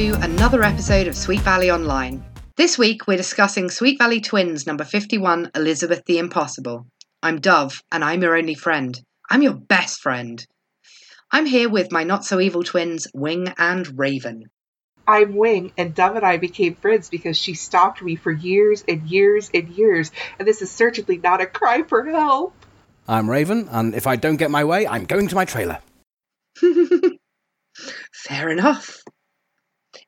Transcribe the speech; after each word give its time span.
Welcome 0.00 0.22
to 0.22 0.32
another 0.32 0.62
episode 0.62 1.08
of 1.08 1.14
Sweet 1.14 1.40
Valley 1.40 1.70
Online. 1.70 2.24
This 2.56 2.78
week 2.78 3.06
we're 3.06 3.18
discussing 3.18 3.68
Sweet 3.68 3.98
Valley 3.98 4.22
Twins 4.22 4.66
number 4.66 4.82
51, 4.82 5.50
Elizabeth 5.54 6.06
the 6.06 6.16
Impossible. 6.16 6.86
I'm 7.22 7.38
Dove, 7.38 7.82
and 7.92 8.02
I'm 8.02 8.22
your 8.22 8.34
only 8.34 8.54
friend. 8.54 8.98
I'm 9.28 9.42
your 9.42 9.52
best 9.52 10.00
friend. 10.00 10.42
I'm 11.30 11.44
here 11.44 11.68
with 11.68 11.92
my 11.92 12.04
not 12.04 12.24
so 12.24 12.40
evil 12.40 12.64
twins, 12.64 13.08
Wing 13.12 13.52
and 13.58 13.98
Raven. 13.98 14.44
I'm 15.06 15.36
Wing, 15.36 15.70
and 15.76 15.94
Dove 15.94 16.16
and 16.16 16.24
I 16.24 16.38
became 16.38 16.76
friends 16.76 17.10
because 17.10 17.36
she 17.36 17.52
stalked 17.52 18.00
me 18.00 18.16
for 18.16 18.32
years 18.32 18.82
and 18.88 19.06
years 19.06 19.50
and 19.52 19.68
years, 19.68 20.12
and 20.38 20.48
this 20.48 20.62
is 20.62 20.70
certainly 20.70 21.18
not 21.18 21.42
a 21.42 21.46
cry 21.46 21.82
for 21.82 22.06
help. 22.06 22.54
I'm 23.06 23.28
Raven, 23.28 23.68
and 23.70 23.94
if 23.94 24.06
I 24.06 24.16
don't 24.16 24.36
get 24.36 24.50
my 24.50 24.64
way, 24.64 24.86
I'm 24.86 25.04
going 25.04 25.28
to 25.28 25.34
my 25.34 25.44
trailer. 25.44 25.80
Fair 28.14 28.48
enough. 28.48 29.02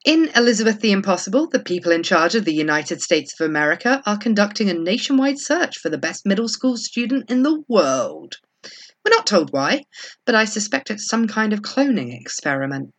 In 0.04 0.30
Elizabeth 0.34 0.80
the 0.80 0.90
Impossible, 0.90 1.48
the 1.48 1.62
people 1.62 1.92
in 1.92 2.02
charge 2.02 2.34
of 2.34 2.44
the 2.44 2.52
United 2.52 3.00
States 3.00 3.38
of 3.38 3.46
America 3.46 4.02
are 4.04 4.18
conducting 4.18 4.68
a 4.68 4.74
nationwide 4.74 5.38
search 5.38 5.78
for 5.78 5.90
the 5.90 5.98
best 5.98 6.26
middle 6.26 6.48
school 6.48 6.76
student 6.76 7.30
in 7.30 7.44
the 7.44 7.62
world. 7.68 8.34
We're 9.04 9.14
not 9.14 9.28
told 9.28 9.52
why, 9.52 9.82
but 10.26 10.34
I 10.34 10.44
suspect 10.44 10.90
it's 10.90 11.06
some 11.06 11.28
kind 11.28 11.52
of 11.52 11.62
cloning 11.62 12.20
experiment. 12.20 12.92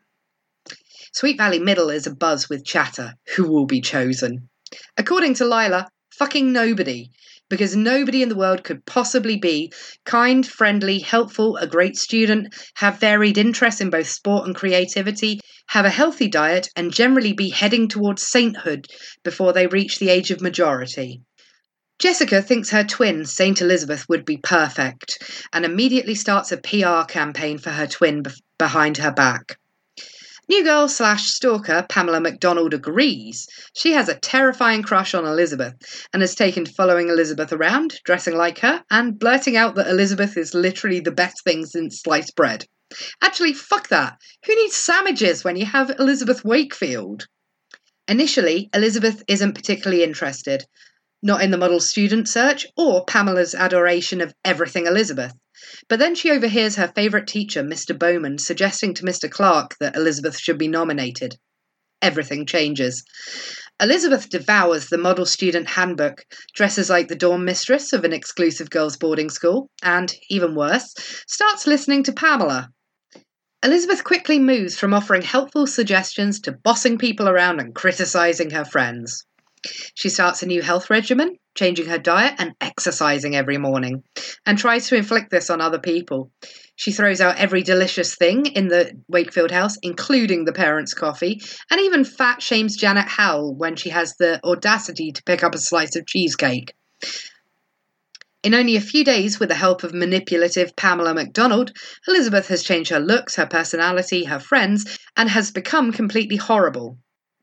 Sweet 1.13 1.37
Valley 1.37 1.59
Middle 1.59 1.89
is 1.89 2.07
abuzz 2.07 2.49
with 2.49 2.63
chatter. 2.63 3.15
Who 3.35 3.49
will 3.51 3.65
be 3.65 3.81
chosen? 3.81 4.47
According 4.95 5.33
to 5.35 5.45
Lila, 5.45 5.89
fucking 6.17 6.53
nobody, 6.53 7.09
because 7.49 7.75
nobody 7.75 8.21
in 8.21 8.29
the 8.29 8.35
world 8.35 8.63
could 8.63 8.85
possibly 8.85 9.37
be 9.37 9.71
kind, 10.05 10.47
friendly, 10.47 10.99
helpful, 10.99 11.57
a 11.57 11.67
great 11.67 11.97
student, 11.97 12.53
have 12.75 12.99
varied 12.99 13.37
interests 13.37 13.81
in 13.81 13.89
both 13.89 14.07
sport 14.07 14.45
and 14.45 14.55
creativity, 14.55 15.39
have 15.67 15.85
a 15.85 15.89
healthy 15.89 16.27
diet, 16.27 16.69
and 16.75 16.93
generally 16.93 17.33
be 17.33 17.49
heading 17.49 17.87
towards 17.87 18.27
sainthood 18.27 18.87
before 19.23 19.53
they 19.53 19.67
reach 19.67 19.99
the 19.99 20.09
age 20.09 20.31
of 20.31 20.41
majority. 20.41 21.21
Jessica 21.99 22.41
thinks 22.41 22.71
her 22.71 22.83
twin, 22.83 23.25
Saint 23.25 23.61
Elizabeth, 23.61 24.09
would 24.09 24.25
be 24.25 24.37
perfect 24.37 25.19
and 25.53 25.63
immediately 25.63 26.15
starts 26.15 26.51
a 26.51 26.57
PR 26.57 27.03
campaign 27.07 27.57
for 27.57 27.69
her 27.69 27.87
twin 27.87 28.23
behind 28.57 28.97
her 28.97 29.11
back. 29.11 29.57
New 30.53 30.63
girl 30.63 30.87
slash 30.87 31.31
stalker 31.31 31.83
Pamela 31.89 32.19
McDonald 32.19 32.75
agrees. 32.75 33.47
She 33.75 33.93
has 33.93 34.07
a 34.07 34.19
terrifying 34.19 34.83
crush 34.83 35.15
on 35.15 35.25
Elizabeth 35.25 35.73
and 36.13 36.21
has 36.21 36.35
taken 36.35 36.67
following 36.67 37.09
Elizabeth 37.09 37.51
around, 37.51 37.99
dressing 38.05 38.37
like 38.37 38.59
her, 38.59 38.83
and 38.91 39.17
blurting 39.17 39.57
out 39.57 39.73
that 39.73 39.87
Elizabeth 39.87 40.37
is 40.37 40.53
literally 40.53 40.99
the 40.99 41.09
best 41.09 41.43
thing 41.43 41.65
since 41.65 42.03
sliced 42.03 42.35
bread. 42.35 42.67
Actually, 43.19 43.53
fuck 43.53 43.87
that. 43.87 44.19
Who 44.45 44.53
needs 44.53 44.75
sandwiches 44.75 45.43
when 45.43 45.55
you 45.55 45.65
have 45.65 45.89
Elizabeth 45.97 46.45
Wakefield? 46.45 47.25
Initially, 48.07 48.69
Elizabeth 48.75 49.23
isn't 49.27 49.55
particularly 49.55 50.03
interested, 50.03 50.67
not 51.23 51.41
in 51.41 51.49
the 51.49 51.57
model 51.57 51.79
student 51.79 52.29
search 52.29 52.67
or 52.77 53.05
Pamela's 53.05 53.55
adoration 53.55 54.21
of 54.21 54.35
everything 54.45 54.85
Elizabeth. 54.85 55.33
But 55.87 55.99
then 55.99 56.15
she 56.15 56.31
overhears 56.31 56.75
her 56.75 56.91
favourite 56.95 57.27
teacher, 57.27 57.63
Mr. 57.63 57.97
Bowman, 57.97 58.37
suggesting 58.37 58.93
to 58.95 59.03
Mr. 59.03 59.29
Clark 59.29 59.77
that 59.79 59.95
Elizabeth 59.95 60.37
should 60.37 60.57
be 60.57 60.67
nominated. 60.67 61.37
Everything 62.01 62.45
changes. 62.45 63.03
Elizabeth 63.79 64.29
devours 64.29 64.87
the 64.87 64.97
model 64.97 65.25
student 65.25 65.69
handbook, 65.69 66.25
dresses 66.53 66.89
like 66.89 67.07
the 67.07 67.15
dorm 67.15 67.45
mistress 67.45 67.93
of 67.93 68.03
an 68.03 68.13
exclusive 68.13 68.69
girls' 68.69 68.97
boarding 68.97 69.29
school, 69.29 69.69
and, 69.81 70.13
even 70.29 70.53
worse, 70.55 70.93
starts 71.27 71.65
listening 71.65 72.03
to 72.03 72.13
Pamela. 72.13 72.69
Elizabeth 73.63 74.03
quickly 74.03 74.39
moves 74.39 74.77
from 74.77 74.93
offering 74.93 75.21
helpful 75.21 75.65
suggestions 75.65 76.41
to 76.41 76.51
bossing 76.51 76.97
people 76.97 77.29
around 77.29 77.61
and 77.61 77.73
criticising 77.73 78.49
her 78.49 78.65
friends. 78.65 79.25
She 79.95 80.09
starts 80.09 80.43
a 80.43 80.45
new 80.45 80.61
health 80.61 80.89
regimen, 80.89 81.37
changing 81.55 81.85
her 81.87 81.97
diet 81.97 82.35
and 82.37 82.53
exercising 82.61 83.35
every 83.35 83.57
morning, 83.57 84.03
and 84.45 84.57
tries 84.57 84.87
to 84.87 84.95
inflict 84.95 85.31
this 85.31 85.49
on 85.49 85.61
other 85.61 85.79
people. 85.79 86.31
She 86.75 86.91
throws 86.91 87.21
out 87.21 87.37
every 87.37 87.61
delicious 87.61 88.15
thing 88.15 88.47
in 88.47 88.67
the 88.67 88.93
Wakefield 89.07 89.51
house, 89.51 89.77
including 89.81 90.45
the 90.45 90.53
parents' 90.53 90.93
coffee, 90.93 91.41
and 91.69 91.79
even 91.79 92.03
fat 92.03 92.41
shames 92.41 92.75
Janet 92.75 93.07
Howell 93.07 93.55
when 93.55 93.75
she 93.75 93.89
has 93.89 94.15
the 94.17 94.39
audacity 94.43 95.11
to 95.11 95.23
pick 95.23 95.43
up 95.43 95.53
a 95.53 95.59
slice 95.59 95.95
of 95.95 96.07
cheesecake. 96.07 96.73
In 98.43 98.53
only 98.53 98.75
a 98.75 98.81
few 98.81 99.05
days, 99.05 99.39
with 99.39 99.47
the 99.49 99.55
help 99.55 99.83
of 99.83 99.93
manipulative 99.93 100.75
Pamela 100.75 101.13
McDonald, 101.13 101.71
Elizabeth 102.07 102.49
has 102.49 102.61
changed 102.61 102.89
her 102.89 102.99
looks, 102.99 103.35
her 103.35 103.45
personality, 103.45 104.25
her 104.25 104.39
friends, 104.39 104.99
and 105.15 105.29
has 105.29 105.49
become 105.51 105.93
completely 105.93 106.35
horrible. 106.35 106.97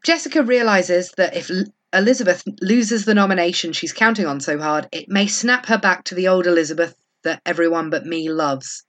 Jessica 0.05 0.43
realizes 0.43 1.13
that 1.17 1.35
if 1.37 1.51
Elizabeth 1.93 2.45
loses 2.61 3.05
the 3.05 3.15
nomination 3.15 3.73
she's 3.73 3.93
counting 3.93 4.27
on 4.27 4.41
so 4.41 4.59
hard, 4.59 4.89
it 4.93 5.09
may 5.09 5.27
snap 5.27 5.67
her 5.67 5.79
back 5.79 6.05
to 6.05 6.15
the 6.15 6.29
old 6.29 6.47
Elizabeth 6.47 6.95
that 7.25 7.43
everyone 7.45 7.91
but 7.91 8.07
me 8.07 8.31
loves. 8.31 8.85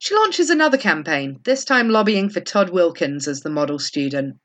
She 0.00 0.16
launches 0.16 0.50
another 0.50 0.76
campaign, 0.76 1.38
this 1.44 1.64
time 1.64 1.88
lobbying 1.88 2.28
for 2.28 2.40
Todd 2.40 2.70
Wilkins 2.70 3.28
as 3.28 3.42
the 3.42 3.50
model 3.50 3.78
student. 3.78 4.36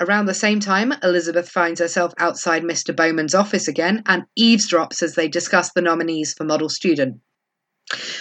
Around 0.00 0.26
the 0.26 0.34
same 0.34 0.60
time, 0.60 0.92
Elizabeth 1.02 1.48
finds 1.48 1.80
herself 1.80 2.12
outside 2.18 2.62
Mr. 2.62 2.94
Bowman's 2.94 3.34
office 3.34 3.68
again 3.68 4.02
and 4.06 4.24
eavesdrops 4.36 5.02
as 5.02 5.14
they 5.14 5.28
discuss 5.28 5.72
the 5.72 5.82
nominees 5.82 6.34
for 6.34 6.44
model 6.44 6.68
student. 6.68 7.20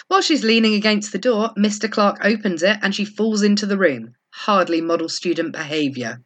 While 0.08 0.22
she's 0.22 0.44
leaning 0.44 0.76
against 0.76 1.12
the 1.12 1.20
door, 1.20 1.52
Mr. 1.58 1.92
Clark 1.92 2.20
opens 2.24 2.64
it 2.64 2.78
and 2.82 2.96
she 2.96 3.06
falls 3.06 3.42
into 3.42 3.66
the 3.66 3.78
room. 3.78 4.14
Hardly 4.32 4.82
model 4.82 5.10
student 5.10 5.52
behaviour. 5.52 6.22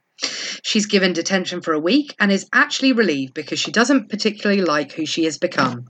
She's 0.64 0.86
given 0.86 1.14
detention 1.14 1.62
for 1.62 1.74
a 1.74 1.80
week 1.80 2.16
and 2.20 2.32
is 2.32 2.48
actually 2.54 2.94
relieved 2.94 3.34
because 3.34 3.60
she 3.60 3.72
doesn't 3.72 4.10
particularly 4.10 4.62
like 4.62 4.94
who 4.94 5.06
she 5.06 5.26
has 5.26 5.38
become. 5.38 5.88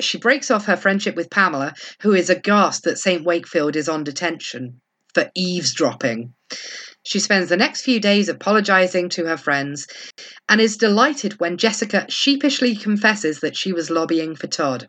She 0.00 0.18
breaks 0.18 0.50
off 0.50 0.66
her 0.66 0.76
friendship 0.76 1.16
with 1.16 1.30
Pamela, 1.30 1.74
who 2.00 2.12
is 2.12 2.28
aghast 2.28 2.84
that 2.84 2.98
St. 2.98 3.24
Wakefield 3.24 3.76
is 3.76 3.88
on 3.88 4.04
detention 4.04 4.80
for 5.14 5.30
eavesdropping. 5.34 6.34
She 7.02 7.20
spends 7.20 7.48
the 7.48 7.56
next 7.56 7.82
few 7.82 8.00
days 8.00 8.28
apologising 8.28 9.08
to 9.10 9.26
her 9.26 9.36
friends 9.36 9.86
and 10.48 10.60
is 10.60 10.76
delighted 10.76 11.40
when 11.40 11.56
Jessica 11.56 12.04
sheepishly 12.08 12.74
confesses 12.74 13.40
that 13.40 13.56
she 13.56 13.72
was 13.72 13.90
lobbying 13.90 14.34
for 14.34 14.46
Todd. 14.46 14.88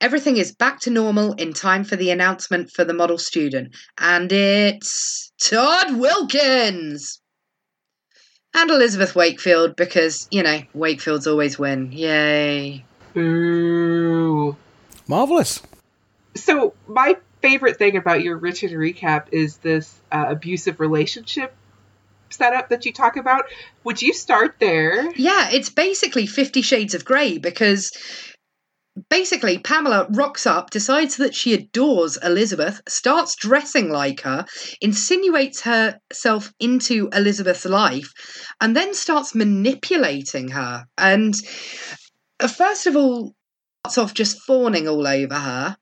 Everything 0.00 0.36
is 0.36 0.52
back 0.52 0.80
to 0.80 0.90
normal 0.90 1.34
in 1.34 1.52
time 1.52 1.84
for 1.84 1.94
the 1.94 2.10
announcement 2.10 2.70
for 2.70 2.84
the 2.84 2.94
model 2.94 3.18
student, 3.18 3.76
and 3.98 4.32
it's 4.32 5.30
Todd 5.38 5.96
Wilkins! 5.96 7.19
And 8.54 8.70
Elizabeth 8.70 9.14
Wakefield 9.14 9.76
because, 9.76 10.28
you 10.30 10.42
know, 10.42 10.60
Wakefields 10.74 11.26
always 11.26 11.58
win. 11.58 11.92
Yay. 11.92 12.84
Boo. 13.14 14.56
Marvelous. 15.06 15.62
So, 16.34 16.74
my 16.86 17.16
favorite 17.42 17.76
thing 17.76 17.96
about 17.96 18.22
your 18.22 18.36
written 18.36 18.70
recap 18.70 19.26
is 19.32 19.56
this 19.58 20.00
uh, 20.12 20.26
abusive 20.28 20.80
relationship 20.80 21.54
setup 22.30 22.68
that 22.68 22.86
you 22.86 22.92
talk 22.92 23.16
about. 23.16 23.46
Would 23.84 24.02
you 24.02 24.12
start 24.12 24.56
there? 24.60 25.10
Yeah, 25.16 25.50
it's 25.50 25.70
basically 25.70 26.26
Fifty 26.26 26.62
Shades 26.62 26.94
of 26.94 27.04
Grey 27.04 27.38
because 27.38 27.92
basically, 29.08 29.58
Pamela 29.58 30.06
rocks 30.10 30.46
up, 30.46 30.70
decides 30.70 31.16
that 31.16 31.34
she 31.34 31.54
adores 31.54 32.16
Elizabeth, 32.22 32.80
starts 32.88 33.36
dressing 33.36 33.90
like 33.90 34.20
her, 34.22 34.44
insinuates 34.80 35.62
herself 35.62 36.52
into 36.60 37.08
Elizabeth's 37.12 37.64
life, 37.64 38.12
and 38.60 38.76
then 38.76 38.94
starts 38.94 39.34
manipulating 39.34 40.48
her. 40.48 40.84
And 40.98 41.34
uh, 42.40 42.48
first 42.48 42.86
of 42.86 42.96
all, 42.96 43.34
starts 43.84 43.98
off 43.98 44.14
just 44.14 44.40
fawning 44.42 44.88
all 44.88 45.06
over 45.06 45.34
her. 45.34 45.76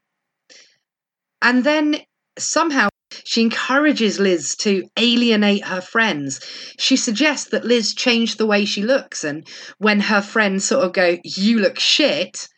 And 1.43 1.65
then 1.65 1.97
somehow 2.39 2.89
she 3.25 3.43
encourages 3.43 4.19
Liz 4.19 4.55
to 4.57 4.85
alienate 4.99 5.65
her 5.65 5.81
friends. 5.81 6.41
She 6.79 6.97
suggests 6.97 7.51
that 7.51 7.65
Liz 7.65 7.95
change 7.95 8.37
the 8.37 8.47
way 8.47 8.65
she 8.65 8.83
looks, 8.83 9.25
and 9.25 9.47
when 9.79 10.01
her 10.01 10.21
friends 10.21 10.65
sort 10.65 10.85
of 10.85 10.93
go, 10.93 11.19
You 11.25 11.59
look 11.59 11.79
shit, 11.79 12.49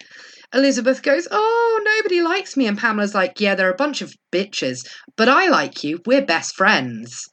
Elizabeth 0.53 1.03
goes, 1.03 1.29
Oh, 1.31 1.81
nobody 1.85 2.21
likes 2.23 2.57
me. 2.57 2.67
And 2.67 2.79
Pamela's 2.79 3.15
like, 3.15 3.41
Yeah, 3.41 3.55
they're 3.55 3.71
a 3.71 3.77
bunch 3.77 4.03
of 4.03 4.15
bitches, 4.33 4.87
but 5.17 5.29
I 5.29 5.49
like 5.49 5.85
you. 5.85 6.01
We're 6.07 6.25
best 6.25 6.55
friends. 6.55 7.29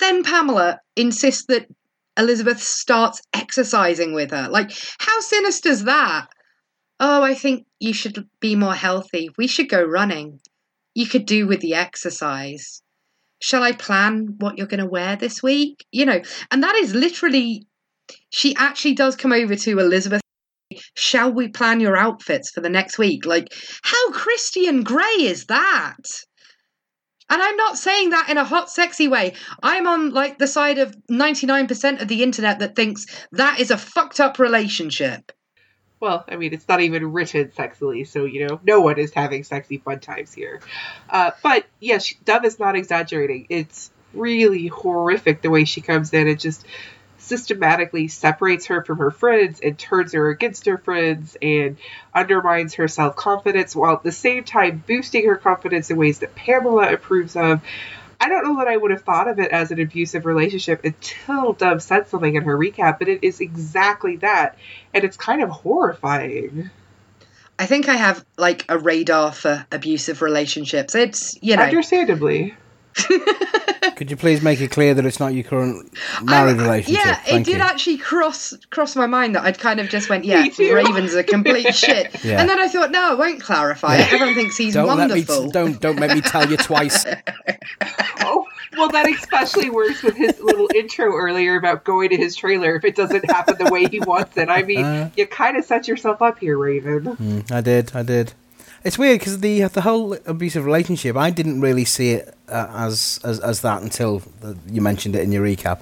Then 0.00 0.24
Pamela 0.24 0.80
insists 0.96 1.44
that 1.48 1.66
Elizabeth 2.16 2.60
starts 2.60 3.22
exercising 3.32 4.12
with 4.14 4.30
her. 4.30 4.48
Like, 4.48 4.72
how 4.98 5.20
sinister 5.20 5.68
is 5.68 5.84
that? 5.84 6.28
Oh, 6.98 7.22
I 7.22 7.34
think 7.34 7.66
you 7.78 7.92
should 7.92 8.28
be 8.40 8.56
more 8.56 8.74
healthy. 8.74 9.30
We 9.38 9.46
should 9.46 9.68
go 9.68 9.82
running. 9.82 10.40
You 10.94 11.06
could 11.06 11.26
do 11.26 11.46
with 11.46 11.60
the 11.60 11.74
exercise. 11.74 12.82
Shall 13.40 13.62
I 13.62 13.72
plan 13.72 14.36
what 14.38 14.58
you're 14.58 14.66
going 14.66 14.80
to 14.80 14.86
wear 14.86 15.16
this 15.16 15.42
week? 15.42 15.86
You 15.92 16.04
know, 16.04 16.20
and 16.50 16.62
that 16.62 16.74
is 16.74 16.94
literally, 16.94 17.66
she 18.30 18.54
actually 18.56 18.94
does 18.94 19.16
come 19.16 19.32
over 19.32 19.54
to 19.54 19.78
Elizabeth 19.78 20.20
shall 20.94 21.32
we 21.32 21.48
plan 21.48 21.80
your 21.80 21.96
outfits 21.96 22.50
for 22.50 22.60
the 22.60 22.68
next 22.68 22.98
week? 22.98 23.26
Like, 23.26 23.48
how 23.82 24.10
Christian 24.12 24.82
Grey 24.82 25.04
is 25.04 25.46
that? 25.46 25.98
And 27.30 27.40
I'm 27.40 27.56
not 27.56 27.78
saying 27.78 28.10
that 28.10 28.28
in 28.28 28.38
a 28.38 28.44
hot, 28.44 28.68
sexy 28.70 29.06
way. 29.06 29.34
I'm 29.62 29.86
on 29.86 30.10
like 30.10 30.38
the 30.38 30.48
side 30.48 30.78
of 30.78 30.96
99% 31.08 32.02
of 32.02 32.08
the 32.08 32.24
internet 32.24 32.58
that 32.58 32.74
thinks 32.74 33.06
that 33.32 33.60
is 33.60 33.70
a 33.70 33.78
fucked 33.78 34.18
up 34.18 34.40
relationship. 34.40 35.30
Well, 36.00 36.24
I 36.28 36.36
mean, 36.36 36.52
it's 36.52 36.66
not 36.66 36.80
even 36.80 37.12
written 37.12 37.48
sexily, 37.48 38.06
so 38.06 38.24
you 38.24 38.48
know, 38.48 38.58
no 38.64 38.80
one 38.80 38.98
is 38.98 39.12
having 39.12 39.44
sexy 39.44 39.78
fun 39.78 40.00
times 40.00 40.32
here. 40.32 40.60
Uh, 41.08 41.30
but 41.42 41.66
yes, 41.78 42.12
Dove 42.24 42.46
is 42.46 42.58
not 42.58 42.74
exaggerating. 42.74 43.46
It's 43.48 43.92
really 44.12 44.66
horrific 44.66 45.42
the 45.42 45.50
way 45.50 45.64
she 45.64 45.82
comes 45.82 46.12
in 46.12 46.26
and 46.26 46.40
just 46.40 46.66
systematically 47.30 48.08
separates 48.08 48.66
her 48.66 48.82
from 48.84 48.98
her 48.98 49.12
friends 49.12 49.60
and 49.60 49.78
turns 49.78 50.12
her 50.12 50.28
against 50.30 50.66
her 50.66 50.76
friends 50.76 51.36
and 51.40 51.78
undermines 52.12 52.74
her 52.74 52.88
self 52.88 53.14
confidence 53.14 53.74
while 53.74 53.94
at 53.94 54.02
the 54.02 54.12
same 54.12 54.42
time 54.42 54.82
boosting 54.86 55.26
her 55.26 55.36
confidence 55.36 55.90
in 55.90 55.96
ways 55.96 56.18
that 56.18 56.34
Pamela 56.34 56.92
approves 56.92 57.36
of. 57.36 57.62
I 58.20 58.28
don't 58.28 58.44
know 58.44 58.58
that 58.58 58.68
I 58.68 58.76
would 58.76 58.90
have 58.90 59.02
thought 59.02 59.28
of 59.28 59.38
it 59.38 59.50
as 59.50 59.70
an 59.70 59.80
abusive 59.80 60.26
relationship 60.26 60.84
until 60.84 61.54
Dove 61.54 61.82
said 61.82 62.08
something 62.08 62.34
in 62.34 62.42
her 62.42 62.58
recap, 62.58 62.98
but 62.98 63.08
it 63.08 63.24
is 63.24 63.40
exactly 63.40 64.16
that. 64.16 64.58
And 64.92 65.04
it's 65.04 65.16
kind 65.16 65.42
of 65.42 65.48
horrifying. 65.48 66.68
I 67.58 67.66
think 67.66 67.88
I 67.88 67.94
have 67.94 68.22
like 68.36 68.66
a 68.68 68.76
radar 68.76 69.32
for 69.32 69.64
abusive 69.72 70.20
relationships. 70.20 70.94
It's, 70.94 71.38
you 71.40 71.56
know. 71.56 71.62
Understandably. 71.62 72.54
Could 73.96 74.10
you 74.10 74.16
please 74.16 74.40
make 74.42 74.60
it 74.60 74.70
clear 74.70 74.94
that 74.94 75.04
it's 75.04 75.20
not 75.20 75.34
your 75.34 75.44
current 75.44 75.92
married 76.22 76.58
I- 76.58 76.62
relationship? 76.62 77.04
Yeah, 77.04 77.14
Thank 77.16 77.42
it 77.48 77.52
did 77.52 77.56
you. 77.58 77.62
actually 77.62 77.98
cross 77.98 78.54
cross 78.70 78.96
my 78.96 79.06
mind 79.06 79.34
that 79.34 79.44
I'd 79.44 79.58
kind 79.58 79.78
of 79.78 79.88
just 79.90 80.08
went, 80.08 80.24
yeah, 80.24 80.46
Raven's 80.58 81.14
a 81.14 81.22
complete 81.22 81.74
shit. 81.74 82.24
Yeah. 82.24 82.40
And 82.40 82.48
then 82.48 82.58
I 82.58 82.68
thought, 82.68 82.90
no, 82.90 83.10
I 83.10 83.14
won't 83.14 83.42
clarify 83.42 83.96
it. 83.96 84.12
Everyone 84.12 84.34
thinks 84.34 84.56
he's 84.56 84.74
Don't 84.74 84.86
let 84.88 85.08
me 85.10 85.16
wonderful. 85.20 85.44
t- 85.46 85.50
don't 85.52 85.80
don't 85.80 85.98
make 86.00 86.14
me 86.14 86.20
tell 86.22 86.48
you 86.50 86.56
twice. 86.56 87.04
Oh, 88.22 88.46
well, 88.76 88.88
that 88.90 89.08
especially 89.10 89.70
works 89.70 90.02
with 90.02 90.14
his 90.16 90.38
little 90.40 90.68
intro 90.74 91.12
earlier 91.16 91.56
about 91.56 91.84
going 91.84 92.10
to 92.10 92.16
his 92.16 92.36
trailer 92.36 92.76
if 92.76 92.84
it 92.84 92.94
doesn't 92.94 93.24
happen 93.30 93.56
the 93.58 93.70
way 93.70 93.86
he 93.86 93.98
wants 94.00 94.36
it. 94.36 94.48
I 94.48 94.62
mean, 94.62 94.84
Uh. 94.84 95.10
you 95.16 95.26
kind 95.26 95.56
of 95.56 95.64
set 95.64 95.88
yourself 95.88 96.22
up 96.22 96.38
here, 96.38 96.56
Raven. 96.58 97.16
Mm, 97.16 97.50
I 97.50 97.60
did, 97.60 97.90
I 97.94 98.02
did. 98.02 98.32
It's 98.82 98.96
weird 98.96 99.18
because 99.18 99.40
the 99.40 99.64
the 99.64 99.82
whole 99.82 100.14
abusive 100.24 100.64
relationship, 100.64 101.14
I 101.14 101.30
didn't 101.30 101.60
really 101.60 101.84
see 101.84 102.12
it 102.12 102.34
uh, 102.48 102.66
as, 102.72 103.20
as 103.22 103.38
as 103.40 103.60
that 103.60 103.82
until 103.82 104.20
the, 104.40 104.56
you 104.66 104.80
mentioned 104.80 105.14
it 105.14 105.22
in 105.22 105.32
your 105.32 105.44
recap. 105.44 105.80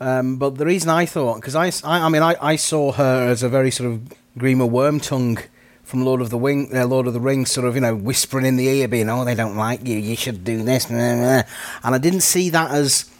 Um, 0.00 0.36
but 0.36 0.56
the 0.56 0.66
reason 0.66 0.90
I 0.90 1.06
thought, 1.06 1.36
because 1.36 1.54
I, 1.54 1.66
I, 1.84 2.06
I 2.06 2.08
mean, 2.08 2.22
I, 2.22 2.36
I 2.40 2.56
saw 2.56 2.92
her 2.92 3.28
as 3.28 3.42
a 3.42 3.48
very 3.48 3.70
sort 3.70 3.90
of 3.90 4.00
Grima 4.38 4.68
Wormtongue 4.68 5.44
from 5.82 6.04
Lord 6.04 6.20
of 6.20 6.30
the 6.30 6.38
Wing, 6.38 6.70
uh, 6.74 6.86
Lord 6.86 7.06
of 7.06 7.14
the 7.14 7.20
Rings, 7.20 7.50
sort 7.50 7.66
of 7.66 7.74
you 7.74 7.80
know 7.80 7.96
whispering 7.96 8.44
in 8.44 8.56
the 8.56 8.68
ear, 8.68 8.86
being, 8.86 9.08
"Oh, 9.08 9.24
they 9.24 9.34
don't 9.34 9.56
like 9.56 9.86
you. 9.86 9.96
You 9.96 10.14
should 10.14 10.44
do 10.44 10.62
this." 10.62 10.86
blah, 10.86 10.96
blah, 10.96 11.14
blah." 11.14 11.42
And 11.84 11.94
I 11.94 11.98
didn't 11.98 12.20
see 12.20 12.50
that 12.50 12.70
as 12.70 13.10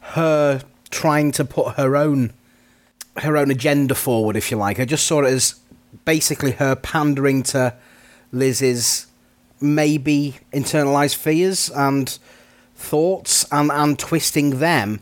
her 0.00 0.62
trying 0.88 1.30
to 1.32 1.44
put 1.44 1.74
her 1.74 1.94
own 1.94 2.32
her 3.18 3.36
own 3.36 3.50
agenda 3.50 3.94
forward, 3.94 4.34
if 4.34 4.50
you 4.50 4.56
like. 4.56 4.80
I 4.80 4.86
just 4.86 5.06
saw 5.06 5.22
it 5.22 5.26
as 5.26 5.56
basically 6.06 6.52
her 6.52 6.74
pandering 6.74 7.42
to 7.42 7.74
Liz's 8.32 9.06
maybe 9.60 10.36
internalized 10.52 11.16
fears 11.16 11.70
and 11.70 12.18
thoughts 12.74 13.46
and, 13.50 13.70
and 13.70 13.98
twisting 13.98 14.58
them, 14.58 15.00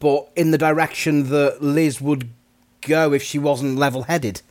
but 0.00 0.30
in 0.34 0.50
the 0.50 0.58
direction 0.58 1.28
that 1.28 1.62
Liz 1.62 2.00
would 2.00 2.28
go 2.80 3.12
if 3.12 3.22
she 3.22 3.38
wasn't 3.38 3.76
level 3.76 4.04
headed. 4.04 4.42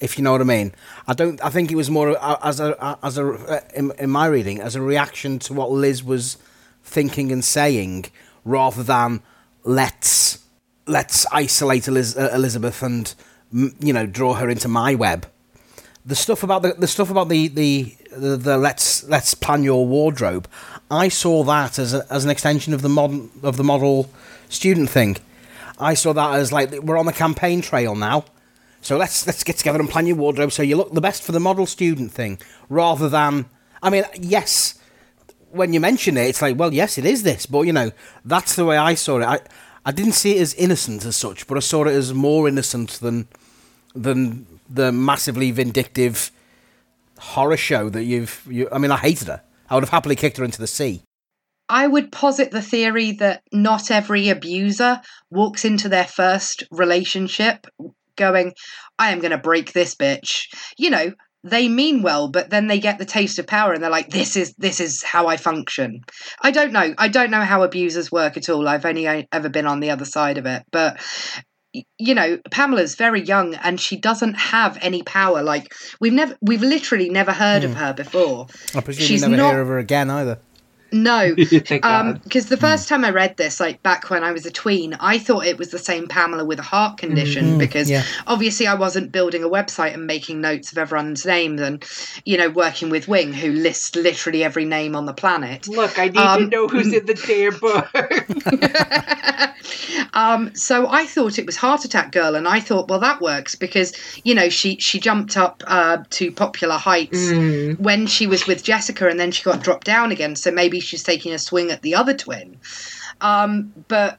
If 0.00 0.18
you 0.18 0.24
know 0.24 0.32
what 0.32 0.40
I 0.40 0.44
mean, 0.44 0.74
I 1.06 1.14
don't. 1.14 1.42
I 1.44 1.48
think 1.50 1.70
it 1.70 1.76
was 1.76 1.88
more 1.88 2.16
as 2.44 2.58
a 2.58 2.98
as 3.04 3.18
a 3.18 3.62
in, 3.74 3.92
in 3.98 4.10
my 4.10 4.26
reading 4.26 4.60
as 4.60 4.74
a 4.74 4.82
reaction 4.82 5.38
to 5.40 5.54
what 5.54 5.70
Liz 5.70 6.02
was 6.02 6.38
thinking 6.82 7.30
and 7.30 7.44
saying, 7.44 8.06
rather 8.44 8.82
than 8.82 9.22
let's 9.62 10.40
let's 10.88 11.24
isolate 11.32 11.88
uh, 11.88 11.92
Elizabeth 11.92 12.82
and 12.82 13.14
you 13.52 13.92
know 13.92 14.06
draw 14.06 14.34
her 14.34 14.50
into 14.50 14.66
my 14.66 14.96
web. 14.96 15.26
The 16.04 16.16
stuff 16.16 16.42
about 16.42 16.62
the, 16.62 16.72
the 16.72 16.88
stuff 16.88 17.10
about 17.10 17.28
the, 17.28 17.48
the 17.48 17.94
the 18.10 18.36
the 18.36 18.58
let's 18.58 19.04
let's 19.04 19.34
plan 19.34 19.62
your 19.62 19.86
wardrobe. 19.86 20.48
I 20.90 21.08
saw 21.08 21.44
that 21.44 21.78
as 21.78 21.94
a, 21.94 22.04
as 22.10 22.24
an 22.24 22.30
extension 22.30 22.74
of 22.74 22.82
the 22.82 22.88
modern 22.88 23.30
of 23.42 23.56
the 23.56 23.64
model 23.64 24.10
student 24.48 24.90
thing. 24.90 25.16
I 25.78 25.94
saw 25.94 26.12
that 26.12 26.34
as 26.34 26.52
like 26.52 26.72
we're 26.82 26.98
on 26.98 27.06
the 27.06 27.12
campaign 27.12 27.62
trail 27.62 27.94
now. 27.94 28.24
So 28.80 28.96
let's 28.96 29.26
let's 29.28 29.44
get 29.44 29.58
together 29.58 29.78
and 29.78 29.88
plan 29.88 30.06
your 30.06 30.16
wardrobe 30.16 30.50
so 30.50 30.62
you 30.62 30.76
look 30.76 30.92
the 30.92 31.00
best 31.00 31.22
for 31.22 31.30
the 31.30 31.38
model 31.38 31.66
student 31.66 32.10
thing, 32.10 32.40
rather 32.68 33.08
than 33.08 33.46
I 33.80 33.90
mean, 33.90 34.04
yes, 34.20 34.74
when 35.50 35.72
you 35.72 35.78
mention 35.78 36.16
it, 36.16 36.26
it's 36.26 36.42
like, 36.42 36.58
well, 36.58 36.74
yes, 36.74 36.98
it 36.98 37.04
is 37.04 37.22
this, 37.22 37.46
but 37.46 37.62
you 37.62 37.72
know, 37.72 37.92
that's 38.24 38.56
the 38.56 38.64
way 38.64 38.76
I 38.76 38.94
saw 38.94 39.20
it. 39.20 39.24
I 39.24 39.40
I 39.84 39.92
didn't 39.92 40.12
see 40.12 40.36
it 40.36 40.40
as 40.40 40.54
innocent 40.54 41.04
as 41.04 41.14
such, 41.14 41.46
but 41.46 41.56
I 41.56 41.60
saw 41.60 41.84
it 41.84 41.92
as 41.92 42.12
more 42.12 42.48
innocent 42.48 42.90
than 43.00 43.28
than 43.94 44.46
the 44.72 44.92
massively 44.92 45.50
vindictive 45.50 46.30
horror 47.18 47.56
show 47.56 47.88
that 47.90 48.04
you've. 48.04 48.46
You, 48.50 48.68
I 48.72 48.78
mean, 48.78 48.90
I 48.90 48.96
hated 48.96 49.28
her. 49.28 49.42
I 49.68 49.74
would 49.74 49.84
have 49.84 49.90
happily 49.90 50.16
kicked 50.16 50.36
her 50.36 50.44
into 50.44 50.60
the 50.60 50.66
sea. 50.66 51.02
I 51.68 51.86
would 51.86 52.12
posit 52.12 52.50
the 52.50 52.60
theory 52.60 53.12
that 53.12 53.42
not 53.52 53.90
every 53.90 54.28
abuser 54.28 55.00
walks 55.30 55.64
into 55.64 55.88
their 55.88 56.04
first 56.04 56.64
relationship 56.70 57.66
going, 58.16 58.52
I 58.98 59.12
am 59.12 59.20
going 59.20 59.30
to 59.30 59.38
break 59.38 59.72
this 59.72 59.94
bitch. 59.94 60.48
You 60.76 60.90
know, 60.90 61.12
they 61.44 61.68
mean 61.68 62.02
well, 62.02 62.28
but 62.28 62.50
then 62.50 62.66
they 62.66 62.78
get 62.78 62.98
the 62.98 63.04
taste 63.04 63.38
of 63.38 63.46
power 63.46 63.72
and 63.72 63.82
they're 63.82 63.90
like, 63.90 64.10
this 64.10 64.36
is 64.36 64.54
this 64.58 64.80
is 64.80 65.02
how 65.02 65.26
I 65.26 65.36
function. 65.36 66.02
I 66.40 66.50
don't 66.50 66.72
know. 66.72 66.94
I 66.98 67.08
don't 67.08 67.30
know 67.30 67.40
how 67.40 67.62
abusers 67.62 68.12
work 68.12 68.36
at 68.36 68.48
all. 68.48 68.68
I've 68.68 68.84
only 68.84 69.08
uh, 69.08 69.22
ever 69.32 69.48
been 69.48 69.66
on 69.66 69.80
the 69.80 69.90
other 69.90 70.04
side 70.04 70.38
of 70.38 70.46
it. 70.46 70.62
But 70.70 71.00
you 71.98 72.14
know, 72.14 72.38
Pamela's 72.50 72.94
very 72.94 73.22
young 73.22 73.54
and 73.54 73.80
she 73.80 73.96
doesn't 73.96 74.34
have 74.34 74.78
any 74.80 75.02
power. 75.02 75.42
Like 75.42 75.74
we've 76.00 76.12
never 76.12 76.36
we've 76.40 76.62
literally 76.62 77.08
never 77.08 77.32
heard 77.32 77.64
of 77.64 77.74
her 77.74 77.92
before. 77.92 78.46
I 78.74 78.80
presume 78.80 79.06
She's 79.06 79.22
you 79.22 79.28
never 79.28 79.42
not- 79.42 79.50
hear 79.52 79.60
of 79.62 79.68
her 79.68 79.78
again 79.78 80.10
either. 80.10 80.38
No, 80.92 81.34
Thank 81.48 81.86
um, 81.86 82.20
because 82.22 82.46
the 82.46 82.56
first 82.58 82.86
time 82.86 83.04
I 83.04 83.10
read 83.10 83.38
this, 83.38 83.58
like 83.58 83.82
back 83.82 84.10
when 84.10 84.22
I 84.22 84.32
was 84.32 84.44
a 84.44 84.50
tween, 84.50 84.94
I 85.00 85.18
thought 85.18 85.46
it 85.46 85.58
was 85.58 85.70
the 85.70 85.78
same 85.78 86.06
Pamela 86.06 86.44
with 86.44 86.58
a 86.58 86.62
heart 86.62 86.98
condition 86.98 87.56
because 87.58 87.88
yeah. 87.88 88.04
obviously 88.26 88.66
I 88.66 88.74
wasn't 88.74 89.10
building 89.10 89.42
a 89.42 89.48
website 89.48 89.94
and 89.94 90.06
making 90.06 90.42
notes 90.42 90.70
of 90.70 90.76
everyone's 90.76 91.24
names 91.24 91.62
and, 91.62 91.82
you 92.26 92.36
know, 92.36 92.50
working 92.50 92.90
with 92.90 93.08
Wing, 93.08 93.32
who 93.32 93.52
lists 93.52 93.96
literally 93.96 94.44
every 94.44 94.66
name 94.66 94.94
on 94.94 95.06
the 95.06 95.14
planet. 95.14 95.66
Look, 95.66 95.98
I 95.98 96.08
need 96.08 96.18
um, 96.18 96.40
to 96.40 96.46
know 96.48 96.68
who's 96.68 96.92
in 96.92 97.06
the 97.06 97.14
damn 97.14 97.58
book. 97.58 97.88
um, 100.14 100.54
so 100.54 100.88
I 100.88 101.06
thought 101.06 101.38
it 101.38 101.46
was 101.46 101.56
Heart 101.56 101.84
Attack 101.84 102.12
Girl, 102.12 102.34
and 102.34 102.46
I 102.48 102.60
thought, 102.60 102.88
well, 102.88 103.00
that 103.00 103.20
works 103.20 103.54
because 103.54 103.92
you 104.24 104.34
know 104.34 104.48
she 104.48 104.76
she 104.76 105.00
jumped 105.00 105.36
up 105.36 105.62
uh, 105.66 105.98
to 106.10 106.30
popular 106.32 106.76
heights 106.76 107.18
Mm. 107.32 107.78
when 107.78 108.06
she 108.06 108.26
was 108.26 108.46
with 108.46 108.62
Jessica, 108.64 109.08
and 109.08 109.18
then 109.18 109.30
she 109.32 109.42
got 109.42 109.62
dropped 109.62 109.86
down 109.86 110.12
again. 110.12 110.36
So 110.36 110.50
maybe 110.50 110.80
she's 110.80 111.02
taking 111.02 111.32
a 111.32 111.38
swing 111.38 111.70
at 111.70 111.82
the 111.82 111.94
other 111.94 112.14
twin. 112.14 112.58
Um, 113.20 113.72
but 113.88 114.18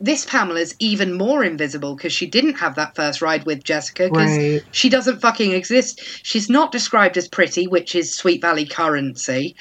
this 0.00 0.26
Pamela's 0.26 0.74
even 0.80 1.14
more 1.14 1.42
invisible 1.44 1.94
because 1.96 2.12
she 2.12 2.26
didn't 2.26 2.54
have 2.56 2.74
that 2.74 2.94
first 2.94 3.22
ride 3.22 3.46
with 3.46 3.64
Jessica 3.64 4.08
because 4.10 4.36
Right. 4.36 4.62
she 4.72 4.88
doesn't 4.90 5.20
fucking 5.20 5.52
exist. 5.52 6.00
She's 6.22 6.50
not 6.50 6.72
described 6.72 7.16
as 7.16 7.28
pretty, 7.28 7.66
which 7.66 7.94
is 7.94 8.14
Sweet 8.14 8.42
Valley 8.42 8.66
currency. 8.66 9.54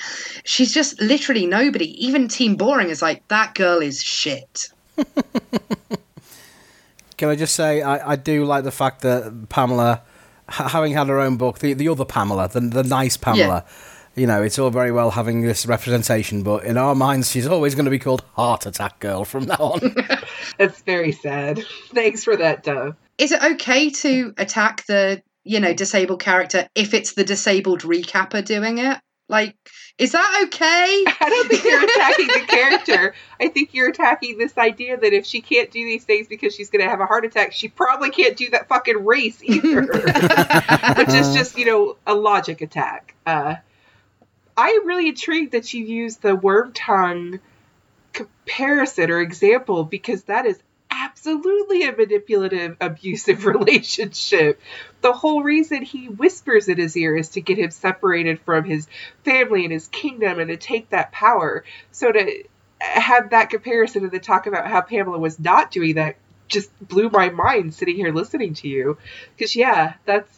She's 0.44 0.74
just 0.74 1.00
literally 1.00 1.46
nobody. 1.46 2.06
Even 2.06 2.28
Team 2.28 2.56
Boring 2.56 2.90
is 2.90 3.02
like, 3.02 3.26
that 3.30 3.56
girl 3.56 3.80
is 3.82 4.02
shit. 4.04 4.70
Can 7.18 7.30
I 7.30 7.36
just 7.36 7.56
say 7.56 7.82
I, 7.82 8.14
I 8.14 8.16
do 8.16 8.46
like 8.46 8.64
the 8.64 8.72
fact 8.72 9.02
that 9.02 9.50
Pamela, 9.50 10.02
ha- 10.50 10.68
having 10.70 10.94
had 10.94 11.08
her 11.08 11.20
own 11.20 11.38
book, 11.38 11.60
the 11.60 11.74
the 11.74 11.90
other 11.90 12.06
Pamela, 12.06 12.50
the 12.50 12.60
the 12.60 12.84
nice 12.84 13.18
Pamela, 13.18 13.66
you 14.16 14.28
know, 14.28 14.44
it's 14.44 14.60
all 14.60 14.70
very 14.70 14.92
well 14.92 15.12
having 15.12 15.42
this 15.42 15.66
representation, 15.66 16.44
but 16.44 16.64
in 16.66 16.78
our 16.78 16.94
minds, 16.96 17.32
she's 17.32 17.48
always 17.48 17.74
going 17.76 17.86
to 17.86 17.92
be 17.92 18.00
called 18.00 18.24
Heart 18.34 18.66
Attack 18.68 19.00
Girl 19.00 19.26
from 19.26 19.46
now 19.46 19.56
on. 19.56 19.80
That's 20.58 20.82
very 20.82 21.12
sad. 21.12 21.64
Thanks 21.94 22.24
for 22.24 22.36
that, 22.38 22.64
Dove. 22.64 22.96
Is 23.18 23.32
it 23.32 23.44
okay 23.44 23.90
to 23.90 24.34
attack 24.38 24.86
the, 24.86 25.22
you 25.44 25.60
know, 25.60 25.74
disabled 25.74 26.22
character 26.22 26.68
if 26.76 26.94
it's 26.94 27.14
the 27.14 27.24
disabled 27.24 27.82
recapper 27.82 28.44
doing 28.44 28.78
it? 28.78 29.00
Like, 29.30 29.56
is 29.98 30.14
that 30.14 30.44
okay? 30.46 31.04
I 31.22 31.30
don't 31.30 31.48
think 31.48 31.64
you're 31.64 31.84
attacking 31.84 32.28
the 32.28 32.46
character. 32.48 33.14
I 33.40 33.48
think 33.50 33.74
you're 33.74 33.90
attacking 33.90 34.38
this 34.38 34.58
idea 34.58 34.98
that 34.98 35.14
if 35.14 35.26
she 35.26 35.42
can't 35.42 35.70
do 35.70 35.84
these 35.84 36.04
things 36.04 36.28
because 36.28 36.56
she's 36.56 36.70
going 36.70 36.84
to 36.84 36.90
have 36.90 37.00
a 37.00 37.06
heart 37.06 37.26
attack, 37.26 37.54
she 37.54 37.68
probably 37.68 38.10
can't 38.10 38.36
do 38.36 38.50
that 38.52 38.68
fucking 38.68 39.06
race 39.06 39.40
either. 39.44 39.82
Which 39.82 41.10
is 41.10 41.34
just, 41.34 41.58
you 41.58 41.66
know, 41.66 41.98
a 42.08 42.14
logic 42.14 42.62
attack. 42.62 43.16
Uh, 43.26 43.56
I 44.58 44.70
am 44.70 44.88
really 44.88 45.10
intrigued 45.10 45.52
that 45.52 45.74
you 45.74 45.84
used 45.86 46.22
the 46.22 46.36
worm 46.36 46.74
tongue 46.74 47.40
comparison 48.14 49.12
or 49.12 49.20
example 49.20 49.84
because 49.84 50.24
that 50.24 50.46
is 50.46 50.60
absolutely 50.90 51.88
a 51.88 51.96
manipulative, 51.96 52.78
abusive 52.80 53.46
relationship. 53.46 54.60
The 55.04 55.14
whole 55.14 55.44
reason 55.44 55.84
he 55.84 56.08
whispers 56.08 56.68
in 56.68 56.78
his 56.78 56.98
ear 56.98 57.16
is 57.16 57.30
to 57.30 57.42
get 57.42 57.58
him 57.60 57.70
separated 57.72 58.40
from 58.42 58.64
his 58.64 58.88
family 59.24 59.64
and 59.66 59.72
his 59.72 59.88
kingdom 59.90 60.40
and 60.40 60.50
to 60.50 60.58
take 60.58 60.90
that 60.90 61.12
power. 61.12 61.64
So 61.92 62.12
to 62.12 62.44
have 62.80 63.30
that 63.30 63.50
comparison 63.52 64.04
and 64.04 64.12
then 64.12 64.22
talk 64.22 64.48
about 64.48 64.66
how 64.68 64.82
Pamela 64.82 65.20
was 65.20 65.40
not 65.40 65.70
doing 65.72 65.96
that 65.96 66.16
just 66.50 66.70
blew 66.88 67.10
my 67.10 67.30
mind 67.30 67.74
sitting 67.74 67.96
here 67.96 68.14
listening 68.14 68.54
to 68.54 68.68
you. 68.68 68.98
Because 69.36 69.56
yeah, 69.56 69.94
that's 70.06 70.30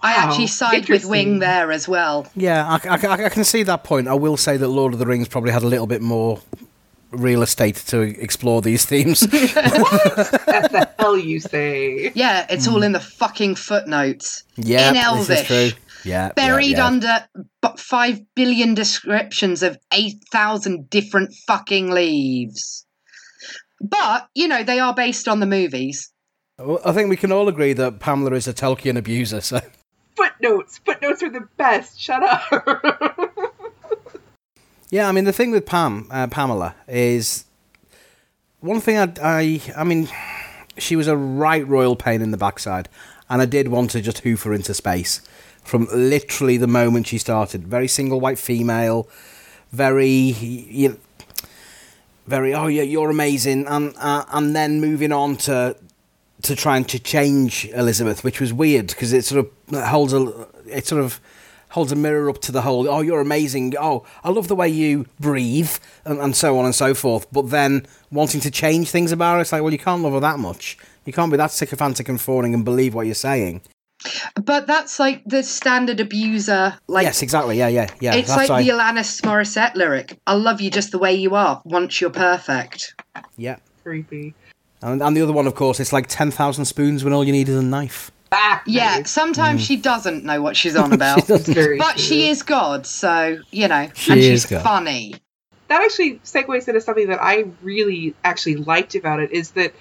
I 0.00 0.14
actually 0.14 0.46
side 0.46 0.88
with 0.88 1.04
Wing 1.04 1.38
there 1.40 1.72
as 1.72 1.88
well. 1.88 2.26
Yeah, 2.36 2.78
I, 2.84 2.88
I- 2.96 3.24
I 3.24 3.28
can 3.28 3.44
see 3.44 3.62
that 3.64 3.84
point. 3.84 4.06
I 4.08 4.14
will 4.14 4.36
say 4.36 4.56
that 4.56 4.68
Lord 4.68 4.92
of 4.92 4.98
the 4.98 5.06
Rings 5.06 5.28
probably 5.28 5.52
had 5.52 5.62
a 5.62 5.66
little 5.66 5.86
bit 5.86 6.00
more 6.02 6.40
real 7.16 7.42
estate 7.42 7.76
to 7.86 8.00
explore 8.00 8.62
these 8.62 8.84
themes. 8.84 9.20
That's 9.20 9.52
the 9.54 10.90
hell 10.98 11.16
you 11.18 11.40
say. 11.40 12.12
Yeah, 12.14 12.46
it's 12.48 12.68
all 12.68 12.80
mm. 12.80 12.86
in 12.86 12.92
the 12.92 13.00
fucking 13.00 13.56
footnotes. 13.56 14.44
yeah, 14.56 14.88
in 14.88 14.94
this 14.94 15.04
Elvish. 15.04 15.50
is 15.50 15.72
true. 15.72 15.80
Yeah, 16.04 16.32
Buried 16.32 16.72
yeah, 16.72 16.76
yeah. 16.76 16.86
under 16.86 17.28
bu- 17.62 17.76
five 17.78 18.20
billion 18.34 18.74
descriptions 18.74 19.62
of 19.62 19.78
8,000 19.92 20.90
different 20.90 21.32
fucking 21.46 21.90
leaves. 21.90 22.84
But, 23.80 24.28
you 24.34 24.48
know, 24.48 24.62
they 24.62 24.80
are 24.80 24.94
based 24.94 25.28
on 25.28 25.40
the 25.40 25.46
movies. 25.46 26.12
I 26.58 26.92
think 26.92 27.08
we 27.10 27.16
can 27.16 27.32
all 27.32 27.48
agree 27.48 27.72
that 27.72 28.00
Pamela 28.00 28.34
is 28.34 28.46
a 28.46 28.54
Tolkien 28.54 28.96
abuser. 28.96 29.40
So 29.40 29.60
Footnotes. 30.16 30.78
Footnotes 30.78 31.22
are 31.22 31.30
the 31.30 31.48
best. 31.56 32.00
Shut 32.00 32.22
up. 32.22 32.42
yeah, 34.90 35.08
I 35.08 35.12
mean 35.12 35.24
the 35.24 35.32
thing 35.32 35.50
with 35.50 35.66
Pam, 35.66 36.06
uh, 36.10 36.26
Pamela 36.26 36.74
is 36.88 37.44
one 38.60 38.80
thing. 38.80 38.96
I, 38.96 39.12
I, 39.22 39.60
I 39.76 39.84
mean, 39.84 40.08
she 40.78 40.96
was 40.96 41.06
a 41.06 41.16
right 41.16 41.66
royal 41.66 41.96
pain 41.96 42.22
in 42.22 42.30
the 42.30 42.36
backside, 42.36 42.88
and 43.28 43.42
I 43.42 43.46
did 43.46 43.68
want 43.68 43.90
to 43.90 44.00
just 44.00 44.20
hoof 44.20 44.42
her 44.44 44.52
into 44.52 44.74
space 44.74 45.20
from 45.62 45.88
literally 45.92 46.56
the 46.56 46.66
moment 46.66 47.06
she 47.06 47.18
started. 47.18 47.66
Very 47.66 47.88
single 47.88 48.20
white 48.20 48.38
female, 48.38 49.08
very 49.72 50.08
you 50.08 50.90
know, 50.90 50.96
very 52.26 52.54
oh 52.54 52.66
yeah 52.66 52.82
you're 52.82 53.10
amazing, 53.10 53.66
and 53.66 53.94
uh, 53.98 54.24
and 54.32 54.54
then 54.54 54.80
moving 54.80 55.12
on 55.12 55.36
to 55.38 55.76
to 56.42 56.54
trying 56.54 56.84
to 56.84 56.98
change 56.98 57.66
Elizabeth, 57.74 58.22
which 58.22 58.40
was 58.40 58.52
weird 58.52 58.88
because 58.88 59.12
it 59.12 59.24
sort 59.24 59.46
of 59.46 59.84
holds 59.84 60.12
a 60.12 60.46
it 60.66 60.86
sort 60.86 61.02
of 61.02 61.20
holds 61.74 61.92
a 61.92 61.96
mirror 61.96 62.30
up 62.30 62.40
to 62.42 62.52
the 62.52 62.62
whole. 62.62 62.88
Oh, 62.88 63.00
you're 63.00 63.20
amazing. 63.20 63.74
Oh, 63.78 64.04
I 64.22 64.30
love 64.30 64.48
the 64.48 64.54
way 64.54 64.68
you 64.68 65.06
breathe, 65.18 65.72
and, 66.04 66.20
and 66.20 66.34
so 66.34 66.56
on 66.58 66.64
and 66.64 66.74
so 66.74 66.94
forth. 66.94 67.26
But 67.32 67.50
then 67.50 67.86
wanting 68.10 68.40
to 68.42 68.50
change 68.50 68.90
things 68.90 69.12
about 69.12 69.34
her, 69.34 69.40
it's 69.40 69.52
like, 69.52 69.62
well, 69.62 69.72
you 69.72 69.78
can't 69.78 70.02
love 70.02 70.12
her 70.12 70.20
that 70.20 70.38
much. 70.38 70.78
You 71.04 71.12
can't 71.12 71.30
be 71.30 71.36
that 71.36 71.50
sycophantic 71.50 72.08
and 72.08 72.20
fawning 72.20 72.54
and 72.54 72.64
believe 72.64 72.94
what 72.94 73.06
you're 73.06 73.14
saying. 73.14 73.60
But 74.42 74.66
that's 74.66 74.98
like 75.00 75.22
the 75.24 75.42
standard 75.42 75.98
abuser. 75.98 76.78
Like, 76.86 77.04
yes, 77.04 77.22
exactly. 77.22 77.58
Yeah, 77.58 77.68
yeah, 77.68 77.90
yeah. 78.00 78.14
it's 78.14 78.28
That's 78.28 78.48
like 78.48 78.50
right. 78.50 78.64
the 78.64 78.70
Alanis 78.72 79.20
Morissette 79.22 79.74
lyric 79.74 80.18
I 80.26 80.34
love 80.34 80.60
you 80.60 80.70
just 80.70 80.92
the 80.92 80.98
way 80.98 81.14
you 81.14 81.34
are, 81.34 81.60
once 81.64 82.00
you're 82.00 82.10
perfect. 82.10 82.94
yeah. 83.36 83.56
Creepy. 83.82 84.34
And, 84.82 85.02
and 85.02 85.16
the 85.16 85.22
other 85.22 85.32
one, 85.32 85.46
of 85.46 85.54
course, 85.54 85.80
it's 85.80 85.92
like 85.92 86.06
ten 86.06 86.30
thousand 86.30 86.66
spoons 86.66 87.02
when 87.02 87.12
all 87.12 87.24
you 87.24 87.32
need 87.32 87.48
is 87.48 87.56
a 87.56 87.62
knife. 87.62 88.10
Ah, 88.36 88.62
Yeah, 88.66 88.96
nice. 88.98 89.10
sometimes 89.10 89.62
Mm. 89.62 89.66
she 89.66 89.76
doesn't 89.76 90.24
know 90.24 90.42
what 90.42 90.56
she's 90.56 90.74
on 90.84 90.92
about. 90.92 91.26
That's 91.26 91.46
very 91.48 91.78
but 91.78 91.98
she 92.00 92.28
is 92.28 92.42
God, 92.42 92.86
so, 92.86 93.40
you 93.50 93.68
know, 93.68 93.88
She 93.94 94.12
and 94.12 94.20
she's 94.22 94.46
God. 94.46 94.62
funny. 94.62 95.14
that 95.68 95.82
actually 95.82 96.16
segues 96.24 96.68
into 96.68 96.80
something 96.80 97.08
that 97.08 97.22
I 97.22 97.44
really 97.62 98.14
actually 98.24 98.56
liked 98.56 98.94
about 98.94 99.20
it 99.20 99.30
is 99.32 99.52
that 99.52 99.72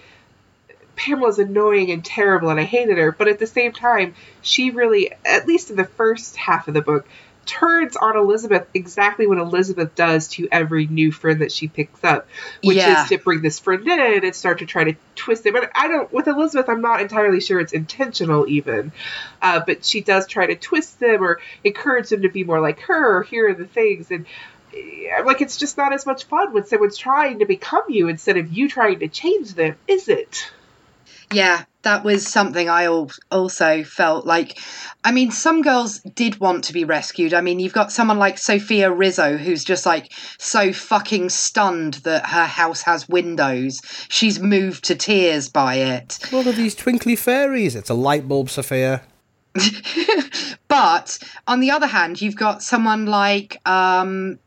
Pamela's 0.96 1.40
annoying 1.40 1.92
and 1.92 2.06
terrible 2.06 2.50
and 2.50 2.60
I 2.60 2.64
hated 2.64 2.98
her, 2.98 3.12
but 3.12 3.28
at 3.28 3.40
the 3.40 3.48
same 3.48 3.72
time, 3.74 4.14
she 4.42 4.70
really, 4.70 5.12
at 5.26 5.48
least 5.48 5.70
in 5.72 5.76
the 5.76 5.86
first 5.86 6.36
half 6.38 6.68
of 6.68 6.74
the 6.76 6.82
book, 6.82 7.08
turns 7.46 7.96
on 7.96 8.18
Elizabeth 8.18 8.68
exactly 8.74 9.28
what 9.28 9.38
Elizabeth 9.38 9.96
does 9.96 10.28
to 10.30 10.48
every 10.52 10.88
new 10.88 11.12
friend 11.12 11.42
that 11.42 11.52
she 11.52 11.68
picks 11.68 12.04
up, 12.04 12.28
which 12.64 12.78
Yeah. 12.78 13.04
is 13.04 13.10
to 13.10 13.18
bring 13.18 13.42
this 13.42 13.60
friend 13.60 13.88
in 13.88 14.24
and 14.26 14.36
start 14.36 14.60
to 14.60 14.66
try 14.66 14.84
to 14.86 14.96
twist 15.16 15.44
them. 15.44 15.56
And 15.56 15.70
I 15.76 15.88
don't, 15.88 16.12
with 16.12 16.28
Elizabeth, 16.28 16.70
I'm 16.70 16.82
not 16.82 17.02
entirely 17.02 17.40
sure 17.42 17.60
it's 17.60 17.74
intentional 17.74 18.48
even, 18.48 18.92
uh, 19.42 19.62
but 19.66 19.86
she 19.86 20.02
does 20.02 20.28
try 20.28 20.48
to 20.48 20.56
twist 20.56 21.00
them 21.00 21.24
or 21.24 21.40
encourage 21.64 22.10
them 22.10 22.22
to 22.24 22.30
be 22.30 22.44
more 22.44 22.60
like 22.62 22.80
her. 22.82 23.18
Or 23.18 23.24
here 23.24 23.50
are 23.50 23.54
the 23.54 23.66
things 23.66 24.12
and. 24.12 24.26
I'm 25.16 25.28
like, 25.28 25.42
it's 25.42 25.58
just 25.58 25.78
not 25.78 25.94
as 25.94 26.08
much 26.08 26.24
fun 26.24 26.52
when 26.52 26.66
someone's 26.66 26.98
trying 26.98 27.38
to 27.40 27.46
become 27.46 27.84
you 27.90 28.08
instead 28.08 28.38
of 28.38 28.52
you 28.52 28.68
trying 28.68 29.02
to 29.02 29.08
change 29.08 29.54
them, 29.54 29.76
is 29.88 30.08
it? 30.08 30.52
Yeah, 31.34 31.64
that 31.84 32.04
was 32.04 32.28
something 32.28 32.70
I 32.70 32.88
also 32.88 33.84
felt 33.84 34.26
like. 34.26 34.60
I 35.04 35.12
mean, 35.12 35.32
some 35.32 35.62
girls 35.62 36.00
did 36.00 36.40
want 36.40 36.64
to 36.66 36.74
be 36.74 36.86
rescued. 36.86 37.34
I 37.34 37.42
mean, 37.42 37.60
you've 37.60 37.74
got 37.74 37.92
someone 37.92 38.20
like 38.20 38.38
Sophia 38.38 38.90
Rizzo 38.90 39.36
who's 39.36 39.64
just 39.64 39.86
like 39.86 40.14
so 40.38 40.72
fucking 40.72 41.30
stunned 41.30 41.96
that 42.06 42.26
her 42.28 42.46
house 42.46 42.82
has 42.84 43.10
windows. 43.10 43.82
She's 44.10 44.40
moved 44.40 44.86
to 44.86 44.96
tears 44.96 45.50
by 45.50 45.76
it. 45.76 46.20
What 46.30 46.48
are 46.48 46.54
these 46.54 46.76
twinkly 46.76 47.18
fairies? 47.18 47.76
It's 47.76 47.90
a 47.90 47.96
light 47.96 48.28
bulb, 48.28 48.50
Sophia. 48.50 49.02
but 50.68 51.20
on 51.48 51.60
the 51.60 51.72
other 51.72 51.86
hand, 51.86 52.22
you've 52.22 52.36
got 52.36 52.64
someone 52.64 53.06
like 53.06 53.60
um 53.68 54.40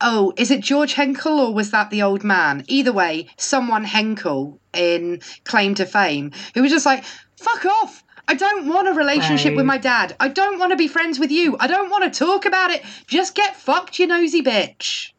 Oh, 0.00 0.32
is 0.36 0.50
it 0.50 0.60
George 0.60 0.92
Henkel 0.92 1.40
or 1.40 1.54
was 1.54 1.70
that 1.70 1.90
the 1.90 2.02
old 2.02 2.22
man? 2.22 2.64
Either 2.68 2.92
way, 2.92 3.28
someone 3.38 3.84
Henkel 3.84 4.60
in 4.74 5.20
Claim 5.44 5.74
to 5.76 5.86
Fame 5.86 6.32
who 6.54 6.62
was 6.62 6.70
just 6.70 6.86
like, 6.86 7.04
fuck 7.36 7.64
off. 7.64 8.04
I 8.28 8.34
don't 8.34 8.66
want 8.66 8.88
a 8.88 8.92
relationship 8.92 9.54
with 9.54 9.66
my 9.66 9.78
dad. 9.78 10.16
I 10.18 10.28
don't 10.28 10.58
want 10.58 10.72
to 10.72 10.76
be 10.76 10.88
friends 10.88 11.18
with 11.18 11.30
you. 11.30 11.56
I 11.60 11.68
don't 11.68 11.90
want 11.90 12.12
to 12.12 12.18
talk 12.18 12.44
about 12.44 12.72
it. 12.72 12.82
Just 13.06 13.34
get 13.36 13.56
fucked, 13.56 13.98
you 13.98 14.06
nosy 14.06 14.42
bitch. 14.42 15.12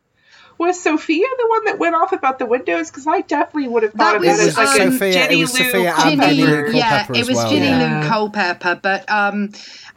Was 0.58 0.82
Sophia 0.82 1.26
the 1.38 1.48
one 1.50 1.66
that 1.66 1.78
went 1.80 1.94
off 1.96 2.12
about 2.14 2.40
the 2.40 2.46
windows? 2.46 2.90
Because 2.90 3.06
I 3.06 3.22
definitely 3.22 3.68
would 3.68 3.84
have 3.84 3.92
That 3.94 3.98
thought 3.98 4.16
of 4.16 4.22
was, 4.24 4.40
it 4.40 4.48
as 4.50 4.58
like 4.58 4.82
um, 4.82 4.88
a 4.88 4.92
Sophia- 4.92 5.10
it 5.10 5.14
Jenny 5.14 5.42
was 5.42 5.54
Lou 5.60 5.66
Sophia 5.66 5.90
and 5.90 5.96
Culpepper. 5.96 6.22
Jenny 6.22 6.42
Lou 6.42 6.48
Ginny, 6.66 6.78
yeah, 6.78 6.90
Culpepper 6.90 7.14
it 7.20 7.28
was 7.28 7.36
well, 7.38 7.50
Ginny 7.50 7.68
yeah. 7.68 8.02
Lou 8.02 8.08
Culpepper, 8.10 8.80
but 8.82 9.12
um, 9.12 9.52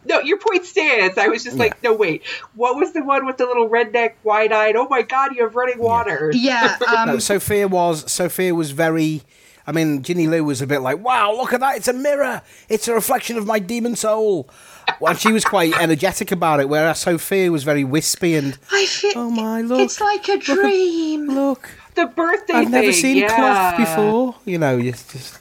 No, 0.04 0.20
your 0.20 0.38
point 0.38 0.64
stands. 0.66 1.16
I 1.18 1.28
was 1.28 1.44
just 1.44 1.56
like, 1.56 1.82
no, 1.82 1.94
wait. 1.94 2.22
What 2.54 2.76
was 2.76 2.92
the 2.92 3.02
one 3.02 3.24
with 3.26 3.36
the 3.38 3.46
little 3.46 3.68
redneck, 3.68 4.14
wide-eyed? 4.22 4.76
Oh 4.76 4.86
my 4.88 5.02
God, 5.02 5.34
you 5.34 5.42
have 5.44 5.54
running 5.54 5.78
water. 5.78 6.30
yeah, 6.34 6.76
um, 6.98 7.08
No, 7.08 7.18
Sophia 7.18 7.66
was 7.68 8.10
Sophia 8.10 8.54
was 8.54 8.70
very. 8.72 9.22
I 9.66 9.72
mean, 9.72 10.02
Ginny 10.02 10.26
Lou 10.26 10.42
was 10.42 10.60
a 10.62 10.66
bit 10.66 10.80
like, 10.80 10.98
"Wow, 10.98 11.32
look 11.32 11.52
at 11.52 11.60
that! 11.60 11.76
It's 11.76 11.86
a 11.86 11.92
mirror. 11.92 12.42
It's 12.68 12.88
a 12.88 12.94
reflection 12.94 13.36
of 13.36 13.46
my 13.46 13.58
demon 13.60 13.94
soul." 13.94 14.48
Well, 15.00 15.14
she 15.14 15.32
was 15.32 15.44
quite 15.44 15.78
energetic 15.80 16.32
about 16.32 16.60
it, 16.60 16.68
whereas 16.68 17.00
Sophia 17.00 17.50
was 17.52 17.64
very 17.64 17.84
wispy 17.84 18.34
and, 18.34 18.58
I 18.72 18.86
feel 18.86 19.12
"Oh 19.16 19.30
my, 19.30 19.60
look, 19.62 19.80
it's 19.80 20.00
like 20.00 20.28
a 20.28 20.38
dream. 20.38 21.28
look, 21.28 21.68
The 21.94 22.06
birthday 22.06 22.54
I've 22.54 22.70
never 22.70 22.92
thing, 22.92 23.00
seen 23.00 23.16
yeah. 23.18 23.34
cloth 23.34 23.76
before." 23.76 24.34
You 24.44 24.58
know, 24.58 24.80
just 24.80 25.38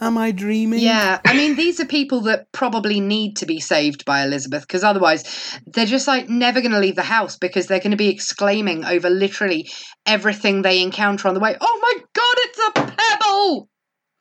am 0.00 0.18
I 0.18 0.30
dreaming? 0.30 0.80
Yeah, 0.80 1.20
I 1.24 1.34
mean, 1.34 1.56
these 1.56 1.80
are 1.80 1.86
people 1.86 2.20
that 2.22 2.50
probably 2.52 3.00
need 3.00 3.36
to 3.36 3.46
be 3.46 3.60
saved 3.60 4.04
by 4.04 4.22
Elizabeth 4.22 4.62
because 4.62 4.84
otherwise 4.84 5.58
they're 5.66 5.86
just 5.86 6.06
like 6.06 6.28
never 6.28 6.60
going 6.60 6.72
to 6.72 6.78
leave 6.78 6.96
the 6.96 7.02
house 7.02 7.36
because 7.36 7.66
they're 7.66 7.80
going 7.80 7.92
to 7.92 7.96
be 7.96 8.08
exclaiming 8.08 8.84
over 8.84 9.08
literally 9.08 9.70
everything 10.04 10.62
they 10.62 10.82
encounter 10.82 11.28
on 11.28 11.34
the 11.34 11.40
way. 11.40 11.56
Oh 11.60 11.78
my 11.82 11.94
god, 12.12 12.36
it's 12.38 12.58
a 12.58 12.72
pebble! 12.96 13.68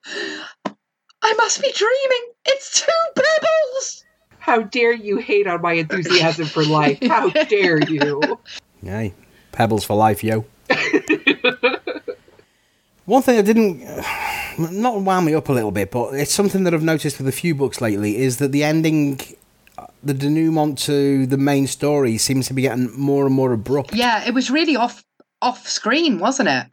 I 1.21 1.33
must 1.33 1.61
be 1.61 1.71
dreaming. 1.71 2.33
It's 2.45 2.81
two 2.81 2.91
pebbles! 3.15 4.04
How 4.45 4.61
dare 4.61 4.93
you 4.93 5.17
hate 5.17 5.47
on 5.47 5.59
my 5.63 5.73
enthusiasm 5.73 6.45
for 6.45 6.63
life? 6.63 6.99
How 7.01 7.29
dare 7.29 7.81
you? 7.89 8.39
Yay. 8.83 9.11
Pebbles 9.51 9.83
for 9.83 9.95
life, 9.95 10.23
yo. 10.23 10.45
One 13.05 13.23
thing 13.23 13.37
that 13.37 13.43
didn't, 13.43 13.81
not 14.71 15.01
wound 15.01 15.25
me 15.25 15.33
up 15.33 15.49
a 15.49 15.51
little 15.51 15.71
bit, 15.71 15.89
but 15.89 16.13
it's 16.13 16.31
something 16.31 16.63
that 16.65 16.75
I've 16.75 16.83
noticed 16.83 17.17
with 17.17 17.27
a 17.27 17.31
few 17.31 17.55
books 17.55 17.81
lately 17.81 18.17
is 18.17 18.37
that 18.37 18.51
the 18.51 18.63
ending, 18.63 19.19
uh, 19.79 19.87
the 20.03 20.13
denouement 20.13 20.77
to 20.83 21.25
the 21.25 21.37
main 21.37 21.65
story 21.65 22.19
seems 22.19 22.47
to 22.47 22.53
be 22.53 22.61
getting 22.61 22.91
more 22.95 23.25
and 23.25 23.33
more 23.33 23.51
abrupt. 23.51 23.95
Yeah, 23.95 24.27
it 24.27 24.35
was 24.35 24.51
really 24.51 24.75
off 24.75 25.03
off 25.41 25.67
screen, 25.67 26.19
wasn't 26.19 26.49
it? 26.49 26.67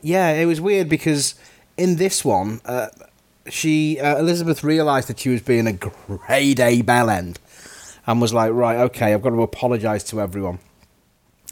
Yeah, 0.00 0.30
it 0.32 0.46
was 0.46 0.60
weird 0.60 0.88
because 0.88 1.36
in 1.76 1.94
this 1.96 2.24
one, 2.24 2.60
uh, 2.64 2.88
she 3.48 3.98
uh, 4.00 4.18
Elizabeth 4.18 4.62
realised 4.62 5.08
that 5.08 5.18
she 5.20 5.30
was 5.30 5.42
being 5.42 5.66
a 5.66 5.72
grade 5.72 6.60
A 6.60 6.82
bellend, 6.82 7.36
and 8.06 8.20
was 8.20 8.32
like, 8.34 8.52
right, 8.52 8.78
okay, 8.78 9.12
I've 9.12 9.22
got 9.22 9.30
to 9.30 9.42
apologise 9.42 10.04
to 10.04 10.20
everyone. 10.20 10.58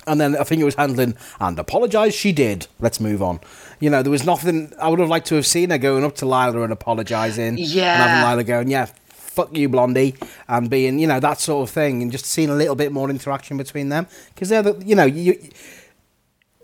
And 0.07 0.21
then 0.21 0.37
I 0.37 0.45
think 0.45 0.63
it 0.63 0.65
was 0.65 0.77
handling 0.77 1.15
and 1.39 1.59
apologise 1.59 2.15
she 2.15 2.33
did. 2.33 2.67
Let's 2.81 3.01
move 3.01 3.23
on. 3.23 3.41
You 3.81 3.91
know, 3.91 4.03
there 4.03 4.11
was 4.11 4.25
nothing. 4.25 4.73
I 4.81 4.89
would 4.89 4.99
have 4.99 5.09
liked 5.09 5.27
to 5.29 5.35
have 5.35 5.47
seen 5.47 5.71
her 5.71 5.79
going 5.79 6.05
up 6.05 6.15
to 6.17 6.25
Lila 6.27 6.63
and 6.63 6.73
apologising. 6.73 7.59
Yeah. 7.59 7.93
And 7.93 8.03
having 8.03 8.31
Lila 8.31 8.45
going, 8.45 8.71
yeah, 8.71 8.87
fuck 8.87 9.55
you, 9.57 9.69
Blondie, 9.69 10.15
and 10.49 10.71
being, 10.71 10.99
you 10.99 11.07
know, 11.07 11.21
that 11.21 11.39
sort 11.41 11.69
of 11.69 11.73
thing, 11.73 12.03
and 12.03 12.11
just 12.11 12.25
seeing 12.25 12.49
a 12.49 12.55
little 12.55 12.75
bit 12.75 12.93
more 12.93 13.11
interaction 13.11 13.57
between 13.57 13.91
them 13.91 14.07
because 14.35 14.49
they're 14.49 14.63
the, 14.63 14.83
you 14.85 14.95
know, 14.95 15.05
you. 15.05 15.39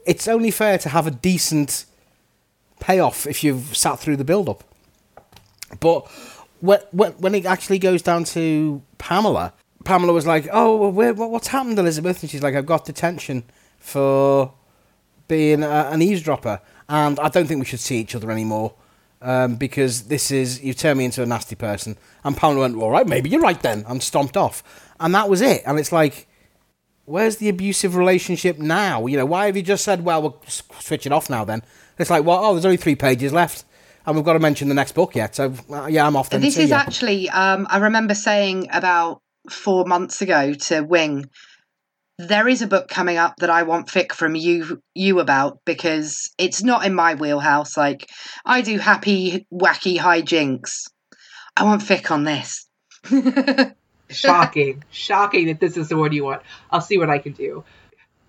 It's 0.06 0.28
only 0.28 0.52
fair 0.52 0.78
to 0.78 0.88
have 0.88 1.06
a 1.06 1.10
decent 1.10 1.84
payoff 2.78 3.26
if 3.26 3.42
you've 3.42 3.76
sat 3.76 3.98
through 3.98 4.16
the 4.16 4.24
build 4.24 4.48
up. 4.48 4.62
But 5.80 6.06
when, 6.60 6.80
when, 6.90 7.34
it 7.34 7.46
actually 7.46 7.78
goes 7.78 8.02
down 8.02 8.24
to 8.24 8.82
Pamela, 8.98 9.52
Pamela 9.84 10.12
was 10.12 10.26
like, 10.26 10.48
"Oh, 10.52 10.88
what's 10.88 11.48
happened, 11.48 11.78
Elizabeth?" 11.78 12.22
And 12.22 12.30
she's 12.30 12.42
like, 12.42 12.54
"I've 12.54 12.66
got 12.66 12.84
detention 12.84 13.44
for 13.78 14.52
being 15.28 15.62
a, 15.62 15.88
an 15.92 16.02
eavesdropper, 16.02 16.60
and 16.88 17.18
I 17.20 17.28
don't 17.28 17.46
think 17.46 17.60
we 17.60 17.66
should 17.66 17.80
see 17.80 17.98
each 17.98 18.14
other 18.14 18.30
anymore." 18.30 18.74
Um, 19.22 19.56
because 19.56 20.04
this 20.04 20.30
is 20.30 20.62
you 20.62 20.74
turn 20.74 20.98
me 20.98 21.06
into 21.06 21.22
a 21.22 21.26
nasty 21.26 21.56
person. 21.56 21.96
And 22.24 22.36
Pamela 22.36 22.60
went, 22.62 22.76
"All 22.76 22.90
right, 22.90 23.06
maybe 23.06 23.30
you're 23.30 23.40
right 23.40 23.60
then," 23.60 23.84
and 23.86 24.02
stomped 24.02 24.36
off. 24.36 24.62
And 24.98 25.14
that 25.14 25.28
was 25.28 25.40
it. 25.40 25.62
And 25.66 25.78
it's 25.78 25.92
like, 25.92 26.26
where's 27.04 27.36
the 27.36 27.48
abusive 27.48 27.96
relationship 27.96 28.58
now? 28.58 29.06
You 29.06 29.16
know, 29.16 29.26
why 29.26 29.46
have 29.46 29.56
you 29.56 29.62
just 29.62 29.84
said, 29.84 30.04
"Well, 30.04 30.22
we'll 30.22 30.42
switch 30.80 31.06
it 31.06 31.12
off 31.12 31.30
now"? 31.30 31.44
Then 31.44 31.62
it's 31.98 32.10
like, 32.10 32.24
well, 32.24 32.44
oh, 32.44 32.52
there's 32.52 32.64
only 32.64 32.76
three 32.76 32.94
pages 32.94 33.32
left, 33.32 33.64
and 34.06 34.16
we've 34.16 34.24
got 34.24 34.34
to 34.34 34.38
mention 34.38 34.68
the 34.68 34.74
next 34.74 34.92
book 34.92 35.14
yet. 35.16 35.34
So 35.34 35.52
uh, 35.70 35.86
yeah, 35.86 36.06
I'm 36.06 36.16
off. 36.16 36.30
Then 36.30 36.40
This 36.40 36.56
is 36.56 36.70
ya. 36.70 36.76
actually, 36.76 37.28
um, 37.28 37.66
I 37.68 37.78
remember 37.78 38.14
saying 38.14 38.68
about 38.72 39.20
four 39.50 39.84
months 39.84 40.22
ago 40.22 40.54
to 40.54 40.82
Wing, 40.82 41.28
there 42.18 42.48
is 42.48 42.62
a 42.62 42.66
book 42.66 42.88
coming 42.88 43.18
up 43.18 43.36
that 43.38 43.50
I 43.50 43.64
want 43.64 43.88
fic 43.88 44.12
from 44.12 44.34
you 44.34 44.80
you 44.94 45.20
about 45.20 45.60
because 45.64 46.30
it's 46.38 46.62
not 46.62 46.86
in 46.86 46.94
my 46.94 47.14
wheelhouse. 47.14 47.76
Like 47.76 48.08
I 48.44 48.62
do 48.62 48.78
happy, 48.78 49.46
wacky 49.52 49.98
hijinks. 49.98 50.90
I 51.56 51.64
want 51.64 51.82
fic 51.82 52.10
on 52.10 52.24
this. 52.24 52.66
shocking 54.08 54.84
shocking 54.90 55.46
that 55.46 55.60
this 55.60 55.76
is 55.76 55.88
the 55.88 55.96
one 55.96 56.12
you 56.12 56.24
want 56.24 56.42
i'll 56.70 56.80
see 56.80 56.98
what 56.98 57.10
i 57.10 57.18
can 57.18 57.32
do 57.32 57.64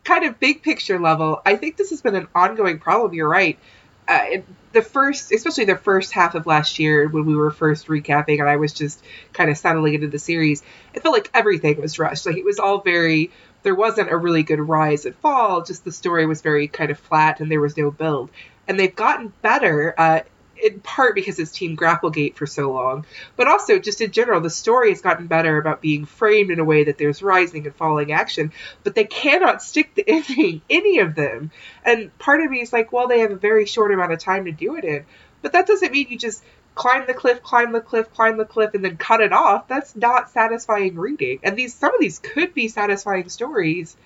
kind 0.04 0.26
of 0.26 0.40
big 0.40 0.64
picture 0.64 1.00
level 1.00 1.42
i 1.46 1.56
think 1.56 1.78
this 1.78 1.92
has 1.92 2.02
been 2.02 2.16
an 2.16 2.28
ongoing 2.34 2.80
problem 2.80 3.14
you're 3.14 3.30
right 3.30 3.60
uh, 4.08 4.20
it, 4.24 4.46
the 4.74 4.82
first 4.82 5.32
especially 5.32 5.66
the 5.66 5.76
first 5.76 6.12
half 6.12 6.36
of 6.36 6.46
last 6.46 6.80
year 6.80 7.08
when 7.08 7.26
we 7.26 7.36
were 7.36 7.52
first 7.52 7.88
recapping 7.88 8.40
and 8.40 8.50
i 8.50 8.56
was 8.56 8.74
just 8.74 9.04
kind 9.34 9.50
of 9.50 9.58
settling 9.58 9.94
into 9.94 10.08
the 10.08 10.20
series 10.20 10.64
it 10.98 11.04
felt 11.04 11.14
like 11.14 11.30
everything 11.34 11.80
was 11.80 12.00
rushed. 12.00 12.26
Like 12.26 12.38
it 12.38 12.44
was 12.44 12.60
all 12.60 12.82
very 12.82 13.32
there 13.64 13.76
wasn't 13.76 14.12
a 14.12 14.18
really 14.18 14.44
good 14.44 14.60
rise 14.60 15.06
and 15.06 15.16
fall 15.18 15.64
just 15.64 15.86
the 15.86 15.92
story 15.92 16.26
was 16.26 16.42
very 16.42 16.68
kind 16.68 16.90
of 16.90 17.00
flat 17.00 17.40
and 17.40 17.52
there 17.52 17.62
was 17.62 17.78
no 17.78 17.92
build. 17.92 18.30
And 18.68 18.80
they've 18.80 18.96
gotten 18.96 19.32
better 19.42 19.94
uh, 19.98 20.22
in 20.64 20.80
part 20.80 21.16
because 21.16 21.40
it's 21.40 21.52
Team 21.52 21.76
Grapplegate 21.76 22.36
for 22.36 22.46
so 22.46 22.72
long, 22.72 23.06
but 23.36 23.48
also 23.48 23.80
just 23.80 24.02
in 24.02 24.12
general, 24.12 24.42
the 24.42 24.50
story 24.50 24.90
has 24.90 25.02
gotten 25.02 25.28
better 25.28 25.58
about 25.58 25.82
being 25.82 26.06
framed 26.06 26.52
in 26.52 26.60
a 26.60 26.64
way 26.64 26.86
that 26.86 26.98
there's 26.98 27.22
rising 27.22 27.66
and 27.66 27.76
falling 27.76 28.12
action, 28.12 28.52
but 28.84 28.96
they 28.96 29.06
cannot 29.06 29.62
stick 29.62 29.94
the 29.96 30.04
ending, 30.08 30.62
any 30.70 31.00
of 31.00 31.16
them. 31.16 31.52
And 31.84 32.16
part 32.20 32.42
of 32.42 32.52
me 32.52 32.62
is 32.62 32.74
like, 32.74 32.92
well, 32.92 33.08
they 33.08 33.20
have 33.20 33.32
a 33.32 33.36
very 33.36 33.66
short 33.66 33.92
amount 33.92 34.14
of 34.14 34.20
time 34.20 34.46
to 34.46 34.52
do 34.52 34.76
it 34.76 34.84
in, 34.84 35.06
but 35.42 35.54
that 35.54 35.68
doesn't 35.68 35.92
mean 35.92 36.08
you 36.10 36.18
just 36.18 36.44
climb 36.78 37.08
the 37.08 37.14
cliff, 37.14 37.42
climb 37.42 37.72
the 37.72 37.82
cliff, 37.82 38.14
climb 38.14 38.38
the 38.38 38.46
cliff, 38.46 38.74
and 38.74 38.86
then 38.86 38.98
cut 38.98 39.20
it 39.20 39.34
off. 39.34 39.68
That's 39.68 39.96
not 39.96 40.30
satisfying 40.30 40.96
reading. 40.96 41.40
And 41.44 41.58
these 41.58 41.74
some 41.74 41.94
of 41.94 42.00
these 42.00 42.20
could 42.20 42.54
be 42.54 42.68
satisfying 42.68 43.30
stories, 43.30 43.98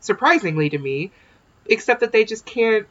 surprisingly 0.00 0.70
to 0.70 0.78
me, 0.78 1.10
except 1.66 2.00
that 2.00 2.12
they 2.12 2.24
just 2.24 2.44
can't 2.44 2.86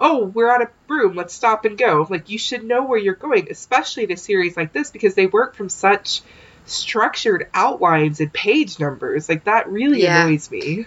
oh, 0.00 0.24
we're 0.24 0.50
out 0.50 0.62
of 0.62 0.68
room, 0.88 1.14
let's 1.14 1.34
stop 1.34 1.64
and 1.64 1.76
go. 1.76 2.06
Like, 2.08 2.30
you 2.30 2.38
should 2.38 2.64
know 2.64 2.82
where 2.84 2.98
you're 2.98 3.14
going, 3.14 3.48
especially 3.50 4.04
in 4.04 4.12
a 4.12 4.16
series 4.16 4.56
like 4.56 4.72
this, 4.72 4.90
because 4.90 5.14
they 5.14 5.26
work 5.26 5.54
from 5.54 5.68
such 5.68 6.22
structured 6.64 7.48
outlines 7.54 8.20
and 8.20 8.32
page 8.32 8.78
numbers. 8.80 9.28
Like, 9.28 9.44
that 9.44 9.68
really 9.68 10.02
Yeah. 10.02 10.26
annoys 10.26 10.50
me. 10.50 10.86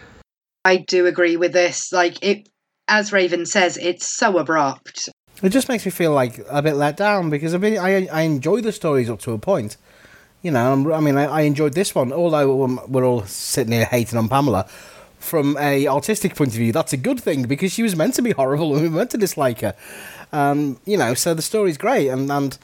I 0.65 0.78
do 0.78 1.06
agree 1.08 1.36
with 1.38 1.52
this. 1.54 1.91
Like 1.91 2.23
it, 2.23 2.47
as 2.88 3.12
Raven 3.12 3.45
says, 3.45 3.78
it's 3.78 4.08
so 4.08 4.38
abrupt. 4.38 5.10
It 5.41 5.49
just 5.49 5.67
makes 5.67 5.84
me 5.86 5.91
feel 5.91 6.13
like 6.13 6.39
a 6.49 6.62
bit 6.62 6.76
let 6.76 6.95
down 6.95 7.30
because 7.30 7.54
I 7.54 7.58
mean 7.58 7.78
I 7.78 8.08
I 8.08 8.21
enjoy 8.21 8.62
the 8.62 8.71
stories 8.71 9.10
up 9.10 9.19
to 9.21 9.32
a 9.34 9.38
point. 9.38 9.76
You 10.41 10.52
know, 10.52 10.69
I'm- 10.69 10.93
I 10.93 10.99
mean 11.02 11.17
I, 11.17 11.26
I 11.26 11.41
enjoyed 11.41 11.73
this 11.73 11.93
one, 11.93 12.13
although 12.13 12.86
we're 12.88 13.04
all 13.06 13.26
sitting 13.26 13.73
here 13.73 13.84
hating 13.86 14.17
on 14.17 14.30
Pamela. 14.30 14.67
From 15.23 15.57
a 15.57 15.88
artistic 15.88 16.36
point 16.36 16.51
of 16.51 16.57
view, 16.57 16.73
that's 16.73 16.91
a 16.93 16.97
good 16.97 17.19
thing 17.19 17.43
because 17.43 17.71
she 17.71 17.81
was 17.81 17.95
meant 17.95 18.13
to 18.15 18.21
be 18.21 18.31
horrible 18.31 18.73
and 18.73 18.83
we 18.83 18.89
were 18.89 18.97
meant 18.97 19.12
to 19.12 19.17
dislike 19.17 19.62
her. 19.62 19.73
Um, 20.33 20.79
you 20.86 20.97
know, 20.97 21.13
so 21.13 21.33
the 21.33 21.41
story's 21.41 21.77
great 21.77 22.09
and 22.09 22.29
and 22.29 22.57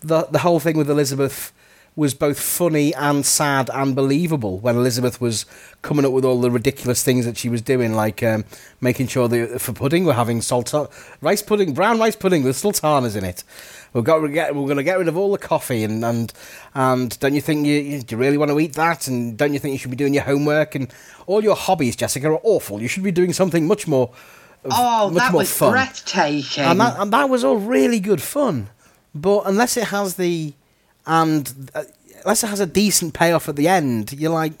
the 0.00 0.26
the 0.30 0.40
whole 0.40 0.58
thing 0.60 0.76
with 0.76 0.90
Elizabeth 0.90 1.52
was 1.96 2.14
both 2.14 2.40
funny 2.40 2.94
and 2.94 3.26
sad 3.26 3.68
and 3.72 3.94
believable 3.94 4.58
when 4.58 4.76
Elizabeth 4.76 5.20
was 5.20 5.44
coming 5.82 6.04
up 6.04 6.12
with 6.12 6.24
all 6.24 6.40
the 6.40 6.50
ridiculous 6.50 7.02
things 7.02 7.26
that 7.26 7.36
she 7.36 7.48
was 7.48 7.60
doing, 7.60 7.94
like 7.94 8.22
um, 8.22 8.44
making 8.80 9.06
sure 9.06 9.28
that 9.28 9.60
for 9.60 9.72
pudding 9.72 10.04
we're 10.04 10.14
having 10.14 10.40
salt 10.40 10.72
rice 11.20 11.42
pudding, 11.42 11.74
brown 11.74 11.98
rice 11.98 12.16
pudding 12.16 12.42
with 12.42 12.56
sultanas 12.56 13.16
in 13.16 13.24
it. 13.24 13.44
We've 13.92 14.04
got 14.04 14.20
to 14.20 14.28
get, 14.28 14.54
we're 14.54 14.66
going 14.66 14.76
to 14.76 14.82
get 14.84 14.98
rid 14.98 15.08
of 15.08 15.16
all 15.16 15.32
the 15.32 15.38
coffee 15.38 15.82
and 15.82 16.04
and 16.04 16.32
and 16.74 17.18
don't 17.18 17.34
you 17.34 17.40
think 17.40 17.66
you, 17.66 17.74
you 17.74 18.02
do 18.02 18.14
you 18.14 18.20
really 18.20 18.38
want 18.38 18.50
to 18.50 18.60
eat 18.60 18.74
that? 18.74 19.08
And 19.08 19.36
don't 19.36 19.52
you 19.52 19.58
think 19.58 19.72
you 19.72 19.78
should 19.78 19.90
be 19.90 19.96
doing 19.96 20.14
your 20.14 20.22
homework 20.22 20.74
and 20.74 20.92
all 21.26 21.42
your 21.42 21.56
hobbies, 21.56 21.96
Jessica, 21.96 22.28
are 22.30 22.40
awful. 22.42 22.80
You 22.80 22.88
should 22.88 23.02
be 23.02 23.10
doing 23.10 23.32
something 23.32 23.66
much 23.66 23.88
more. 23.88 24.12
Oh, 24.64 25.10
much 25.10 25.22
that 25.22 25.32
more 25.32 25.38
was 25.40 25.52
fun. 25.52 25.72
breathtaking. 25.72 26.64
And 26.64 26.80
that, 26.80 27.00
and 27.00 27.12
that 27.12 27.28
was 27.28 27.44
all 27.44 27.56
really 27.56 27.98
good 27.98 28.22
fun. 28.22 28.68
But 29.14 29.42
unless 29.46 29.76
it 29.76 29.88
has 29.88 30.16
the. 30.16 30.54
And 31.06 31.70
uh, 31.74 31.84
unless 32.24 32.44
it 32.44 32.48
has 32.48 32.60
a 32.60 32.66
decent 32.66 33.14
payoff 33.14 33.48
at 33.48 33.56
the 33.56 33.68
end, 33.68 34.12
you're 34.12 34.30
like, 34.30 34.52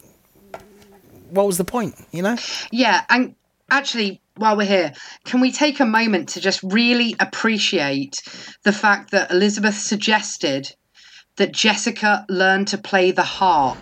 what 1.30 1.46
was 1.46 1.58
the 1.58 1.64
point, 1.64 1.94
you 2.12 2.22
know? 2.22 2.36
Yeah, 2.70 3.04
and 3.08 3.34
actually, 3.70 4.19
while 4.40 4.56
we're 4.56 4.66
here, 4.66 4.92
can 5.24 5.40
we 5.40 5.52
take 5.52 5.80
a 5.80 5.86
moment 5.86 6.30
to 6.30 6.40
just 6.40 6.62
really 6.62 7.14
appreciate 7.20 8.22
the 8.64 8.72
fact 8.72 9.10
that 9.10 9.30
Elizabeth 9.30 9.76
suggested 9.76 10.74
that 11.36 11.52
Jessica 11.52 12.24
learn 12.28 12.64
to 12.66 12.78
play 12.78 13.10
the 13.10 13.22
harp? 13.22 13.78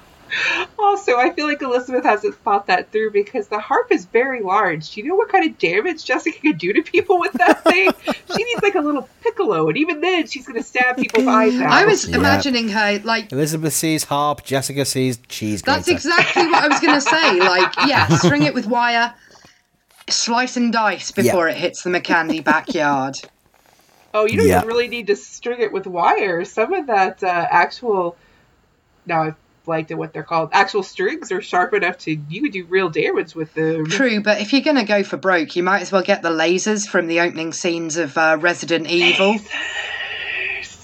Also, 0.78 1.16
I 1.18 1.30
feel 1.30 1.46
like 1.46 1.60
Elizabeth 1.62 2.04
hasn't 2.04 2.34
thought 2.36 2.66
that 2.66 2.90
through 2.90 3.10
because 3.12 3.48
the 3.48 3.60
harp 3.60 3.92
is 3.92 4.06
very 4.06 4.40
large. 4.42 4.90
Do 4.90 5.00
you 5.00 5.08
know 5.08 5.14
what 5.14 5.28
kind 5.28 5.48
of 5.48 5.58
damage 5.58 6.04
Jessica 6.04 6.38
could 6.40 6.58
do 6.58 6.72
to 6.72 6.82
people 6.82 7.20
with 7.20 7.32
that 7.34 7.62
thing? 7.70 7.90
she 8.04 8.44
needs 8.44 8.62
like 8.62 8.74
a 8.74 8.80
little 8.80 9.08
piccolo, 9.22 9.68
and 9.68 9.76
even 9.76 10.00
then, 10.00 10.26
she's 10.26 10.46
going 10.46 10.58
to 10.60 10.66
stab 10.66 10.96
people's 10.96 11.26
eyes 11.26 11.54
out. 11.60 11.70
I 11.70 11.84
was 11.84 12.08
Yeah. 12.08 12.16
imagining 12.16 12.68
her 12.70 12.98
like. 13.04 13.30
Elizabeth 13.30 13.72
sees 13.74 14.04
harp, 14.04 14.44
Jessica 14.44 14.84
sees 14.84 15.18
cheese 15.28 15.62
That's 15.62 15.84
grater. 15.84 15.96
exactly 15.96 16.46
what 16.46 16.64
I 16.64 16.68
was 16.68 16.80
going 16.80 16.94
to 16.94 17.00
say. 17.00 17.38
Like, 17.40 17.72
yeah, 17.86 18.08
string 18.18 18.42
it 18.42 18.54
with 18.54 18.66
wire, 18.66 19.14
slice 20.08 20.56
and 20.56 20.72
dice 20.72 21.10
before 21.10 21.48
it 21.48 21.56
hits 21.56 21.82
the 21.82 21.90
McCandy 21.90 22.42
backyard. 22.42 23.16
Oh, 24.12 24.26
you 24.26 24.36
don't 24.38 24.48
Yeah. 24.48 24.56
even 24.58 24.68
really 24.68 24.88
need 24.88 25.06
to 25.08 25.16
string 25.16 25.60
it 25.60 25.72
with 25.72 25.86
wire. 25.86 26.44
Some 26.44 26.72
of 26.72 26.86
that 26.88 27.22
uh, 27.22 27.46
actual. 27.50 28.16
Now 29.06 29.22
I've 29.22 29.39
blanked 29.64 29.90
at 29.90 29.98
what 29.98 30.12
they're 30.12 30.22
called. 30.22 30.50
Actual 30.52 30.82
strings 30.82 31.30
are 31.32 31.40
sharp 31.40 31.74
enough 31.74 31.98
to. 31.98 32.12
You 32.28 32.42
could 32.42 32.52
do 32.52 32.64
real 32.64 32.88
damage 32.90 33.34
with 33.34 33.52
them. 33.54 33.86
True, 33.86 34.20
but 34.22 34.40
if 34.40 34.52
you're 34.52 34.62
going 34.62 34.76
to 34.76 34.84
go 34.84 35.02
for 35.02 35.16
broke, 35.16 35.56
you 35.56 35.62
might 35.62 35.82
as 35.82 35.92
well 35.92 36.02
get 36.02 36.22
the 36.22 36.30
lasers 36.30 36.88
from 36.88 37.06
the 37.06 37.20
opening 37.20 37.52
scenes 37.52 37.96
of 37.96 38.16
uh, 38.18 38.36
Resident 38.40 38.86
Evil. 38.88 39.36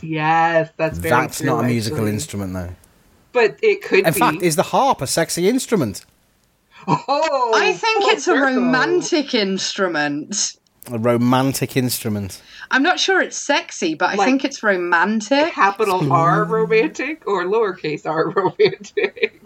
Yes, 0.03 0.71
that's 0.77 0.99
very 0.99 1.11
That's 1.11 1.39
true, 1.39 1.47
not 1.47 1.65
a 1.65 1.67
musical 1.67 1.99
actually. 1.99 2.11
instrument, 2.13 2.53
though. 2.53 2.75
But 3.33 3.59
it 3.63 3.83
could 3.83 4.07
In 4.07 4.13
be. 4.15 4.19
fact, 4.21 4.43
is 4.43 4.57
the 4.57 4.63
harp 4.65 5.01
a 5.03 5.07
sexy 5.07 5.49
instrument? 5.49 6.05
oh, 6.87 7.53
I 7.57 7.73
think 7.73 8.03
full 8.03 8.11
it's 8.11 8.23
a 8.29 8.33
circle. 8.33 8.43
romantic 8.45 9.35
instrument. 9.35 10.57
A 10.91 10.99
romantic 10.99 11.77
instrument. 11.77 12.41
I'm 12.71 12.83
not 12.83 12.99
sure 13.01 13.21
it's 13.21 13.37
sexy, 13.37 13.95
but 13.95 14.11
I 14.11 14.15
Like- 14.15 14.27
think 14.27 14.45
it's 14.45 14.63
romantic. 14.63 15.53
Capital 15.53 16.13
R 16.13 16.45
romantic 16.45 17.27
or 17.27 17.45
lowercase 17.45 18.07
r 18.07 18.29
romantic. 18.31 19.41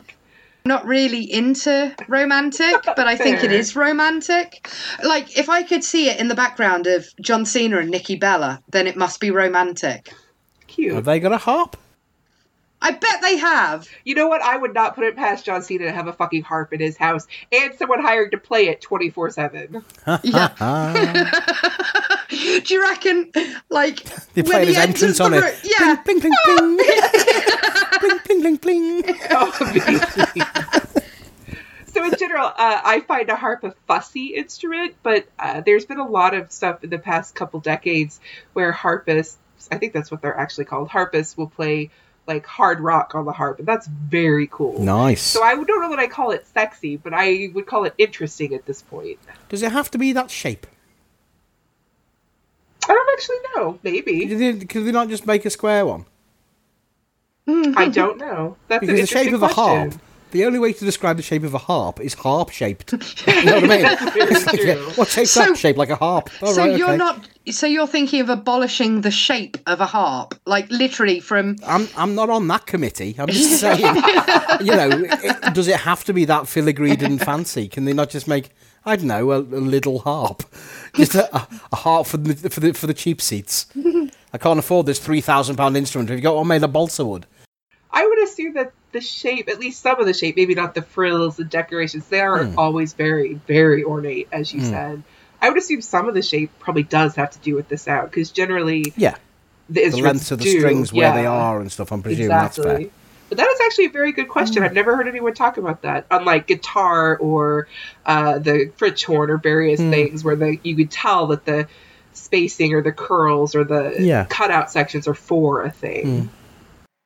not 0.65 0.85
really 0.87 1.23
into 1.33 1.95
romantic, 2.09 2.77
but 2.85 3.07
I 3.07 3.17
think 3.17 3.43
it 3.43 3.51
is 3.53 3.75
romantic. 3.77 4.69
Like, 5.03 5.37
if 5.39 5.49
I 5.49 5.63
could 5.63 5.83
see 5.85 6.09
it 6.11 6.19
in 6.21 6.29
the 6.29 6.35
background 6.35 6.87
of 6.87 7.07
John 7.21 7.45
Cena 7.47 7.79
and 7.79 7.91
Nikki 7.91 8.17
Bella, 8.17 8.63
then 8.71 8.87
it 8.87 8.97
must 8.97 9.21
be 9.21 9.31
romantic. 9.31 10.13
Cute. 10.67 10.95
Have 10.95 11.05
they 11.07 11.19
got 11.19 11.33
a 11.33 11.39
harp? 11.39 11.77
I 12.83 12.93
bet 12.93 13.21
they 13.21 13.37
have. 13.37 13.87
You 14.05 14.15
know 14.15 14.27
what? 14.29 14.41
I 14.41 14.57
would 14.57 14.73
not 14.73 14.95
put 14.95 15.05
it 15.05 15.15
past 15.15 15.45
John 15.45 15.63
Cena 15.63 15.85
to 15.85 15.93
have 15.93 16.07
a 16.07 16.15
fucking 16.15 16.43
harp 16.45 16.73
in 16.73 16.81
his 16.81 16.97
house 16.97 17.27
and 17.53 17.75
someone 17.75 18.01
hired 18.01 18.31
to 18.33 18.39
play 18.39 18.69
it 18.69 18.81
24 18.81 19.31
7. 19.31 19.85
Yeah. 20.23 21.31
Do 22.65 22.75
you 22.75 22.83
reckon, 22.83 23.31
like, 23.69 24.05
they 24.35 24.43
when 24.43 24.51
played 24.53 24.69
he 24.69 24.75
his 24.75 24.83
entrance 24.83 25.03
enters 25.03 25.19
the 25.19 25.25
on 25.25 25.35
it. 25.35 25.43
room- 25.43 25.55
Yeah. 25.65 25.97
Bling, 26.05 26.21
bling, 26.21 26.35
bling, 26.45 26.77
bling. 26.77 26.89
bling, 28.01 28.19
bling, 28.27 28.57
bling, 28.57 29.03
bling. 29.03 29.17
so, 31.87 32.05
in 32.05 32.15
general, 32.19 32.47
uh, 32.47 32.81
I 32.85 33.03
find 33.07 33.29
a 33.29 33.37
harp 33.37 33.65
a 33.65 33.73
fussy 33.87 34.27
instrument, 34.29 34.95
but 35.03 35.27
uh, 35.39 35.61
there's 35.63 35.85
been 35.85 35.99
a 35.99 36.09
lot 36.09 36.35
of 36.35 36.53
stuff 36.53 36.85
in 36.85 36.91
the 36.91 36.99
past 36.99 37.35
couple 37.35 37.61
decades 37.61 38.21
where 38.53 38.71
harpists, 38.73 39.37
I 39.71 39.79
think 39.79 39.93
that's 39.93 40.11
what 40.11 40.23
they're 40.23 40.37
actually 40.37 40.67
called, 40.67 40.89
harpists 40.89 41.37
will 41.37 41.49
play 41.49 41.91
like 42.27 42.47
hard 42.47 42.81
rock 42.81 43.15
on 43.17 43.25
the 43.25 43.33
harp, 43.33 43.59
and 43.59 43.67
that's 43.67 43.89
very 43.89 44.47
cool. 44.47 44.79
Nice. 44.81 45.21
So 45.23 45.43
I 45.43 45.55
don't 45.57 45.81
know 45.81 45.91
that 45.91 45.99
I 45.99 46.07
call 46.07 46.31
it 46.31 46.47
sexy, 46.55 46.97
but 46.97 47.13
I 47.13 47.49
would 47.55 47.67
call 47.67 47.85
it 47.85 47.95
interesting 47.99 48.55
at 48.55 48.67
this 48.67 48.83
point. 48.83 49.19
Does 49.49 49.63
it 49.63 49.73
have 49.73 49.91
to 49.91 49.99
be 49.99 50.13
that 50.13 50.31
shape? 50.31 50.67
Actually 53.21 53.37
know. 53.57 53.79
Maybe. 53.83 54.27
Could 54.27 54.39
they, 54.39 54.65
could 54.67 54.85
they 54.87 54.93
not 54.93 55.09
just 55.09 55.27
make 55.27 55.45
a 55.45 55.51
square 55.51 55.85
one? 55.87 56.07
Hmm. 57.47 57.73
I 57.77 57.89
don't 57.89 58.19
know. 58.27 58.57
That's 58.69 58.81
Because 58.81 58.99
an 58.99 59.01
the 59.03 59.07
shape 59.07 59.33
of 59.33 59.43
a 59.43 59.49
question. 59.49 59.91
harp, 59.91 60.03
the 60.31 60.45
only 60.45 60.59
way 60.61 60.73
to 60.73 60.85
describe 60.85 61.17
the 61.17 61.23
shape 61.23 61.43
of 61.43 61.55
a 61.55 61.59
harp 61.59 62.01
is 62.01 62.15
harp 62.15 62.51
shaped. 62.51 62.93
you 63.27 63.45
know 63.45 63.55
what 63.57 63.65
I 63.65 63.67
mean? 63.67 63.81
It's 64.31 64.47
like, 64.47 64.61
true. 64.61 64.91
what 64.95 65.09
shape's 65.09 65.33
So- 65.33 65.41
that? 65.47 65.57
Shaped 65.59 65.79
like 65.79 65.91
a 65.91 65.97
harp. 65.97 66.31
All 66.43 66.55
so 66.55 66.63
right, 66.67 66.77
you're 66.79 66.89
okay. 66.89 66.97
not. 66.97 67.29
So 67.51 67.67
you're 67.67 67.87
thinking 67.89 68.21
of 68.21 68.29
abolishing 68.29 69.01
the 69.01 69.11
shape 69.11 69.57
of 69.67 69.81
a 69.81 69.87
harp, 69.87 70.35
like 70.47 70.71
literally 70.71 71.19
from. 71.21 71.57
I'm 71.67 71.89
I'm 71.97 72.15
not 72.15 72.31
on 72.31 72.47
that 72.49 72.67
committee. 72.67 73.17
I'm 73.19 73.27
just 73.29 73.59
saying. 73.61 73.81
you 74.61 74.77
know, 74.77 74.91
it, 74.93 75.55
does 75.55 75.67
it 75.67 75.77
have 75.77 76.05
to 76.05 76.13
be 76.13 76.25
that 76.27 76.45
filigreed 76.45 77.03
and 77.03 77.21
fancy? 77.21 77.67
Can 77.67 77.87
they 77.87 77.93
not 77.93 78.09
just 78.11 78.29
make 78.29 78.51
I 78.85 78.97
don't 78.97 79.07
know 79.09 79.31
a, 79.33 79.39
a 79.39 79.63
little 79.63 80.01
harp, 80.01 80.43
just 80.95 81.15
a, 81.15 81.35
a, 81.73 81.77
harp 81.77 82.07
for 82.07 82.17
the 82.17 82.49
for 82.49 82.61
the 82.61 82.73
for 82.73 82.87
the 82.87 82.95
cheap 82.95 83.21
seats? 83.21 83.67
I 84.33 84.39
can't 84.39 84.59
afford 84.59 84.87
this 84.87 84.99
three 84.99 85.21
thousand 85.21 85.57
pound 85.57 85.77
instrument. 85.77 86.09
Have 86.09 86.19
you 86.19 86.23
got 86.23 86.37
one 86.37 86.47
made 86.47 86.63
of 86.63 86.73
balsa 86.73 87.05
wood? 87.05 87.27
I 87.93 88.07
would 88.07 88.23
assume 88.23 88.55
that 88.55 88.73
the 88.93 89.01
shape, 89.01 89.49
at 89.49 89.59
least 89.59 89.83
some 89.83 90.01
of 90.01 90.07
the 90.07 90.15
shape, 90.15 90.37
maybe 90.37 90.55
not 90.55 90.75
the 90.75 90.83
frills 90.83 91.39
and 91.39 91.51
decorations, 91.51 92.07
they 92.09 92.21
are 92.21 92.45
Hmm. 92.45 92.59
always 92.59 92.93
very, 92.95 93.35
very 93.35 93.85
ornate, 93.85 94.29
as 94.33 94.53
you 94.55 94.61
said. 94.61 95.03
I 95.43 95.49
would 95.49 95.59
assume 95.59 95.81
some 95.83 96.09
of 96.09 96.15
the 96.15 96.23
shape 96.23 96.51
probably 96.59 96.83
does 96.85 97.15
have 97.17 97.31
to 97.33 97.39
do 97.41 97.55
with 97.55 97.69
the 97.69 97.77
sound, 97.77 98.11
because 98.11 98.31
generally 98.31 98.93
Yeah, 98.97 99.17
the 99.69 99.89
the 99.89 99.97
length 99.99 100.31
of 100.33 100.39
the 100.39 100.45
do, 100.45 100.59
strings 100.59 100.93
where 100.93 101.13
they 101.13 101.27
are 101.27 101.61
and 101.61 101.71
stuff. 101.71 101.93
I'm 101.93 102.03
presuming 102.03 102.27
Exactly. 102.31 102.65
that's 102.65 102.83
fair. 102.83 102.91
But 103.31 103.39
that 103.39 103.49
is 103.49 103.61
actually 103.65 103.87
a 103.87 103.91
very 103.91 104.13
good 104.13 104.29
question. 104.29 104.63
I've 104.63 104.75
never 104.75 104.95
heard 104.97 105.09
anyone 105.09 105.33
talk 105.33 105.57
about 105.57 105.83
that. 105.83 106.05
Unlike 106.11 106.49
guitar 106.49 107.17
or 107.17 107.69
uh, 108.05 108.39
the 108.41 108.71
French 108.77 109.05
horn 109.07 109.31
or 109.31 109.39
various 109.39 109.81
Hmm. 109.81 109.91
things 109.91 110.23
where 110.23 110.37
the 110.37 110.59
you 110.63 110.77
could 110.77 110.91
tell 110.91 111.29
that 111.29 111.47
the 111.47 111.67
spacing 112.13 112.75
or 112.75 112.83
the 112.83 112.93
curls 112.93 113.55
or 113.55 113.65
the 113.65 113.95
Yeah. 114.01 114.27
cutout 114.29 114.71
sections 114.71 115.09
are 115.09 115.15
for 115.15 115.63
a 115.63 115.71
thing. 115.71 116.23
Hmm. 116.23 116.27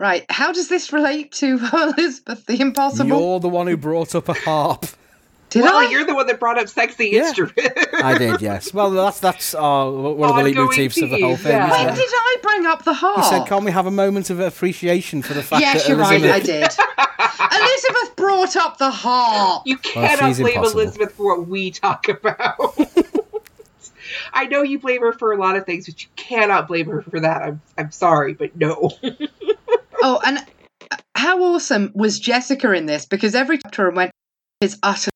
Right. 0.00 0.24
How 0.28 0.50
does 0.52 0.68
this 0.68 0.92
relate 0.92 1.30
to 1.32 1.60
Elizabeth 1.72 2.46
the 2.46 2.60
Impossible? 2.60 3.06
You're 3.20 3.40
the 3.40 3.48
one 3.48 3.66
who 3.68 3.76
brought 3.76 4.14
up 4.14 4.28
a 4.28 4.32
harp. 4.34 4.86
Did 5.54 5.62
well, 5.62 5.76
I? 5.76 5.88
you're 5.88 6.04
the 6.04 6.14
one 6.16 6.26
that 6.26 6.40
brought 6.40 6.58
up 6.58 6.68
sexy 6.68 7.10
Yeah. 7.12 7.28
instrument. 7.28 7.56
I 7.94 8.18
did, 8.18 8.42
yes. 8.42 8.74
Well, 8.74 8.90
that's 8.90 9.20
that's 9.20 9.54
uh, 9.54 9.58
one 9.58 10.30
of 10.30 10.44
the 10.44 10.50
Ongoing 10.50 10.54
leitmotifs 10.54 11.00
of 11.02 11.10
the 11.10 11.20
whole 11.20 11.36
thing. 11.36 11.52
yeah. 11.52 11.70
when 11.70 11.94
did 11.94 12.08
I 12.08 12.36
bring 12.42 12.66
up 12.66 12.84
the 12.84 12.92
harp? 12.92 13.16
He 13.18 13.22
said, 13.22 13.46
"Can't 13.46 13.64
we 13.64 13.70
have 13.70 13.86
a 13.86 13.90
moment 13.92 14.30
of 14.30 14.40
appreciation 14.40 15.22
for 15.22 15.32
the 15.32 15.42
fact 15.44 15.60
yes, 15.60 15.82
that 15.82 15.88
you're 15.88 15.96
right. 15.98 16.22
I 16.24 16.40
did. 16.40 16.68
Elizabeth 17.52 18.16
brought 18.16 18.56
up 18.56 18.78
the 18.78 18.90
harp. 18.90 19.62
You 19.64 19.76
cannot 19.78 20.18
she's 20.28 20.40
blame 20.40 20.56
impossible. 20.56 20.80
Elizabeth 20.80 21.12
for 21.12 21.36
what 21.38 21.46
we 21.48 21.70
talk 21.70 22.08
about. 22.08 22.76
I 24.32 24.46
know 24.46 24.62
you 24.62 24.78
blame 24.80 25.02
her 25.02 25.12
for 25.12 25.32
a 25.32 25.38
lot 25.38 25.56
of 25.56 25.64
things, 25.66 25.86
but 25.86 26.02
you 26.02 26.08
cannot 26.16 26.66
blame 26.68 26.86
her 26.86 27.02
for 27.02 27.20
that. 27.20 27.42
I'm 27.42 27.62
I'm 27.78 27.90
sorry, 27.92 28.34
but 28.34 28.56
no. 28.56 28.90
Oh, 30.02 30.20
and 30.26 30.44
how 31.14 31.42
awesome 31.42 31.90
was 31.94 32.18
Jessica 32.20 32.72
in 32.72 32.84
this? 32.86 33.06
Because 33.06 33.34
every 33.34 33.58
chapter 33.58 33.88
went 33.90 34.10
is 34.60 34.78
utter. 34.82 35.10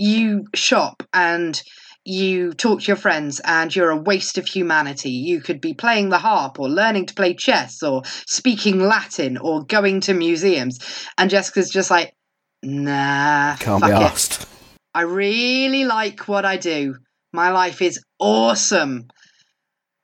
You 0.00 0.46
shop 0.54 1.02
and 1.12 1.60
you 2.04 2.52
talk 2.52 2.80
to 2.80 2.86
your 2.86 2.96
friends, 2.96 3.40
and 3.44 3.74
you're 3.74 3.90
a 3.90 4.00
waste 4.00 4.38
of 4.38 4.46
humanity. 4.46 5.10
You 5.10 5.42
could 5.42 5.60
be 5.60 5.74
playing 5.74 6.08
the 6.08 6.18
harp, 6.18 6.58
or 6.58 6.68
learning 6.70 7.06
to 7.06 7.14
play 7.14 7.34
chess, 7.34 7.82
or 7.82 8.02
speaking 8.26 8.78
Latin, 8.80 9.36
or 9.36 9.64
going 9.64 10.00
to 10.02 10.14
museums. 10.14 10.78
And 11.18 11.28
Jessica's 11.28 11.68
just 11.68 11.90
like, 11.90 12.14
nah, 12.62 13.56
can't 13.56 13.84
be 13.84 13.90
asked." 13.90 14.46
I 14.94 15.02
really 15.02 15.84
like 15.84 16.28
what 16.28 16.46
I 16.46 16.56
do. 16.56 16.94
My 17.32 17.50
life 17.50 17.82
is 17.82 18.00
awesome. 18.18 19.08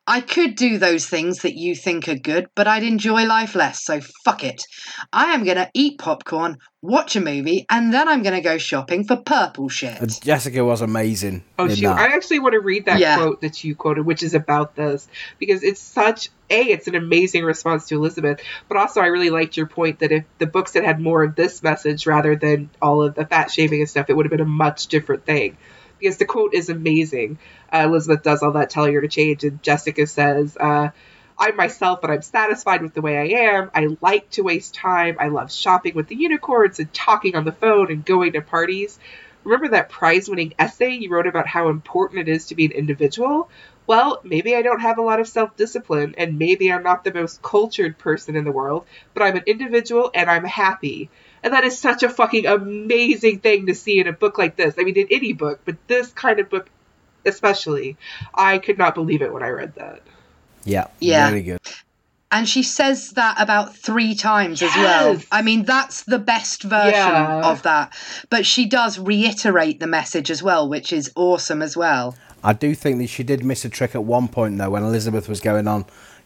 I 0.07 0.21
could 0.21 0.57
do 0.57 0.77
those 0.77 1.07
things 1.07 1.43
that 1.43 1.55
you 1.55 1.75
think 1.75 2.09
are 2.09 2.19
good, 2.19 2.49
but 2.55 2.67
I'd 2.69 2.83
enjoy 2.83 3.25
life 3.25 3.55
less, 3.55 3.83
so 3.83 4.01
fuck 4.25 4.45
it. 4.45 4.67
I 5.13 5.33
am 5.33 5.45
going 5.45 5.57
to 5.57 5.71
eat 5.73 5.99
popcorn, 5.99 6.59
watch 6.83 7.17
a 7.17 7.23
movie, 7.23 7.65
and 7.71 7.93
then 7.93 8.07
I'm 8.07 8.23
going 8.23 8.35
to 8.35 8.43
go 8.43 8.59
shopping 8.59 9.05
for 9.05 9.17
purple 9.17 9.71
shit. 9.71 10.03
Uh, 10.03 10.07
Jessica 10.07 10.63
was 10.63 10.83
amazing. 10.83 11.43
Oh 11.59 11.65
in 11.65 11.77
shoot! 11.77 11.87
that. 11.87 11.99
I 11.99 12.15
actually 12.15 12.41
want 12.41 12.53
to 12.53 12.61
read 12.61 12.85
that 12.85 13.01
Yeah. 13.01 13.17
quote 13.17 13.41
that 13.41 13.65
you 13.65 13.75
quoted, 13.75 14.05
which 14.05 14.23
is 14.23 14.35
about 14.35 14.77
this 14.77 15.09
because 15.39 15.63
it's 15.63 15.81
such 15.81 16.29
a. 16.51 16.61
It's 16.61 16.87
an 16.87 16.97
amazing 16.97 17.45
response 17.45 17.89
to 17.89 17.95
Elizabeth, 17.95 18.41
but 18.69 18.77
also 18.77 19.01
I 19.01 19.07
really 19.07 19.31
liked 19.31 19.57
your 19.57 19.67
point 19.67 20.01
that 20.01 20.13
if 20.13 20.25
the 20.37 20.47
books 20.47 20.75
had 20.75 20.85
had 20.85 21.01
more 21.01 21.23
of 21.23 21.35
this 21.35 21.63
message 21.63 22.07
rather 22.07 22.37
than 22.37 22.69
all 22.83 23.03
of 23.03 23.15
the 23.15 23.25
fat 23.25 23.51
shaming 23.51 23.81
and 23.81 23.89
stuff, 23.89 24.11
it 24.11 24.17
would 24.17 24.27
have 24.27 24.31
been 24.31 24.41
a 24.41 24.45
much 24.45 24.89
different 24.89 25.25
thing. 25.25 25.57
Because 26.05 26.19
the 26.19 26.27
quote 26.27 26.53
is 26.53 26.69
amazing. 26.69 27.39
Uh, 27.73 27.85
Elizabeth 27.87 28.23
does 28.23 28.43
all 28.43 28.53
that, 28.53 28.69
telling 28.69 28.93
her 28.93 29.01
to 29.01 29.09
change, 29.09 29.43
and 29.43 29.63
Jessica 29.63 30.07
says. 30.07 30.55
Uh, 30.55 30.91
I'm 31.39 31.57
myself, 31.57 32.03
but 32.03 32.11
I'm 32.11 32.21
satisfied 32.21 32.83
with 32.83 32.93
the 32.93 33.01
way 33.01 33.17
I 33.17 33.55
am. 33.55 33.71
I 33.75 33.97
like 34.03 34.29
to 34.33 34.43
waste 34.43 34.75
time. 34.75 35.17
I 35.19 35.29
love 35.29 35.51
shopping 35.51 35.95
with 35.95 36.09
the 36.09 36.15
unicorns 36.15 36.79
and 36.79 36.93
talking 36.93 37.37
on 37.37 37.47
the 37.47 37.53
phone 37.53 37.91
and 37.91 38.05
going 38.05 38.35
to 38.35 38.43
parties. 38.43 38.99
Remember 39.45 39.69
that 39.69 39.89
prize 39.89 40.29
winning 40.29 40.53
essay 40.59 40.91
you 40.91 41.09
wrote 41.11 41.27
about 41.27 41.47
how 41.47 41.71
important 41.71 42.21
it 42.21 42.31
is 42.31 42.49
to 42.49 42.55
be 42.55 42.67
an 42.67 42.73
individual? 42.73 43.49
Well, 43.87 44.21
maybe 44.25 44.55
I 44.55 44.61
don't 44.61 44.81
have 44.81 44.99
a 44.99 45.03
lot 45.03 45.21
of 45.21 45.27
self 45.27 45.57
discipline, 45.57 46.17
and 46.19 46.39
maybe 46.39 46.71
I'm 46.71 46.83
not 46.83 47.05
the 47.05 47.15
most 47.15 47.41
cultured 47.41 47.97
person 47.97 48.37
in 48.37 48.45
the 48.45 48.53
world, 48.53 48.85
but 49.15 49.23
I'm 49.23 49.37
an 49.37 49.45
individual 49.47 50.11
and 50.15 50.29
I'm 50.29 50.45
happy. 50.45 51.09
And 51.45 51.53
that 51.53 51.63
is 51.63 51.79
such 51.79 52.03
a 52.03 52.09
fucking 52.09 52.47
amazing 52.47 53.39
thing 53.39 53.67
to 53.67 53.75
see 53.75 54.01
in 54.01 54.09
a 54.09 54.13
book 54.13 54.37
like 54.39 54.57
this. 54.57 54.75
I 54.79 54.83
mean, 54.83 54.97
in 54.97 55.07
any 55.11 55.33
book, 55.35 55.61
but 55.65 55.77
this 55.87 56.11
kind 56.11 56.41
of 56.41 56.51
book 56.51 56.69
especially. 57.27 57.97
I 58.35 58.59
could 58.59 58.79
not 58.79 58.95
believe 58.95 59.23
it 59.23 59.33
when 59.33 59.43
I 59.43 59.49
read 59.49 59.75
that. 59.77 60.03
yeah, 60.65 60.87
Yeah. 61.01 61.29
really 61.29 61.43
good. 61.43 61.59
And 62.33 62.49
she 62.49 62.63
says 62.65 63.11
that 63.13 63.37
about 63.41 63.77
three 63.77 64.15
times 64.15 64.61
as 64.61 64.75
well. 64.75 65.17
I 65.31 65.43
mean, 65.43 65.65
that's 65.65 66.03
the 66.03 66.19
best 66.19 66.65
version 66.65 66.93
Yeah. 66.93 67.43
of 67.49 67.63
that. 67.63 67.93
But 68.29 68.45
she 68.45 68.67
does 68.67 68.99
reiterate 68.99 69.79
the 69.79 69.87
message 69.87 70.31
as 70.31 70.43
well, 70.43 70.69
which 70.69 70.93
is 70.93 71.13
awesome 71.15 71.63
as 71.63 71.77
well. 71.77 72.17
I 72.43 72.53
do 72.53 72.75
think 72.75 72.99
that 72.99 73.07
she 73.09 73.23
did 73.23 73.45
miss 73.45 73.65
a 73.65 73.69
trick 73.69 73.95
at 73.95 74.05
one 74.05 74.29
point 74.29 74.59
though 74.59 74.71
when 74.71 74.83
Elizabeth 74.83 75.29
was 75.29 75.41
going 75.41 75.69
on. 75.69 75.85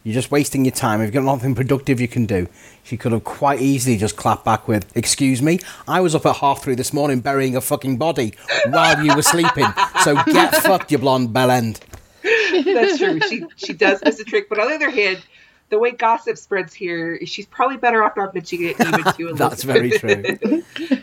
You're 0.08 0.14
just 0.14 0.30
wasting 0.30 0.64
your 0.64 0.72
time. 0.72 1.02
You've 1.02 1.12
got 1.12 1.24
nothing 1.24 1.54
productive 1.54 2.00
you 2.00 2.08
can 2.08 2.24
do. 2.24 2.46
She 2.82 2.96
could 2.96 3.12
have 3.12 3.24
quite 3.24 3.60
easily 3.60 3.98
just 3.98 4.16
clapped 4.16 4.42
back 4.42 4.66
with, 4.66 4.90
"Excuse 4.96 5.42
me, 5.42 5.58
I 5.86 6.00
was 6.00 6.14
up 6.14 6.24
at 6.24 6.36
half 6.36 6.62
three 6.62 6.74
this 6.74 6.94
morning 6.94 7.20
burying 7.20 7.54
a 7.54 7.60
fucking 7.60 7.98
body 7.98 8.32
while 8.70 9.04
you 9.04 9.14
were 9.14 9.20
sleeping. 9.20 9.66
So 10.02 10.14
get 10.24 10.56
fucked, 10.56 10.90
you 10.90 10.96
blonde 10.96 11.28
bellend." 11.34 11.80
That's 12.22 12.96
true. 12.96 13.20
She 13.28 13.44
she 13.56 13.74
does 13.74 14.00
miss 14.02 14.18
a 14.18 14.24
trick, 14.24 14.48
but 14.48 14.58
on 14.58 14.70
the 14.70 14.76
other 14.76 14.88
hand, 14.88 15.18
the 15.68 15.78
way 15.78 15.90
gossip 15.90 16.38
spreads 16.38 16.72
here, 16.72 17.18
she's 17.26 17.44
probably 17.44 17.76
better 17.76 18.02
off 18.02 18.16
not 18.16 18.32
mentioning 18.32 18.70
it 18.70 18.80
even 18.80 19.04
to. 19.12 19.32
That's 19.34 19.62
very 19.62 19.90
true. 19.90 20.24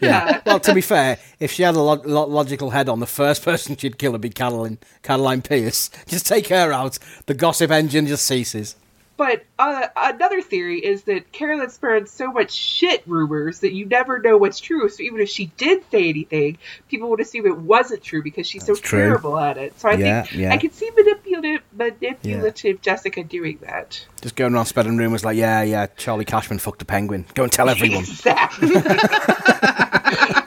Yeah. 0.01 0.41
Well, 0.47 0.59
to 0.61 0.73
be 0.73 0.81
fair, 0.81 1.19
if 1.39 1.51
she 1.51 1.61
had 1.61 1.75
a 1.75 1.79
lo- 1.79 2.01
lo- 2.03 2.25
logical 2.25 2.71
head 2.71 2.89
on, 2.89 3.01
the 3.01 3.05
first 3.05 3.45
person 3.45 3.77
she'd 3.77 3.99
kill 3.99 4.13
would 4.13 4.21
be 4.21 4.31
Caroline, 4.31 4.79
Caroline 5.03 5.43
Pearce. 5.43 5.91
Just 6.07 6.25
take 6.25 6.47
her 6.47 6.73
out. 6.73 6.97
The 7.27 7.35
gossip 7.35 7.69
engine 7.69 8.07
just 8.07 8.25
ceases. 8.25 8.75
But 9.17 9.45
uh, 9.57 9.87
another 9.95 10.41
theory 10.41 10.79
is 10.79 11.03
that 11.03 11.31
Carolyn 11.31 11.69
spreads 11.69 12.11
so 12.11 12.33
much 12.33 12.51
shit 12.51 13.01
rumors 13.07 13.61
that 13.61 13.71
you 13.71 13.85
never 13.85 14.19
know 14.19 14.37
what's 14.37 14.59
true. 14.59 14.89
So 14.89 15.03
even 15.03 15.21
if 15.21 15.29
she 15.29 15.45
did 15.57 15.83
say 15.89 16.09
anything, 16.09 16.57
people 16.89 17.09
would 17.11 17.21
assume 17.21 17.45
it 17.45 17.57
wasn't 17.57 18.03
true 18.03 18.21
because 18.21 18.45
she's 18.45 18.65
That's 18.65 18.77
so 18.79 18.83
true. 18.83 18.99
terrible 18.99 19.37
at 19.39 19.57
it. 19.57 19.79
So 19.79 19.87
I 19.87 19.93
Yeah, 19.93 20.23
think 20.23 20.35
yeah. 20.41 20.51
I 20.51 20.57
can 20.57 20.71
see 20.71 20.89
manipulative, 20.97 21.61
manipulative 21.71 22.81
Jessica 22.81 23.23
doing 23.23 23.59
that. 23.61 24.05
Just 24.21 24.35
going 24.35 24.53
around 24.53 24.65
spreading 24.65 24.97
rumours 24.97 25.23
like, 25.23 25.37
yeah, 25.37 25.61
yeah, 25.61 25.87
Charlie 25.95 26.25
Cashman 26.25 26.59
fucked 26.59 26.81
a 26.81 26.85
penguin. 26.85 27.25
Go 27.35 27.43
and 27.43 27.51
tell 27.53 27.69
everyone. 27.69 27.99
Exactly. 27.99 28.69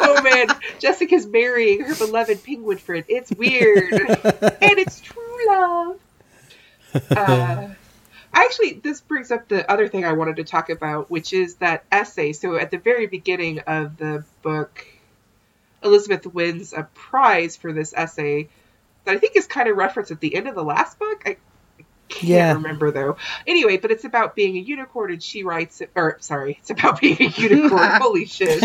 oh 0.00 0.20
man, 0.22 0.48
Jessica's 0.78 1.26
marrying 1.26 1.82
her 1.84 1.94
beloved 1.94 2.42
penguin 2.44 2.78
friend. 2.78 3.04
It's 3.08 3.30
weird, 3.32 3.92
and 3.94 4.78
it's 4.78 5.00
true 5.00 5.48
love. 5.48 5.96
Uh, 7.10 7.68
actually, 8.44 8.74
this 8.74 9.00
brings 9.00 9.30
up 9.30 9.48
the 9.48 9.70
other 9.70 9.88
thing 9.88 10.04
I 10.04 10.12
wanted 10.12 10.36
to 10.36 10.44
talk 10.44 10.70
about, 10.70 11.10
which 11.10 11.32
is 11.32 11.56
that 11.56 11.84
essay. 11.90 12.32
So 12.32 12.56
at 12.56 12.70
the 12.70 12.78
very 12.78 13.06
beginning 13.06 13.60
of 13.60 13.96
the 13.96 14.24
book, 14.42 14.86
Elizabeth 15.82 16.26
wins 16.26 16.72
a 16.72 16.84
prize 16.94 17.56
for 17.56 17.72
this 17.72 17.94
essay 17.96 18.48
that 19.04 19.14
I 19.14 19.18
think 19.18 19.36
is 19.36 19.46
kind 19.46 19.68
of 19.68 19.76
referenced 19.76 20.10
at 20.10 20.20
the 20.20 20.34
end 20.34 20.48
of 20.48 20.54
the 20.54 20.64
last 20.64 20.98
book. 20.98 21.22
I, 21.26 21.30
I 21.30 21.84
can't 22.08 22.28
Yeah. 22.28 22.52
remember 22.54 22.90
though. 22.90 23.16
Anyway, 23.46 23.76
but 23.78 23.90
it's 23.90 24.04
about 24.04 24.34
being 24.34 24.56
a 24.56 24.60
unicorn, 24.60 25.12
and 25.12 25.22
she 25.22 25.44
writes, 25.44 25.80
or 25.94 26.16
sorry, 26.20 26.58
it's 26.60 26.70
about 26.70 27.00
being 27.00 27.16
a 27.20 27.28
unicorn. 27.40 27.90
Holy 28.00 28.26
shit! 28.26 28.62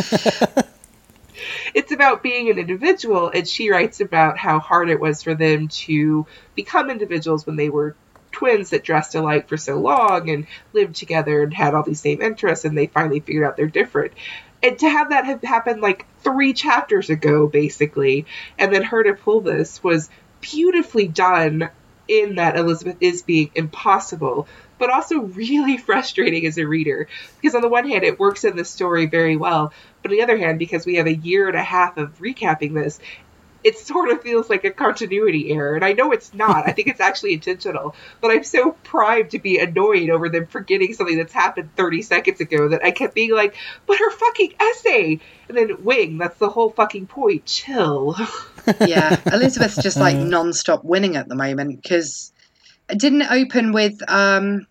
it's 1.74 1.92
about 1.92 2.22
being 2.24 2.50
an 2.50 2.60
individual, 2.60 3.30
and 3.30 3.48
she 3.48 3.72
writes 3.72 4.02
about 4.02 4.38
how 4.38 4.60
hard 4.60 4.90
it 4.90 5.00
was 5.00 5.24
for 5.24 5.36
them 5.36 5.68
to 5.68 6.26
become 6.56 6.90
individuals 6.90 7.46
when 7.46 7.56
they 7.56 7.70
were 7.70 7.96
twins 8.34 8.72
that 8.72 8.84
dressed 8.84 9.16
alike 9.16 9.48
for 9.48 9.56
so 9.56 9.78
long 9.78 10.30
and 10.30 10.48
lived 10.74 10.96
together 10.96 11.44
and 11.44 11.54
had 11.54 11.74
all 11.74 11.84
these 11.84 12.02
same 12.02 12.22
interests, 12.22 12.66
and 12.66 12.78
they 12.78 12.88
finally 12.88 13.22
figured 13.22 13.46
out 13.46 13.56
they're 13.56 13.68
different. 13.68 14.12
And 14.62 14.78
to 14.80 14.90
have 14.90 15.10
that 15.10 15.26
have 15.26 15.42
happened 15.42 15.82
like 15.82 16.06
three 16.22 16.54
chapters 16.54 17.10
ago, 17.10 17.48
basically, 17.48 18.26
and 18.58 18.74
then 18.74 18.84
her 18.84 19.04
to 19.04 19.14
pull 19.14 19.42
this 19.42 19.84
was 19.84 20.10
beautifully 20.42 21.08
done 21.08 21.70
in 22.08 22.36
that 22.36 22.58
Elizabeth 22.58 22.98
is 23.00 23.22
being 23.22 23.52
impossible, 23.56 24.48
but 24.78 24.90
also 24.90 25.22
really 25.22 25.78
frustrating 25.90 26.46
as 26.46 26.58
a 26.58 26.68
reader. 26.68 27.08
Because 27.42 27.56
on 27.56 27.62
the 27.62 27.70
one 27.70 27.88
hand, 27.88 28.04
it 28.04 28.20
works 28.20 28.44
in 28.44 28.56
the 28.56 28.66
story 28.66 29.06
very 29.06 29.38
well, 29.38 29.74
but 30.02 30.12
on 30.12 30.18
the 30.18 30.24
other 30.24 30.38
hand, 30.38 30.60
because 30.60 30.86
we 30.86 30.96
have 30.96 31.08
a 31.08 31.16
year 31.16 31.48
and 31.48 31.58
a 31.58 31.64
half 31.64 31.98
of 31.98 32.20
recapping 32.20 32.74
this, 32.74 33.00
it 33.64 33.78
sort 33.78 34.10
of 34.10 34.22
feels 34.22 34.50
like 34.50 34.64
a 34.64 34.72
continuity 34.72 35.52
error. 35.52 35.76
And 35.76 35.86
I 35.86 35.94
know 35.94 36.12
it's 36.12 36.34
not. 36.34 36.68
I 36.68 36.72
think 36.72 36.88
it's 36.88 37.00
actually 37.00 37.34
intentional. 37.34 37.96
But 38.22 38.32
I'm 38.32 38.44
so 38.44 38.72
primed 38.84 39.32
to 39.32 39.40
be 39.40 39.60
annoyed 39.60 40.10
over 40.10 40.30
them 40.30 40.48
forgetting 40.48 40.94
something 40.94 41.18
that's 41.18 41.34
happened 41.34 41.76
30 41.76 42.02
seconds 42.02 42.40
ago 42.42 42.70
that 42.70 42.84
I 42.84 42.92
kept 42.92 43.16
being 43.16 43.32
like, 43.32 43.56
but 43.86 43.98
her 43.98 44.12
fucking 44.12 44.54
essay! 44.60 45.20
And 45.48 45.58
then, 45.58 45.84
Wing, 45.84 46.18
that's 46.18 46.38
the 46.38 46.50
whole 46.50 46.72
fucking 46.72 47.08
point. 47.08 47.46
Chill. 47.46 48.16
yeah, 48.88 49.20
Elizabeth's 49.32 49.82
just 49.82 49.98
like 49.98 50.18
non-stop 50.18 50.84
winning 50.84 51.16
at 51.16 51.28
the 51.28 51.36
moment 51.36 51.82
because 51.82 52.32
it 52.90 53.00
didn't 53.00 53.24
open 53.24 53.72
with 53.72 54.02
um 54.10 54.68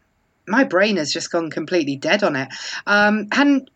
my 0.46 0.64
brain 0.64 0.96
has 0.96 1.12
just 1.12 1.31
gone 1.31 1.50
completely 1.50 1.96
dead 1.96 2.22
on 2.22 2.37
it. 2.37 2.48
Um 2.87 3.28
hadn't 3.33 3.70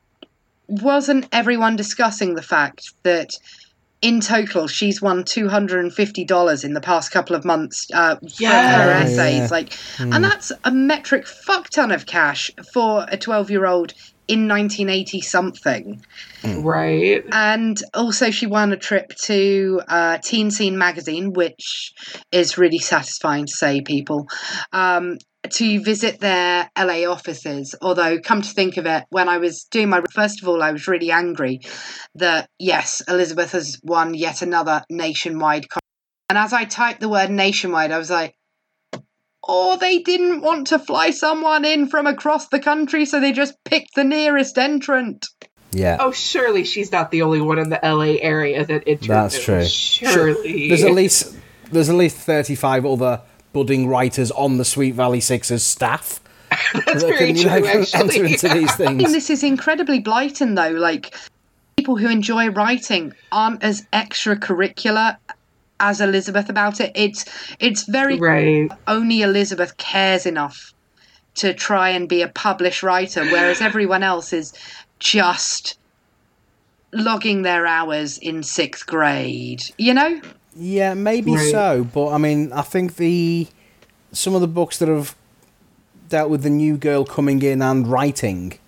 wasn't 0.69 1.29
everyone 1.33 1.77
discussing 1.77 2.35
the 2.35 2.43
fact 2.43 2.93
that 3.03 3.31
in 4.03 4.21
total 4.21 4.67
she's 4.69 5.01
won 5.01 5.23
$250 5.25 6.65
in 6.65 6.73
the 6.75 6.81
past 6.81 7.11
couple 7.11 7.35
of 7.35 7.45
months 7.45 7.87
uh, 7.95 8.17
from 8.17 8.29
her 8.65 8.91
Yes. 8.91 9.11
essays 9.11 9.39
Yeah. 9.39 9.49
like 9.51 9.79
and 9.99 10.23
that's 10.25 10.53
a 10.65 10.71
metric 10.71 11.27
fuck 11.27 11.71
ton 11.71 11.91
of 11.91 12.07
cash 12.07 12.51
for 12.73 13.07
a 13.09 13.17
12 13.17 13.51
year 13.51 13.67
old 13.67 13.93
in 14.29 14.49
1980 14.49 15.21
something 15.21 16.01
right? 16.59 17.23
and 17.33 17.81
also 17.95 18.31
she 18.31 18.47
won 18.47 18.73
a 18.73 18.77
trip 18.77 19.11
to 19.25 19.81
uh, 19.89 20.19
Teen 20.19 20.51
Scene 20.51 20.79
magazine, 20.79 21.33
which 21.33 21.93
is 22.31 22.57
really 22.57 22.79
satisfying 22.79 23.47
to 23.47 23.53
say, 23.53 23.81
people, 23.81 24.27
um, 24.73 25.19
to 25.53 25.83
visit 25.83 26.21
their 26.21 26.71
LA 26.79 27.05
offices. 27.11 27.75
Although, 27.81 28.19
come 28.21 28.43
to 28.43 28.51
think 28.51 28.77
of 28.77 28.87
it, 28.87 29.05
when 29.11 29.29
I 29.29 29.39
was 29.39 29.65
doing 29.65 29.89
my 29.89 30.03
first 30.13 30.43
of 30.43 30.49
all, 30.49 30.63
I 30.63 30.73
was 30.73 30.89
really 30.89 31.11
angry 31.11 31.61
that 32.15 32.49
yes, 32.59 33.03
Elizabeth 33.09 33.53
has 33.53 33.81
won 33.83 34.15
yet 34.15 34.43
another 34.43 34.85
nationwide. 34.91 35.69
Con- 35.69 35.81
and 36.29 36.39
as 36.39 36.53
I 36.53 36.65
typed 36.65 37.01
the 37.01 37.09
word 37.09 37.31
nationwide, 37.31 37.93
I 37.93 37.99
was 37.99 38.11
like. 38.11 38.35
Or 39.49 39.77
they 39.77 40.01
didn't 40.01 40.41
want 40.41 40.67
to 40.69 40.79
fly 40.81 41.11
someone 41.11 41.65
in 41.65 41.87
from 41.87 42.09
across 42.09 42.49
the 42.49 42.59
country, 42.59 43.07
so 43.07 43.21
they 43.21 43.31
just 43.31 43.55
picked 43.65 43.95
the 43.95 44.03
nearest 44.03 44.59
entrant. 44.59 45.25
Yeah. 45.71 45.99
Oh, 46.01 46.11
surely 46.11 46.65
she's 46.65 46.91
not 46.91 47.13
the 47.13 47.23
only 47.23 47.41
one 47.41 47.61
in 47.61 47.71
the 47.71 47.79
LA 47.83 48.17
area 48.21 48.65
that 48.65 48.83
entered. 48.89 49.09
That's 49.09 49.45
true. 49.45 49.65
Surely. 49.65 50.69
There's 50.69 50.83
at 50.83 50.93
least 50.93 51.37
there's 51.71 51.89
at 51.89 51.95
least 51.95 52.17
35 52.17 52.87
other 52.87 53.23
budding 53.53 53.89
writers 53.89 54.31
on 54.33 54.59
the 54.59 54.65
Sweet 54.65 54.95
Valley 54.95 55.21
Sixers 55.21 55.63
staff. 55.63 56.21
That's 56.73 57.03
that 57.03 57.19
very 57.19 57.33
can, 57.33 57.37
true, 57.37 57.61
know, 57.61 57.85
enter 57.95 58.25
into 58.25 58.49
these 58.49 58.71
I 58.75 58.77
think 58.77 59.01
things. 59.01 59.13
this 59.13 59.31
is 59.31 59.43
incredibly 59.43 59.99
blighting, 59.99 60.55
though. 60.55 60.71
Like, 60.71 61.15
people 61.77 61.97
who 61.97 62.09
enjoy 62.09 62.49
writing 62.51 63.13
aren't 63.33 63.63
as 63.63 63.83
extracurricular 63.93 65.17
as 65.81 66.01
Elizabeth 66.01 66.49
about 66.49 66.81
it. 66.81 66.93
It's 66.95 67.25
it's 67.61 67.83
very 67.85 68.19
Right. 68.19 68.71
only 68.87 69.23
Elizabeth 69.23 69.77
cares 69.77 70.25
enough 70.25 70.73
to 71.35 71.53
try 71.53 71.91
and 71.91 72.09
be 72.09 72.23
a 72.23 72.29
published 72.29 72.83
writer, 72.83 73.25
whereas 73.27 73.61
everyone 73.61 74.03
else 74.03 74.33
is 74.33 74.55
just 75.01 75.79
logging 76.93 77.43
their 77.43 77.67
hours 77.67 78.17
in 78.19 78.43
sixth 78.43 78.87
grade. 78.87 79.63
You 79.77 79.93
know? 79.95 80.21
Yeah, 80.59 80.95
maybe 80.95 81.33
Right. 81.35 81.51
so, 81.51 81.87
but 81.93 82.09
I 82.13 82.19
mean, 82.19 82.53
I 82.53 82.63
think 82.63 82.97
the 82.97 83.47
some 84.13 84.35
of 84.35 84.41
the 84.41 84.47
books 84.49 84.79
that 84.79 84.89
have 84.89 85.15
dealt 86.09 86.31
with 86.31 86.43
the 86.43 86.51
new 86.51 86.77
girl 86.77 87.05
coming 87.05 87.43
in 87.43 87.61
and 87.61 87.87
writing, 87.87 88.59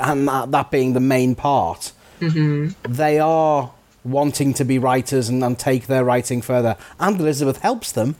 and 0.00 0.28
that, 0.28 0.50
that 0.52 0.70
being 0.70 0.92
the 0.92 1.00
main 1.00 1.34
part, 1.34 1.92
mm-hmm. 2.20 2.68
they 2.92 3.18
are 3.18 3.72
wanting 4.04 4.54
to 4.54 4.64
be 4.64 4.78
writers 4.78 5.28
and, 5.28 5.42
and 5.42 5.58
take 5.58 5.86
their 5.88 6.04
writing 6.04 6.40
further. 6.42 6.76
And 7.00 7.18
Elizabeth 7.18 7.58
helps 7.58 7.90
them, 7.92 8.14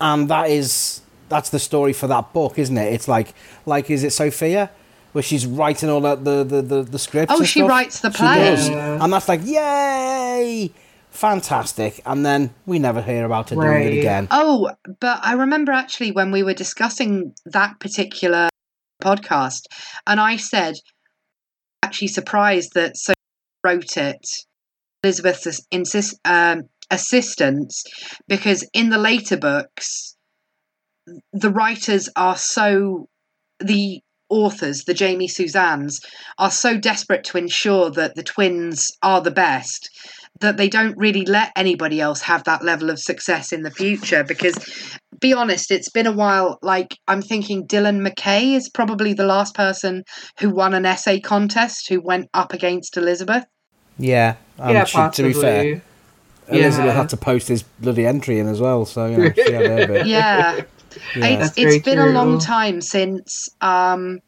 and 0.00 0.28
that 0.28 0.50
is 0.50 1.00
that's 1.28 1.48
the 1.50 1.58
story 1.58 1.92
for 1.92 2.06
that 2.06 2.32
book, 2.32 2.58
isn't 2.58 2.76
it? 2.78 2.92
It's 2.92 3.08
like 3.08 3.34
like 3.66 3.90
is 3.90 4.04
it 4.04 4.12
Sophia? 4.12 4.70
Where 5.12 5.22
she's 5.22 5.44
writing 5.46 5.90
all 5.90 6.00
that 6.02 6.24
the 6.24 6.44
the 6.44 6.62
the, 6.62 6.82
the 6.84 6.98
scripts. 6.98 7.34
Oh, 7.34 7.38
and 7.38 7.46
she 7.48 7.60
stuff? 7.60 7.68
writes 7.70 8.00
the 8.00 8.10
She 8.12 8.18
play. 8.18 8.36
does. 8.38 8.68
Yeah. 8.68 9.02
and 9.02 9.12
that's 9.12 9.28
like 9.28 9.40
yay, 9.44 10.70
fantastic. 11.12 12.00
And 12.04 12.24
then 12.26 12.54
we 12.66 12.78
never 12.78 13.02
hear 13.02 13.24
about 13.24 13.50
her 13.50 13.56
doing 13.56 13.82
it 13.82 13.98
again. 13.98 14.28
Oh, 14.30 14.70
but 15.00 15.20
I 15.22 15.34
remember 15.34 15.72
actually 15.72 16.10
when 16.10 16.32
we 16.32 16.42
were 16.42 16.54
discussing 16.54 17.34
that 17.46 17.78
particular 17.78 18.48
podcast, 19.02 19.66
and 20.06 20.20
I 20.20 20.36
said, 20.36 20.74
actually 21.82 22.08
surprised 22.08 22.72
that 22.74 22.96
so 22.96 23.12
wrote 23.64 23.96
it, 23.96 24.26
Elizabeth's 25.04 25.60
insist, 25.70 26.18
um, 26.24 26.62
assistants, 26.90 27.84
because 28.28 28.68
in 28.72 28.90
the 28.90 28.98
later 28.98 29.36
books, 29.36 30.16
the 31.32 31.50
writers 31.50 32.08
are 32.16 32.36
so 32.36 33.08
the 33.60 34.00
authors, 34.28 34.84
the 34.84 34.94
Jamie 34.94 35.28
Suzannes, 35.28 36.00
are 36.38 36.50
so 36.50 36.78
desperate 36.78 37.24
to 37.24 37.38
ensure 37.38 37.90
that 37.90 38.14
the 38.14 38.22
twins 38.22 38.90
are 39.02 39.20
the 39.20 39.30
best 39.30 39.90
that 40.40 40.56
they 40.56 40.68
don't 40.68 40.96
really 40.96 41.24
let 41.24 41.52
anybody 41.56 42.00
else 42.00 42.22
have 42.22 42.44
that 42.44 42.64
level 42.64 42.90
of 42.90 42.98
success 42.98 43.52
in 43.52 43.62
the 43.62 43.70
future 43.70 44.24
because 44.24 44.56
be 45.20 45.32
honest 45.32 45.70
it's 45.70 45.90
been 45.90 46.06
a 46.06 46.12
while 46.12 46.58
like 46.62 46.96
i'm 47.06 47.22
thinking 47.22 47.66
dylan 47.66 48.00
mckay 48.06 48.54
is 48.56 48.68
probably 48.68 49.12
the 49.12 49.26
last 49.26 49.54
person 49.54 50.02
who 50.40 50.50
won 50.50 50.74
an 50.74 50.84
essay 50.86 51.20
contest 51.20 51.88
who 51.88 52.00
went 52.00 52.28
up 52.34 52.52
against 52.52 52.96
elizabeth 52.96 53.44
Yeah, 53.98 54.34
and 54.58 54.72
yeah, 54.72 54.84
she- 54.84 55.10
to 55.22 55.22
be 55.22 55.32
fair, 55.32 55.82
Elizabeth 56.48 56.86
Yeah. 56.86 56.92
had 56.92 57.08
to 57.10 57.16
post 57.16 57.46
his 57.48 57.62
bloody 57.62 58.04
entry 58.04 58.38
in 58.40 58.48
as 58.48 58.60
well, 58.60 58.84
so 58.84 59.06
you 59.06 59.16
know, 59.18 59.32
she 59.32 59.52
had 59.52 59.66
her 59.66 59.86
bit. 59.86 60.06
yeah 60.16 60.62
Yeah. 61.14 61.44
it's, 61.44 61.56
it's 61.56 61.84
been 61.84 61.98
a 62.00 62.06
long 62.06 62.38
time 62.40 62.80
since 62.80 63.48
um, 63.60 64.18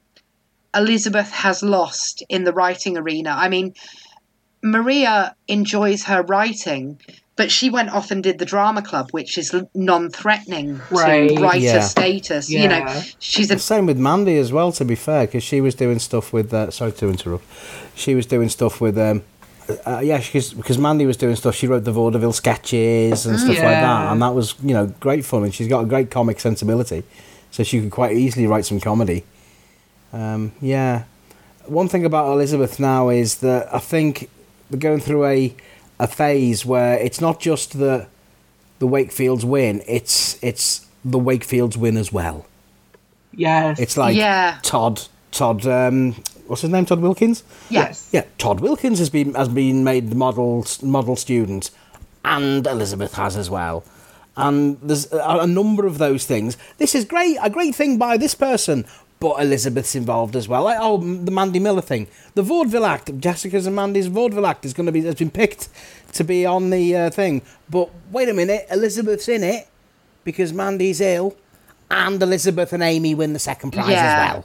elizabeth 0.74 1.30
has 1.30 1.62
lost 1.62 2.22
in 2.28 2.44
the 2.44 2.52
writing 2.52 2.96
arena 2.96 3.30
i 3.36 3.48
mean 3.48 3.74
maria 4.64 5.37
enjoys 5.46 6.05
her 6.05 6.22
writing 6.22 6.98
but 7.37 7.50
she 7.50 7.68
went 7.68 7.90
off 7.90 8.11
and 8.12 8.22
did 8.22 8.38
the 8.38 8.44
drama 8.44 8.81
club 8.81 9.11
which 9.11 9.37
is 9.37 9.55
non-threatening 9.74 10.81
Right. 10.90 11.29
to 11.37 11.42
writer 11.42 11.59
Yeah. 11.64 11.81
status 11.81 12.48
you 12.50 12.66
know 12.68 12.87
she's 13.18 13.50
a 13.50 13.59
Same 13.59 13.87
with 13.87 13.98
Mandy 13.98 14.37
as 14.38 14.50
well, 14.53 14.72
to 14.72 14.85
be 14.85 14.94
fair, 14.94 15.27
because 15.27 15.42
she 15.42 15.61
was 15.61 15.74
doing 15.74 15.98
stuff 15.98 16.33
with. 16.33 16.53
Uh, 16.55 16.70
sorry 16.70 16.92
to 16.92 17.09
interrupt. 17.09 17.44
She 17.94 18.14
was 18.14 18.27
doing 18.27 18.48
stuff 18.48 18.81
with. 18.81 18.96
Um, 18.98 19.22
uh, 19.87 20.00
yeah, 20.05 20.18
because 20.18 20.53
because 20.55 20.79
Mandy 20.79 21.07
was 21.07 21.16
doing 21.16 21.37
stuff. 21.37 21.55
She 21.55 21.66
wrote 21.66 21.85
the 21.85 21.92
vaudeville 21.92 22.33
sketches 22.33 23.27
and 23.27 23.38
stuff 23.38 23.57
like 23.68 23.81
that, 23.88 24.12
and 24.12 24.20
that 24.22 24.35
was 24.35 24.55
you 24.62 24.74
know 24.77 24.87
great 25.00 25.24
fun. 25.24 25.42
And 25.44 25.53
she's 25.55 25.68
got 25.68 25.81
a 25.81 25.87
great 25.87 26.11
comic 26.11 26.38
sensibility, 26.40 27.03
so 27.50 27.62
she 27.64 27.81
could 27.81 27.90
quite 27.90 28.12
easily 28.16 28.46
write 28.46 28.64
some 28.66 28.81
comedy. 28.81 29.24
Um, 30.12 30.53
yeah, 30.61 31.05
one 31.66 31.88
thing 31.88 32.05
about 32.05 32.31
Elizabeth 32.33 32.79
now 32.79 33.09
is 33.09 33.38
that 33.38 33.74
I 33.74 33.79
think 33.79 34.29
they're 34.70 34.81
going 34.81 35.00
through 35.00 35.24
a 35.27 35.55
a 36.00 36.07
phase 36.09 36.64
where 36.66 36.98
it's 36.98 37.20
not 37.20 37.40
just 37.40 37.79
the 37.79 38.07
the 38.79 38.87
Wakefields 38.88 39.44
win; 39.44 39.83
it's 39.87 40.42
it's 40.42 40.87
the 41.05 41.18
Wakefields 41.18 41.77
win 41.77 41.96
as 41.96 42.12
well. 42.12 42.46
Yes. 43.33 43.79
It's 43.81 43.96
like 43.96 44.16
Yeah. 44.16 44.59
Todd 44.62 45.03
Todd 45.33 45.66
um 45.66 46.14
what's 46.46 46.62
his 46.62 46.70
name 46.70 46.87
Todd 46.87 47.00
Wilkins? 47.00 47.42
yes. 47.68 48.09
Yeah, 48.12 48.24
Todd 48.38 48.61
Wilkins 48.61 48.98
has 48.98 49.11
been 49.11 49.35
has 49.35 49.48
been 49.48 49.83
made 49.85 50.11
the 50.11 50.14
model 50.16 50.64
model 50.83 51.16
student 51.16 51.70
and 52.24 52.66
Elizabeth 52.66 53.14
has 53.14 53.37
as 53.37 53.50
well. 53.50 53.85
And 54.37 54.79
there's 54.81 55.12
a, 55.12 55.18
a 55.42 55.46
number 55.46 55.87
of 55.87 55.98
those 55.98 56.27
things. 56.27 56.57
This 56.79 56.94
is 56.96 57.05
great, 57.05 57.37
a 57.40 57.48
great 57.50 57.72
thing 57.74 57.98
by 57.98 58.16
this 58.16 58.35
person, 58.35 58.85
but 59.24 59.40
Elizabeth's 59.40 59.94
involved 59.94 60.37
as 60.37 60.48
well. 60.48 60.64
Like, 60.64 60.76
oh, 60.78 60.98
the 60.98 61.30
Mandy 61.30 61.58
Miller 61.58 61.80
thing, 61.80 62.08
the 62.34 62.42
vaudeville 62.42 62.84
act, 62.84 63.18
Jessica's 63.20 63.66
and 63.66 63.74
Mandy's 63.74 64.06
vaudeville 64.06 64.44
act 64.44 64.66
is 64.66 64.74
going 64.74 64.84
to 64.84 64.92
be 64.92 65.00
has 65.00 65.14
been 65.14 65.30
picked 65.30 65.70
to 66.12 66.24
be 66.24 66.44
on 66.44 66.68
the 66.68 66.94
uh, 66.94 67.08
thing. 67.10 67.40
But 67.70 67.88
wait 68.10 68.28
a 68.28 68.34
minute, 68.34 68.66
Elizabeth's 68.70 69.26
in 69.30 69.42
it 69.42 69.66
because 70.24 70.52
Mandy's 70.52 71.00
ill, 71.00 71.34
and 71.90 72.22
Elizabeth 72.22 72.74
and 72.74 72.82
Amy 72.82 73.14
win 73.14 73.32
the 73.32 73.38
second 73.38 73.70
prize 73.70 73.88
Yeah. 73.88 74.04
as 74.04 74.34
well. 74.34 74.44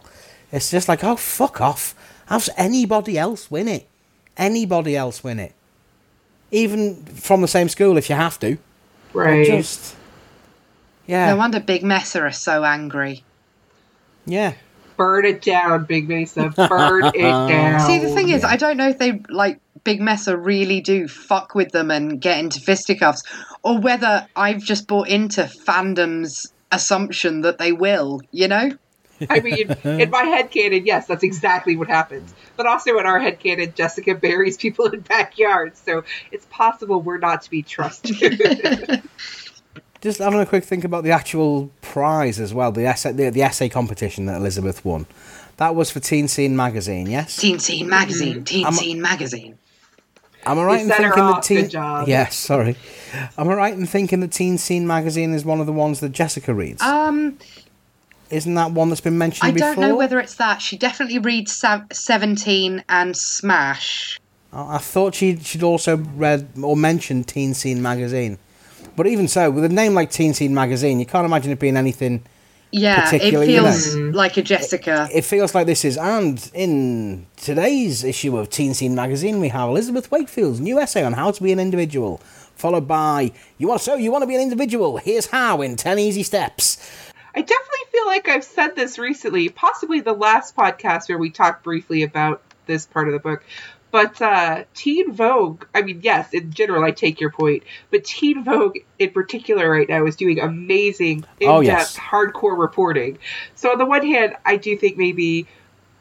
It's 0.53 0.71
just 0.71 0.87
like, 0.87 1.03
oh, 1.03 1.17
fuck 1.17 1.59
off. 1.59 1.93
Have 2.27 2.47
anybody 2.55 3.17
else 3.17 3.51
win 3.51 3.67
it? 3.67 3.85
Anybody 4.37 4.95
else 4.95 5.21
win 5.25 5.39
it? 5.39 5.51
Even 6.51 7.03
from 7.03 7.41
the 7.41 7.49
same 7.49 7.67
school 7.67 7.97
if 7.97 8.09
you 8.09 8.15
have 8.15 8.39
to. 8.39 8.57
Right. 9.11 9.45
Just. 9.45 9.97
Yeah. 11.05 11.31
no 11.31 11.35
wonder 11.35 11.59
big 11.59 11.83
messer 11.83 12.25
are 12.25 12.31
so 12.31 12.63
angry 12.63 13.23
yeah. 14.29 14.53
Burn 14.99 15.25
it 15.25 15.41
down, 15.41 15.85
Big 15.85 16.09
Mesa. 16.09 16.49
Burn 16.49 17.05
it 17.05 17.21
down. 17.21 17.79
See, 17.79 17.99
the 17.99 18.09
thing 18.13 18.27
is, 18.27 18.43
I 18.43 18.57
don't 18.57 18.75
know 18.75 18.89
if 18.89 18.97
they 18.97 19.21
like 19.29 19.61
Big 19.85 20.01
Mesa 20.01 20.35
really 20.35 20.81
do 20.81 21.07
fuck 21.07 21.55
with 21.55 21.71
them 21.71 21.89
and 21.89 22.19
get 22.19 22.37
into 22.37 22.59
fisticuffs, 22.59 23.23
or 23.63 23.79
whether 23.79 24.27
I've 24.35 24.61
just 24.61 24.89
bought 24.89 25.07
into 25.07 25.43
fandom's 25.43 26.51
assumption 26.69 27.41
that 27.43 27.59
they 27.59 27.71
will, 27.71 28.19
you 28.31 28.49
know? 28.49 28.71
I 29.29 29.39
mean, 29.39 29.71
in 29.85 30.09
my 30.09 30.23
head 30.23 30.51
canon, 30.51 30.85
yes, 30.85 31.07
that's 31.07 31.23
exactly 31.23 31.77
what 31.77 31.87
happens. 31.87 32.33
But 32.57 32.65
also 32.65 32.97
in 32.99 33.05
our 33.05 33.21
head 33.21 33.39
canon, 33.39 33.73
Jessica 33.75 34.15
buries 34.15 34.57
people 34.57 34.87
in 34.87 34.99
backyards, 34.99 35.79
so 35.79 36.03
it's 36.29 36.45
possible 36.49 37.01
we're 37.01 37.19
not 37.19 37.43
to 37.43 37.49
be 37.49 37.63
trusted. 37.63 39.01
Just 40.01 40.19
having 40.19 40.39
a 40.39 40.45
quick 40.45 40.63
think 40.63 40.83
about 40.85 41.03
the 41.03 41.11
actual 41.11 41.69
prize 41.81 42.39
as 42.39 42.53
well, 42.53 42.71
the 42.71 42.85
essay, 42.85 43.11
the, 43.11 43.29
the 43.29 43.41
essay 43.43 43.67
competition 43.67 44.25
that 44.27 44.37
Elizabeth 44.37 44.85
won. 44.85 45.05
That 45.57 45.75
was 45.75 45.91
for 45.91 45.99
Teen 45.99 46.27
Scene 46.29 46.55
magazine, 46.55 47.07
yes. 47.09 47.35
Teen 47.35 47.59
Scene 47.59 47.89
magazine, 47.89 48.43
Teen 48.45 48.63
I'm- 48.65 48.73
Scene 48.73 49.01
magazine. 49.01 49.57
Am 50.45 50.57
I 50.57 50.63
right 50.63 50.81
in 50.81 50.87
thinking 50.87 51.09
that 51.15 51.43
Teen? 51.43 51.61
Good 51.63 51.71
job. 51.71 52.07
Yes, 52.07 52.37
sorry. 52.37 52.77
Am 53.37 53.49
I 53.49 53.53
right 53.53 53.73
in 53.73 53.85
thinking 53.85 54.21
that 54.21 54.31
Teen 54.31 54.57
Scene 54.57 54.87
magazine 54.87 55.33
is 55.33 55.43
one 55.43 55.59
of 55.59 55.65
the 55.65 55.73
ones 55.73 55.99
that 55.99 56.13
Jessica 56.13 56.53
reads? 56.53 56.81
Um, 56.81 57.37
Isn't 58.29 58.53
that 58.53 58.71
one 58.71 58.87
that's 58.87 59.01
been 59.01 59.17
mentioned 59.17 59.49
I 59.49 59.51
before? 59.51 59.75
don't 59.75 59.81
know 59.81 59.95
whether 59.97 60.17
it's 60.17 60.35
that. 60.35 60.61
She 60.61 60.77
definitely 60.77 61.19
reads 61.19 61.61
Seventeen 61.91 62.85
and 62.87 63.17
Smash. 63.17 64.17
I 64.53 64.75
I 64.75 64.77
thought 64.77 65.15
she'd, 65.15 65.45
she'd 65.45 65.61
also 65.61 65.97
read 65.97 66.47
or 66.63 66.77
mentioned 66.77 67.27
Teen 67.27 67.53
Scene 67.53 67.81
magazine. 67.81 68.37
But 68.99 69.07
even 69.07 69.29
so, 69.29 69.49
with 69.49 69.63
a 69.63 69.69
name 69.69 69.93
like 69.93 70.11
Teen 70.11 70.33
Scene 70.33 70.53
magazine, 70.53 70.99
you 70.99 71.05
can't 71.05 71.23
imagine 71.25 71.53
it 71.53 71.59
being 71.59 71.77
anything. 71.77 72.21
Yeah, 72.73 72.99
it 72.99 73.03
Particularly, 73.05 73.53
you 73.53 73.61
know. 73.61 73.71
feels 73.71 73.95
like 73.95 74.35
a 74.35 74.41
Jessica. 74.41 75.07
It 75.13 75.21
feels 75.23 75.55
like 75.55 75.67
this 75.67 75.85
is. 75.85 75.97
And 75.97 76.51
in 76.53 77.25
today's 77.37 78.03
issue 78.03 78.37
of 78.37 78.49
Teen 78.49 78.73
Scene 78.73 78.95
magazine, 78.95 79.39
we 79.39 79.47
have 79.47 79.69
Elizabeth 79.69 80.11
Wakefield's 80.11 80.59
new 80.59 80.81
essay 80.81 81.05
on 81.05 81.13
how 81.13 81.31
to 81.31 81.41
be 81.41 81.53
an 81.53 81.61
individual, 81.61 82.17
followed 82.57 82.89
by 82.89 83.31
You 83.57 83.69
want 83.69 83.79
so 83.79 83.95
you 83.95 84.11
want 84.11 84.23
to 84.23 84.27
be 84.27 84.35
an 84.35 84.41
individual? 84.41 84.97
Here's 84.97 85.27
how 85.27 85.61
in 85.61 85.77
ten 85.77 85.97
easy 85.97 86.23
steps. 86.23 86.75
I 87.33 87.39
definitely 87.41 87.85
feel 87.93 88.05
like 88.05 88.27
I've 88.27 88.43
said 88.43 88.75
this 88.75 88.99
recently, 88.99 89.47
possibly 89.47 90.01
the 90.01 90.11
last 90.11 90.57
podcast 90.57 91.07
where 91.07 91.17
we 91.17 91.29
talked 91.29 91.63
briefly 91.63 92.03
about 92.03 92.41
this 92.65 92.85
part 92.85 93.07
of 93.07 93.13
the 93.13 93.19
book. 93.19 93.45
But 93.91 94.21
uh, 94.21 94.65
Teen 94.75 95.13
Vogue, 95.13 95.65
I 95.73 95.81
mean, 95.81 96.01
yes, 96.03 96.33
in 96.33 96.51
general, 96.51 96.83
I 96.83 96.91
take 96.91 97.19
your 97.19 97.31
point, 97.31 97.63
but 97.89 98.03
Teen 98.03 98.43
Vogue 98.43 98.77
in 98.99 99.09
particular 99.11 99.69
right 99.69 99.89
now 99.89 100.05
is 100.05 100.15
doing 100.15 100.39
amazing, 100.39 101.25
in 101.39 101.47
depth, 101.47 101.49
Oh, 101.49 101.59
yes. 101.61 101.97
hardcore 101.97 102.57
reporting. 102.57 103.17
So, 103.55 103.71
on 103.71 103.77
the 103.79 103.85
one 103.85 104.05
hand, 104.05 104.35
I 104.45 104.57
do 104.57 104.77
think 104.77 104.97
maybe 104.97 105.47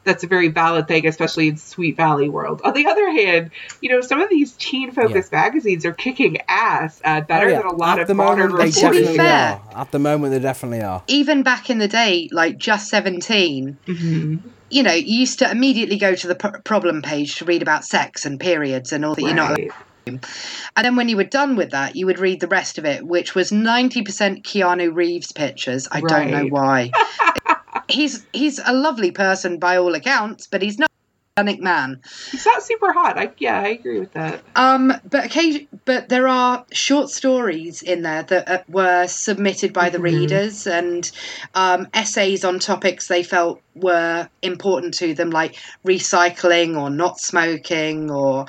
that's 0.05 0.23
a 0.23 0.27
very 0.27 0.47
valid 0.47 0.87
thing, 0.87 1.05
especially 1.05 1.49
in 1.49 1.57
Sweet 1.57 1.97
Valley 1.97 2.29
world. 2.29 2.61
On 2.63 2.73
the 2.73 2.87
other 2.87 3.11
hand, 3.11 3.51
you 3.81 3.89
know, 3.89 4.01
some 4.01 4.21
of 4.21 4.29
these 4.29 4.53
teen 4.53 4.91
focused 4.91 5.31
magazines 5.31 5.85
are 5.85 5.93
kicking 5.93 6.37
ass 6.47 7.01
uh, 7.03 7.21
better 7.21 7.47
Oh, 7.47 7.49
yeah. 7.49 7.57
than 7.57 7.65
a 7.67 7.75
lot 7.75 7.97
At 7.99 8.03
of 8.03 8.07
the 8.07 8.13
modern 8.15 8.49
moment, 8.51 8.59
they 8.59 8.71
To 8.71 8.79
be 8.79 8.81
reporting. 8.85 9.01
definitely 9.03 9.17
fair- 9.17 9.61
are. 9.75 9.81
At 9.81 9.91
the 9.91 9.99
moment, 9.99 10.33
they 10.33 10.39
definitely 10.39 10.81
are. 10.81 11.03
Even 11.07 11.43
back 11.43 11.69
in 11.69 11.77
the 11.79 11.87
day, 11.87 12.29
like 12.31 12.57
just 12.57 12.87
Seventeen, 12.89 13.77
Mhm. 13.87 14.39
you 14.69 14.83
know, 14.83 14.93
you 14.93 15.19
used 15.19 15.39
to 15.39 15.51
immediately 15.51 15.97
go 15.97 16.15
to 16.15 16.27
the 16.27 16.35
p- 16.35 16.49
problem 16.63 17.01
page 17.01 17.35
to 17.37 17.45
read 17.45 17.61
about 17.61 17.83
sex 17.85 18.25
and 18.25 18.39
periods 18.39 18.91
and 18.93 19.03
all 19.05 19.15
that 19.15 19.21
you're 19.23 19.33
not 19.33 19.57
Right. 19.57 19.69
And 20.07 20.85
then 20.85 20.95
when 20.95 21.07
you 21.07 21.17
were 21.17 21.23
done 21.23 21.55
with 21.55 21.69
that, 21.71 21.95
you 21.95 22.07
would 22.07 22.17
read 22.17 22.39
the 22.39 22.47
rest 22.47 22.79
of 22.79 22.85
it, 22.85 23.05
which 23.05 23.35
was 23.35 23.51
90% 23.51 24.43
Keanu 24.43 24.95
Reeves 24.95 25.31
pictures. 25.31 25.87
I 25.91 26.01
don't 26.01 26.31
know 26.31 26.45
why. 26.45 26.89
he's 27.89 28.25
he's 28.33 28.59
a 28.63 28.73
lovely 28.73 29.11
person 29.11 29.59
by 29.59 29.77
all 29.77 29.95
accounts, 29.95 30.47
but 30.47 30.61
he's 30.61 30.77
not 30.77 30.89
a 30.89 31.41
stunning 31.41 31.63
man. 31.63 32.01
He's 32.31 32.45
not 32.45 32.63
super 32.63 32.93
hot. 32.93 33.17
I 33.17 33.31
yeah, 33.37 33.59
I 33.59 33.67
agree 33.69 33.99
with 33.99 34.13
that. 34.13 34.43
Um, 34.55 34.93
but 35.09 35.25
occasion, 35.25 35.67
but 35.85 36.09
there 36.09 36.27
are 36.27 36.65
short 36.71 37.09
stories 37.09 37.81
in 37.81 38.01
there 38.01 38.23
that 38.23 38.49
uh, 38.49 38.63
were 38.67 39.07
submitted 39.07 39.73
by 39.73 39.89
the 39.89 39.99
Mhm. 39.99 40.03
readers 40.03 40.67
and 40.67 41.09
um, 41.55 41.87
essays 41.93 42.43
on 42.43 42.59
topics 42.59 43.07
they 43.07 43.23
felt 43.23 43.61
were 43.75 44.27
important 44.41 44.95
to 44.95 45.13
them, 45.13 45.29
like 45.29 45.55
recycling 45.85 46.79
or 46.79 46.89
not 46.89 47.19
smoking 47.19 48.11
or, 48.11 48.45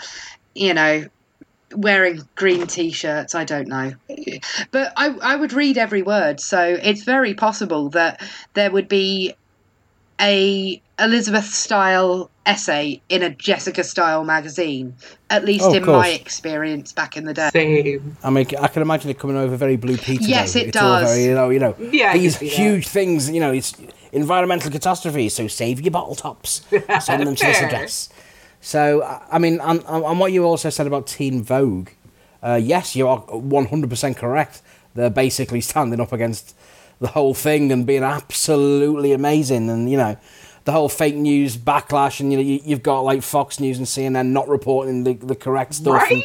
you 0.54 0.74
know, 0.74 1.04
wearing 1.74 2.20
green 2.34 2.66
t-shirts. 2.66 3.34
I 3.34 3.44
don't 3.44 3.68
know, 3.68 3.92
but 4.70 4.92
I 4.96 5.08
I 5.22 5.36
would 5.36 5.52
read 5.52 5.78
every 5.78 6.02
word, 6.02 6.40
so 6.40 6.78
it's 6.82 7.02
very 7.04 7.34
possible 7.34 7.90
that 7.90 8.20
there 8.54 8.70
would 8.70 8.88
be 8.88 9.34
a 10.20 10.80
Elizabeth 10.98 11.46
style 11.46 12.30
essay 12.44 13.00
in 13.08 13.22
a 13.22 13.30
Jessica 13.30 13.82
style 13.82 14.22
magazine, 14.24 14.94
at 15.30 15.44
least 15.46 15.64
Oh, 15.64 15.72
in 15.72 15.84
course. 15.84 15.96
my 16.06 16.08
experience 16.10 16.92
back 16.92 17.16
in 17.16 17.24
the 17.24 17.32
day. 17.32 17.48
Same. 17.52 18.16
I 18.22 18.28
mean, 18.28 18.46
I 18.60 18.68
can 18.68 18.82
imagine 18.82 19.10
it 19.10 19.18
coming 19.18 19.36
over 19.36 19.56
very 19.56 19.76
blue 19.76 19.96
Peter. 19.96 20.24
Yes, 20.24 20.52
though. 20.52 20.60
it 20.60 20.66
it's 20.68 20.78
does. 20.78 21.08
very, 21.08 21.24
you 21.24 21.34
know, 21.34 21.48
you 21.48 21.58
know, 21.58 21.74
Yeah, 21.78 22.12
these 22.12 22.36
see 22.36 22.48
that. 22.48 22.54
huge 22.54 22.88
things. 22.88 23.30
You 23.30 23.40
know, 23.40 23.52
it's 23.52 23.74
environmental 24.12 24.70
catastrophes. 24.70 25.34
So 25.34 25.46
save 25.48 25.80
your 25.80 25.90
bottle 25.90 26.14
tops. 26.16 26.62
Send 27.00 27.26
them 27.26 27.34
to 27.34 27.46
this 27.46 27.58
Fair. 27.58 27.66
address. 27.68 28.10
So, 28.60 29.02
I- 29.30 29.38
mean, 29.38 29.60
and, 29.60 29.82
and 29.86 30.20
what 30.20 30.32
you 30.32 30.44
also 30.44 30.70
said 30.70 30.86
about 30.86 31.06
Teen 31.06 31.42
Vogue, 31.42 31.90
uh, 32.42 32.58
yes, 32.62 32.94
you 32.96 33.08
are 33.08 33.18
one 33.18 33.66
hundred 33.66 33.90
percent 33.90 34.16
correct. 34.16 34.62
They're 34.94 35.10
basically 35.10 35.60
standing 35.70 36.00
up 36.00 36.12
against 36.12 36.54
the 37.00 37.08
whole 37.08 37.34
thing 37.34 37.72
and 37.72 37.86
being 37.86 38.02
absolutely 38.02 39.12
amazing, 39.12 39.70
and 39.70 39.90
you 39.90 39.96
know. 39.96 40.16
The 40.66 40.72
whole 40.72 40.90
fake 40.90 41.14
news 41.16 41.56
backlash, 41.56 42.20
and 42.20 42.30
you 42.30 42.36
know 42.36 42.44
you, 42.44 42.60
you've 42.62 42.82
got 42.82 43.00
like 43.00 43.22
Fox 43.22 43.58
News 43.60 43.78
and 43.78 43.86
CNN 43.86 44.26
not 44.26 44.46
reporting 44.46 45.04
the, 45.04 45.14
the 45.14 45.34
correct 45.34 45.72
stuff, 45.74 46.08
and- 46.10 46.22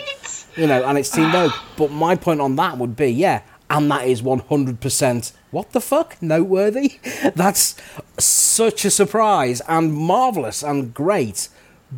you 0.57 0.67
know, 0.67 0.83
and 0.85 0.97
it's 0.97 1.09
Teen 1.09 1.31
Vogue. 1.31 1.53
But 1.77 1.89
my 1.91 2.15
point 2.17 2.41
on 2.41 2.57
that 2.57 2.77
would 2.77 2.97
be, 2.97 3.07
yeah, 3.07 3.43
and 3.69 3.89
that 3.89 4.05
is 4.07 4.21
100% 4.21 5.31
what 5.51 5.71
the 5.71 5.79
fuck? 5.79 6.21
Noteworthy? 6.21 6.99
That's 7.35 7.75
such 8.19 8.83
a 8.83 8.91
surprise 8.91 9.61
and 9.69 9.93
marvellous 9.93 10.63
and 10.63 10.93
great, 10.93 11.47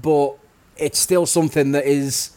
but 0.02 0.36
it's 0.78 1.00
still 1.00 1.26
something 1.26 1.72
that 1.72 1.86
is 1.86 2.32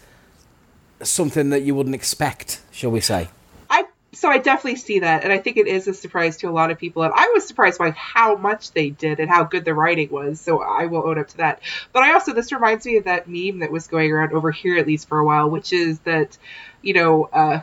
something 1.02 1.50
that 1.50 1.62
you 1.62 1.74
wouldn't 1.74 1.94
expect, 1.94 2.60
shall 2.70 2.90
we 2.90 3.00
say. 3.00 3.28
I 3.68 3.86
so 4.12 4.28
I 4.28 4.38
definitely 4.38 4.76
see 4.76 5.00
that, 5.00 5.24
and 5.24 5.32
I 5.32 5.38
think 5.38 5.56
it 5.56 5.66
is 5.66 5.88
a 5.88 5.94
surprise 5.94 6.36
to 6.38 6.48
a 6.48 6.50
lot 6.50 6.70
of 6.70 6.78
people. 6.78 7.02
And 7.02 7.12
I 7.14 7.30
was 7.34 7.46
surprised 7.46 7.78
by 7.78 7.90
how 7.90 8.36
much 8.36 8.72
they 8.72 8.90
did 8.90 9.20
and 9.20 9.30
how 9.30 9.44
good 9.44 9.64
the 9.64 9.74
writing 9.74 10.10
was. 10.10 10.40
So 10.40 10.60
I 10.62 10.86
will 10.86 11.06
own 11.06 11.18
up 11.18 11.28
to 11.28 11.36
that. 11.38 11.60
But 11.92 12.02
I 12.02 12.12
also 12.12 12.32
this 12.32 12.52
reminds 12.52 12.86
me 12.86 12.96
of 12.96 13.04
that 13.04 13.28
meme 13.28 13.60
that 13.60 13.70
was 13.70 13.86
going 13.86 14.10
around 14.10 14.32
over 14.32 14.50
here 14.50 14.78
at 14.78 14.86
least 14.86 15.08
for 15.08 15.18
a 15.18 15.24
while, 15.24 15.48
which 15.50 15.72
is 15.72 16.00
that 16.00 16.36
you 16.82 16.94
know. 16.94 17.24
uh 17.32 17.60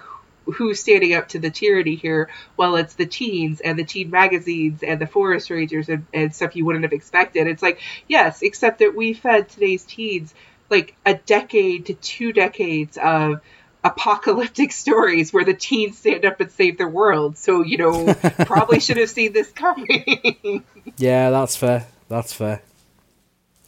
Who's 0.55 0.79
standing 0.79 1.13
up 1.13 1.29
to 1.29 1.39
the 1.39 1.49
tyranny 1.49 1.95
here? 1.95 2.29
Well, 2.55 2.75
it's 2.77 2.95
the 2.95 3.05
teens 3.05 3.61
and 3.61 3.77
the 3.77 3.83
teen 3.83 4.09
magazines 4.09 4.83
and 4.83 4.99
the 4.99 5.07
forest 5.07 5.49
rangers 5.49 5.89
and, 5.89 6.05
and 6.13 6.33
stuff 6.33 6.55
you 6.55 6.65
wouldn't 6.65 6.83
have 6.83 6.93
expected. 6.93 7.47
It's 7.47 7.61
like, 7.61 7.79
yes, 8.07 8.41
except 8.41 8.79
that 8.79 8.95
we 8.95 9.13
fed 9.13 9.49
today's 9.49 9.83
teens 9.83 10.33
like 10.69 10.95
a 11.05 11.13
decade 11.15 11.87
to 11.87 11.93
two 11.93 12.33
decades 12.33 12.97
of 12.97 13.41
apocalyptic 13.83 14.71
stories 14.83 15.31
where 15.31 15.45
the 15.45 15.53
teens 15.53 15.97
stand 15.97 16.25
up 16.25 16.39
and 16.39 16.51
save 16.51 16.77
the 16.77 16.87
world. 16.87 17.37
So, 17.37 17.63
you 17.63 17.77
know, 17.77 18.13
probably 18.45 18.79
should 18.79 18.97
have 18.97 19.09
seen 19.09 19.33
this 19.33 19.51
coming. 19.51 20.63
Yeah, 20.99 21.29
that's 21.29 21.55
fair. 21.55 21.85
That's 22.09 22.33
fair. 22.33 22.63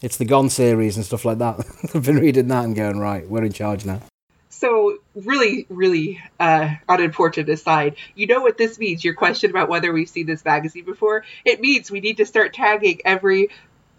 It's 0.01 0.17
the 0.17 0.25
Gone 0.25 0.49
series 0.49 0.95
and 0.95 1.05
stuff 1.05 1.25
like 1.25 1.37
that. 1.37 1.59
I've 1.93 2.03
been 2.03 2.17
reading 2.17 2.47
that 2.47 2.63
and 2.63 2.75
going, 2.75 2.97
right, 2.97 3.29
we're 3.29 3.43
in 3.43 3.51
charge 3.51 3.85
now. 3.85 4.01
So, 4.59 4.97
really, 5.15 5.65
really 5.69 6.21
uh, 6.37 6.75
unimportant 6.89 7.47
aside, 7.47 7.95
you 8.13 8.27
know 8.27 8.41
what 8.41 8.57
this 8.57 8.77
means? 8.77 9.05
Your 9.05 9.13
question 9.13 9.51
about 9.51 9.69
whether 9.69 9.93
we've 9.93 10.09
seen 10.09 10.25
this 10.25 10.43
magazine 10.43 10.83
before? 10.83 11.23
It 11.45 11.61
means 11.61 11.89
we 11.89 12.01
need 12.01 12.17
to 12.17 12.25
start 12.25 12.53
tagging 12.53 12.99
every 13.05 13.51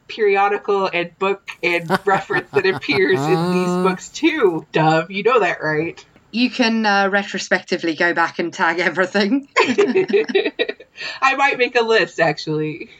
periodical 0.07 0.91
and 0.93 1.19
book 1.19 1.49
and 1.63 1.89
reference 2.07 2.51
that 2.51 2.67
appears 2.67 3.19
in 3.19 3.53
these 3.53 3.91
books 3.91 4.11
too, 4.11 4.67
Dove. 4.73 5.11
You 5.11 5.23
know 5.23 5.41
that, 5.41 5.63
right? 5.63 6.05
You 6.31 6.51
can 6.51 6.85
uh, 6.85 7.09
retrospectively 7.11 7.95
go 7.95 8.13
back 8.13 8.39
and 8.39 8.53
tag 8.53 8.81
everything. 8.81 9.49
I 11.23 11.37
might 11.37 11.57
make 11.57 11.75
a 11.75 11.83
list, 11.83 12.21
actually. 12.21 12.91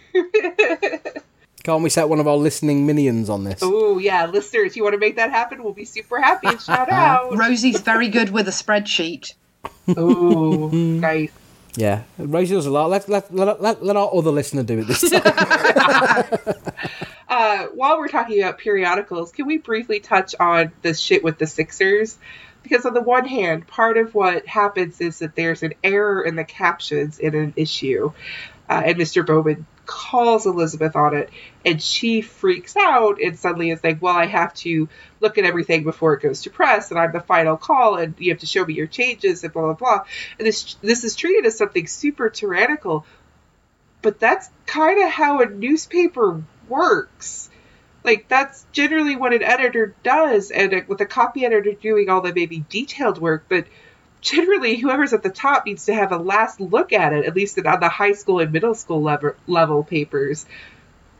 Can't 1.63 1.83
we 1.83 1.91
set 1.91 2.09
one 2.09 2.21
of 2.21 2.27
our 2.27 2.37
listening 2.37 2.87
minions 2.87 3.29
on 3.29 3.45
this? 3.45 3.61
Oh 3.63 3.99
yeah, 3.99 4.27
listeners, 4.27 4.77
you 4.77 4.83
want 4.83 4.95
to 4.95 4.99
make 4.99 5.17
that 5.17 5.31
happen? 5.31 5.63
We'll 5.63 5.75
be 5.75 5.85
super 5.85 6.21
happy 6.21 6.49
and 6.49 6.61
shout 6.61 6.89
out. 6.91 7.37
Rosie's 7.37 7.81
very 7.81 8.09
good 8.09 8.31
with 8.31 8.49
a 8.49 8.53
spreadsheet. 8.53 9.35
Oh, 9.89 10.69
nice. 10.73 11.31
Yeah, 11.77 12.03
Rosie 12.19 12.55
does 12.55 12.67
a 12.67 12.71
lot. 12.71 12.91
Let, 12.91 13.09
let, 13.09 13.33
let, 13.33 13.63
let, 13.63 13.85
let 13.85 13.97
our 13.97 14.11
other 14.13 14.31
listener 14.31 14.63
do 14.63 14.81
it 14.81 14.87
this 14.87 15.09
time. 15.11 16.55
Uh, 17.31 17.67
while 17.77 17.97
we're 17.97 18.09
talking 18.09 18.43
about 18.43 18.59
periodicals, 18.59 19.31
can 19.31 19.47
we 19.47 19.57
briefly 19.57 20.01
touch 20.01 20.35
on 20.41 20.73
the 20.83 20.93
shit 20.93 21.23
with 21.23 21.39
the 21.39 21.47
Sixers? 21.47 22.19
Because 22.65 22.85
on 22.85 22.93
the 22.93 23.01
one 23.01 23.25
hand, 23.25 23.69
part 23.69 23.97
of 23.99 24.17
what 24.17 24.47
happens 24.47 25.01
is 25.01 25.21
that 25.21 25.37
there's 25.37 25.63
an 25.63 25.75
error 25.85 26.23
in 26.23 26.35
the 26.35 26.43
captions 26.43 27.21
in 27.21 27.37
an 27.37 27.53
issue, 27.55 28.11
uh, 28.69 28.83
and 28.85 28.97
Mr. 28.99 29.25
Bowman 29.25 29.65
calls 29.91 30.47
Elizabeth 30.47 30.95
on 30.95 31.17
it, 31.17 31.31
and 31.67 31.83
she 31.83 32.23
freaks 32.23 32.77
out 32.77 33.21
and 33.21 33.37
suddenly 33.37 33.71
is 33.71 33.83
like, 33.83 34.01
"Well, 34.01 34.15
I 34.15 34.27
have 34.27 34.55
to 34.55 34.89
look 35.19 35.37
at 35.37 35.45
everything 35.45 35.83
before 35.83 36.15
it 36.15 36.23
goes 36.23 36.43
to 36.43 36.51
press, 36.51 36.91
and 36.91 36.99
I'm 36.99 37.11
the 37.11 37.21
final 37.21 37.57
call, 37.57 37.97
and 37.97 38.15
you 38.19 38.31
have 38.31 38.41
to 38.41 38.47
show 38.47 38.65
me 38.65 38.75
your 38.75 38.87
changes 38.87 39.43
and 39.43 39.53
blah 39.53 39.63
blah 39.63 39.75
blah." 39.75 40.05
And 40.39 40.47
this 40.47 40.77
this 40.81 41.03
is 41.03 41.17
treated 41.17 41.45
as 41.45 41.59
something 41.59 41.89
super 41.89 42.31
tyrannical, 42.31 43.05
but 44.01 44.21
that's 44.21 44.49
kind 44.67 45.03
of 45.03 45.11
how 45.11 45.41
a 45.41 45.47
newspaper 45.47 46.41
works. 46.69 47.51
Like 48.05 48.29
that's 48.29 48.65
generally 48.71 49.17
what 49.17 49.35
an 49.35 49.43
editor 49.43 49.95
does, 50.05 50.53
and 50.53 50.87
with 50.87 51.01
a 51.01 51.07
copy 51.07 51.45
editor 51.45 51.73
doing 51.73 52.09
all 52.09 52.21
the 52.21 52.33
maybe 52.33 52.65
detailed 52.71 53.19
work, 53.19 53.47
but 53.49 53.67
generally 54.21 54.77
whoever's 54.77 55.13
at 55.13 55.23
the 55.23 55.31
top 55.31 55.67
needs 55.67 55.87
to 55.87 55.95
have 55.95 56.13
a 56.13 56.17
last 56.17 56.61
look 56.61 56.93
at 56.93 57.13
it, 57.13 57.25
at 57.25 57.35
least 57.35 57.59
on 57.59 57.81
the 57.81 57.89
high 57.89 58.13
school 58.13 58.41
and 58.41 58.53
middle 58.53 58.75
school 58.75 59.03
level, 59.03 59.33
level 59.47 59.85
papers. 59.85 60.47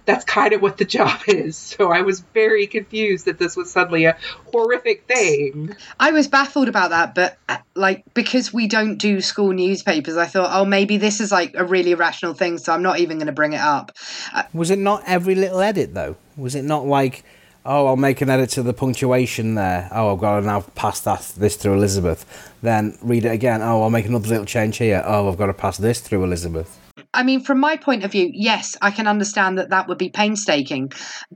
That's 0.07 0.25
kind 0.25 0.53
of 0.53 0.63
what 0.63 0.77
the 0.77 0.85
job 0.99 1.21
is. 1.29 1.57
So 1.57 1.93
I 1.93 2.03
was 2.03 2.21
very 2.21 2.67
confused 2.67 3.27
that 3.27 3.39
this 3.39 3.57
was 3.57 3.71
suddenly 3.71 4.07
a 4.07 4.17
horrific 4.53 5.07
thing. 5.07 5.77
I 5.99 6.11
was 6.13 6.27
baffled 6.29 6.69
about 6.69 6.91
that, 6.91 7.15
but 7.15 7.39
uh, 7.49 7.59
like 7.75 8.05
because 8.15 8.53
we 8.53 8.67
don't 8.67 8.97
do 8.97 9.21
school 9.21 9.53
newspapers, 9.53 10.17
I 10.17 10.27
thought, 10.27 10.51
oh, 10.53 10.65
maybe 10.65 10.97
this 10.97 11.21
is 11.21 11.31
like 11.31 11.55
a 11.55 11.65
really 11.65 11.93
irrational 11.93 12.35
thing, 12.35 12.59
so 12.59 12.73
I'm 12.73 12.83
not 12.83 12.99
even 12.99 13.19
going 13.19 13.27
to 13.27 13.33
bring 13.33 13.53
it 13.53 13.61
up. 13.61 13.93
Uh, 14.35 14.45
was 14.53 14.71
it 14.71 14.79
not 14.79 15.03
every 15.07 15.35
little 15.35 15.61
edit 15.61 15.95
though? 15.95 16.17
Was 16.37 16.55
it 16.55 16.65
not 16.65 16.87
like? 16.87 17.25
Oh, 17.65 17.87
I'll 17.87 17.97
make 17.97 18.21
an 18.21 18.31
edit 18.31 18.51
to 18.51 18.63
the 18.63 18.73
punctuation 18.73 19.55
there. 19.55 19.89
Oh, 19.93 20.13
I've 20.13 20.21
got 20.21 20.41
to 20.41 20.47
now 20.47 20.61
pass 20.75 21.01
that 21.01 21.21
this 21.37 21.57
through 21.57 21.75
Elizabeth. 21.75 22.53
Then 22.63 22.99
read 23.03 23.25
it 23.25 23.33
again. 23.33 23.63
Oh, 23.63 23.83
I'll 23.83 23.91
make 23.91 24.07
another 24.07 24.29
little 24.29 24.45
change 24.45 24.79
here. 24.79 25.03
Oh, 25.05 25.29
I've 25.29 25.39
got 25.39 25.47
to 25.47 25.55
pass 25.55 25.79
this 25.79 26.01
through 26.01 26.25
Elizabeth. 26.25 26.79
I 27.13 27.23
mean, 27.23 27.41
from 27.41 27.59
my 27.59 27.77
point 27.77 28.05
of 28.05 28.13
view, 28.13 28.31
yes, 28.33 28.77
I 28.81 28.91
can 28.91 29.07
understand 29.07 29.59
that 29.59 29.71
that 29.71 29.89
would 29.89 29.99
be 29.99 30.11
painstaking, 30.11 30.93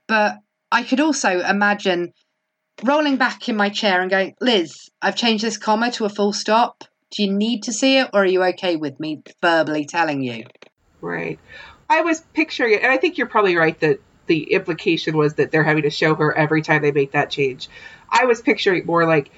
but 0.07 0.39
I 0.71 0.83
could 0.83 1.01
also 1.01 1.41
imagine 1.41 2.13
rolling 2.83 3.17
back 3.17 3.49
in 3.49 3.57
my 3.57 3.69
chair 3.69 4.01
and 4.01 4.11
going, 4.11 4.35
Liz, 4.41 4.89
I've 5.03 5.17
changed 5.17 5.45
this 5.45 5.59
comma 5.59 5.91
to 5.93 6.05
a 6.05 6.09
full 6.09 6.33
stop. 6.33 6.85
Do 7.11 7.23
you 7.23 7.33
need 7.33 7.65
to 7.65 7.73
see 7.73 7.99
it, 7.99 8.11
or 8.13 8.23
are 8.23 8.27
you 8.27 8.43
okay 8.45 8.77
with 8.77 8.99
me 8.99 9.23
verbally 9.41 9.85
telling 9.85 10.23
you? 10.23 10.45
Right. 11.01 11.39
I 11.89 12.01
was 12.01 12.21
picturing 12.35 12.75
it, 12.75 12.83
and 12.83 12.91
I 12.91 12.97
think 12.97 13.19
you're 13.19 13.29
probably 13.29 13.57
right 13.57 13.79
that 13.81 14.01
the 14.27 14.53
implication 14.53 15.17
was 15.17 15.35
that 15.35 15.51
they're 15.51 15.65
having 15.65 15.83
to 15.83 15.91
show 15.91 16.15
her 16.15 16.37
every 16.37 16.63
time 16.63 16.83
they 16.83 16.93
make 16.93 17.13
that 17.13 17.31
change. 17.31 17.69
I 18.09 18.25
was 18.25 18.41
picturing 18.41 18.87
more 18.87 19.07
like 19.07 19.31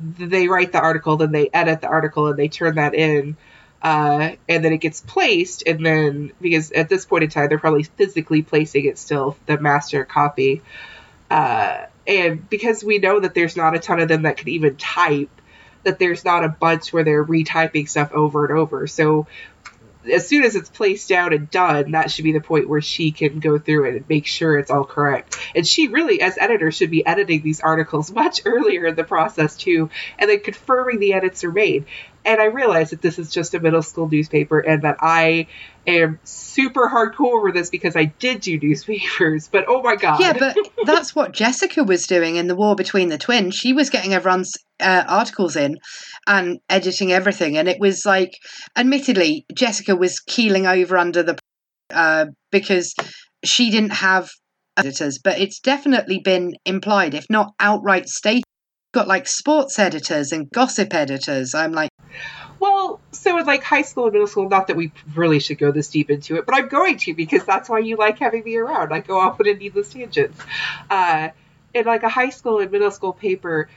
they 0.00 0.48
write 0.48 0.72
the 0.72 0.80
article, 0.80 1.16
then 1.16 1.32
they 1.32 1.50
edit 1.52 1.80
the 1.80 1.88
article, 1.88 2.28
and 2.28 2.38
they 2.38 2.48
turn 2.48 2.76
that 2.76 2.94
in. 2.94 3.36
Uh, 3.80 4.32
and 4.48 4.64
then 4.64 4.72
it 4.72 4.78
gets 4.78 5.00
placed, 5.00 5.62
and 5.66 5.86
then 5.86 6.32
because 6.40 6.72
at 6.72 6.88
this 6.88 7.04
point 7.04 7.24
in 7.24 7.30
time 7.30 7.48
they're 7.48 7.60
probably 7.60 7.84
physically 7.84 8.42
placing 8.42 8.86
it 8.86 8.98
still, 8.98 9.36
the 9.46 9.58
master 9.58 10.04
copy. 10.04 10.62
Uh, 11.30 11.86
and 12.06 12.48
because 12.48 12.82
we 12.82 12.98
know 12.98 13.20
that 13.20 13.34
there's 13.34 13.56
not 13.56 13.76
a 13.76 13.78
ton 13.78 14.00
of 14.00 14.08
them 14.08 14.22
that 14.22 14.36
can 14.36 14.48
even 14.48 14.74
type, 14.76 15.30
that 15.84 15.98
there's 15.98 16.24
not 16.24 16.42
a 16.42 16.48
bunch 16.48 16.92
where 16.92 17.04
they're 17.04 17.24
retyping 17.24 17.88
stuff 17.88 18.10
over 18.12 18.46
and 18.46 18.58
over. 18.58 18.86
So 18.88 19.26
as 20.10 20.26
soon 20.26 20.44
as 20.44 20.56
it's 20.56 20.68
placed 20.68 21.08
down 21.08 21.32
and 21.32 21.50
done, 21.50 21.92
that 21.92 22.10
should 22.10 22.24
be 22.24 22.32
the 22.32 22.40
point 22.40 22.68
where 22.68 22.80
she 22.80 23.10
can 23.10 23.40
go 23.40 23.58
through 23.58 23.88
it 23.88 23.96
and 23.96 24.08
make 24.08 24.26
sure 24.26 24.58
it's 24.58 24.70
all 24.70 24.84
correct. 24.84 25.38
And 25.54 25.66
she 25.66 25.88
really, 25.88 26.20
as 26.20 26.38
editor, 26.38 26.70
should 26.70 26.90
be 26.90 27.04
editing 27.06 27.42
these 27.42 27.60
articles 27.60 28.10
much 28.18 28.42
earlier 28.44 28.86
in 28.86 28.94
the 28.94 29.04
process 29.04 29.56
too, 29.56 29.90
and 30.18 30.30
then 30.30 30.40
confirming 30.40 31.00
the 31.00 31.14
edits 31.14 31.44
are 31.44 31.52
made. 31.52 31.86
And 32.24 32.40
I 32.40 32.46
realize 32.46 32.90
that 32.90 33.00
this 33.00 33.18
is 33.18 33.30
just 33.30 33.54
a 33.54 33.60
middle 33.60 33.82
school 33.82 34.08
newspaper 34.08 34.58
and 34.58 34.82
that 34.82 34.98
I 35.00 35.46
am 35.86 36.18
super 36.24 36.88
hardcore 36.88 37.38
over 37.38 37.52
this 37.52 37.70
because 37.70 37.96
I 37.96 38.04
did 38.04 38.40
do 38.40 38.58
newspapers, 38.58 39.48
but 39.48 39.64
oh 39.66 39.82
my 39.82 39.96
god. 39.96 40.20
Yeah, 40.20 40.34
but 40.38 40.56
that's 40.84 41.14
what 41.14 41.32
Jessica 41.32 41.84
was 41.84 42.06
doing 42.06 42.36
in 42.36 42.46
the 42.46 42.54
war 42.54 42.76
between 42.76 43.08
the 43.08 43.18
twins. 43.18 43.54
She 43.54 43.72
was 43.72 43.88
getting 43.88 44.12
everyone's 44.12 44.56
uh, 44.80 45.04
articles 45.08 45.56
in 45.56 45.78
and 46.28 46.60
editing 46.68 47.10
everything, 47.10 47.56
and 47.56 47.68
it 47.68 47.80
was 47.80 48.04
like, 48.06 48.38
admittedly, 48.76 49.44
Jessica 49.52 49.96
was 49.96 50.20
keeling 50.20 50.66
over 50.66 50.96
under 50.96 51.22
the 51.22 51.38
uh, 51.90 52.26
because 52.52 52.94
she 53.44 53.70
didn't 53.70 53.90
have 53.90 54.30
editors, 54.76 55.18
but 55.18 55.38
it's 55.38 55.58
definitely 55.58 56.20
been 56.20 56.54
implied, 56.64 57.14
if 57.14 57.24
not 57.30 57.52
outright 57.58 58.08
stated. 58.08 58.44
Got 58.94 59.08
like 59.08 59.26
sports 59.26 59.78
editors 59.78 60.32
and 60.32 60.50
gossip 60.50 60.94
editors. 60.94 61.54
I'm 61.54 61.72
like, 61.72 61.90
well, 62.58 63.00
so 63.12 63.38
in 63.38 63.44
like 63.44 63.62
high 63.62 63.82
school 63.82 64.04
and 64.04 64.12
middle 64.12 64.26
school, 64.26 64.48
not 64.48 64.66
that 64.68 64.76
we 64.76 64.92
really 65.14 65.40
should 65.40 65.58
go 65.58 65.70
this 65.72 65.88
deep 65.88 66.10
into 66.10 66.36
it, 66.36 66.46
but 66.46 66.54
I'm 66.54 66.68
going 66.68 66.96
to 66.98 67.14
because 67.14 67.44
that's 67.44 67.68
why 67.68 67.80
you 67.80 67.96
like 67.96 68.18
having 68.18 68.44
me 68.44 68.56
around. 68.56 68.92
I 68.92 69.00
go 69.00 69.20
off 69.20 69.40
on 69.40 69.48
a 69.48 69.54
needless 69.54 69.92
tangents. 69.92 70.40
Uh, 70.88 71.28
in 71.74 71.84
like 71.84 72.02
a 72.02 72.08
high 72.08 72.30
school 72.30 72.60
and 72.60 72.70
middle 72.70 72.90
school 72.90 73.12
paper, 73.12 73.68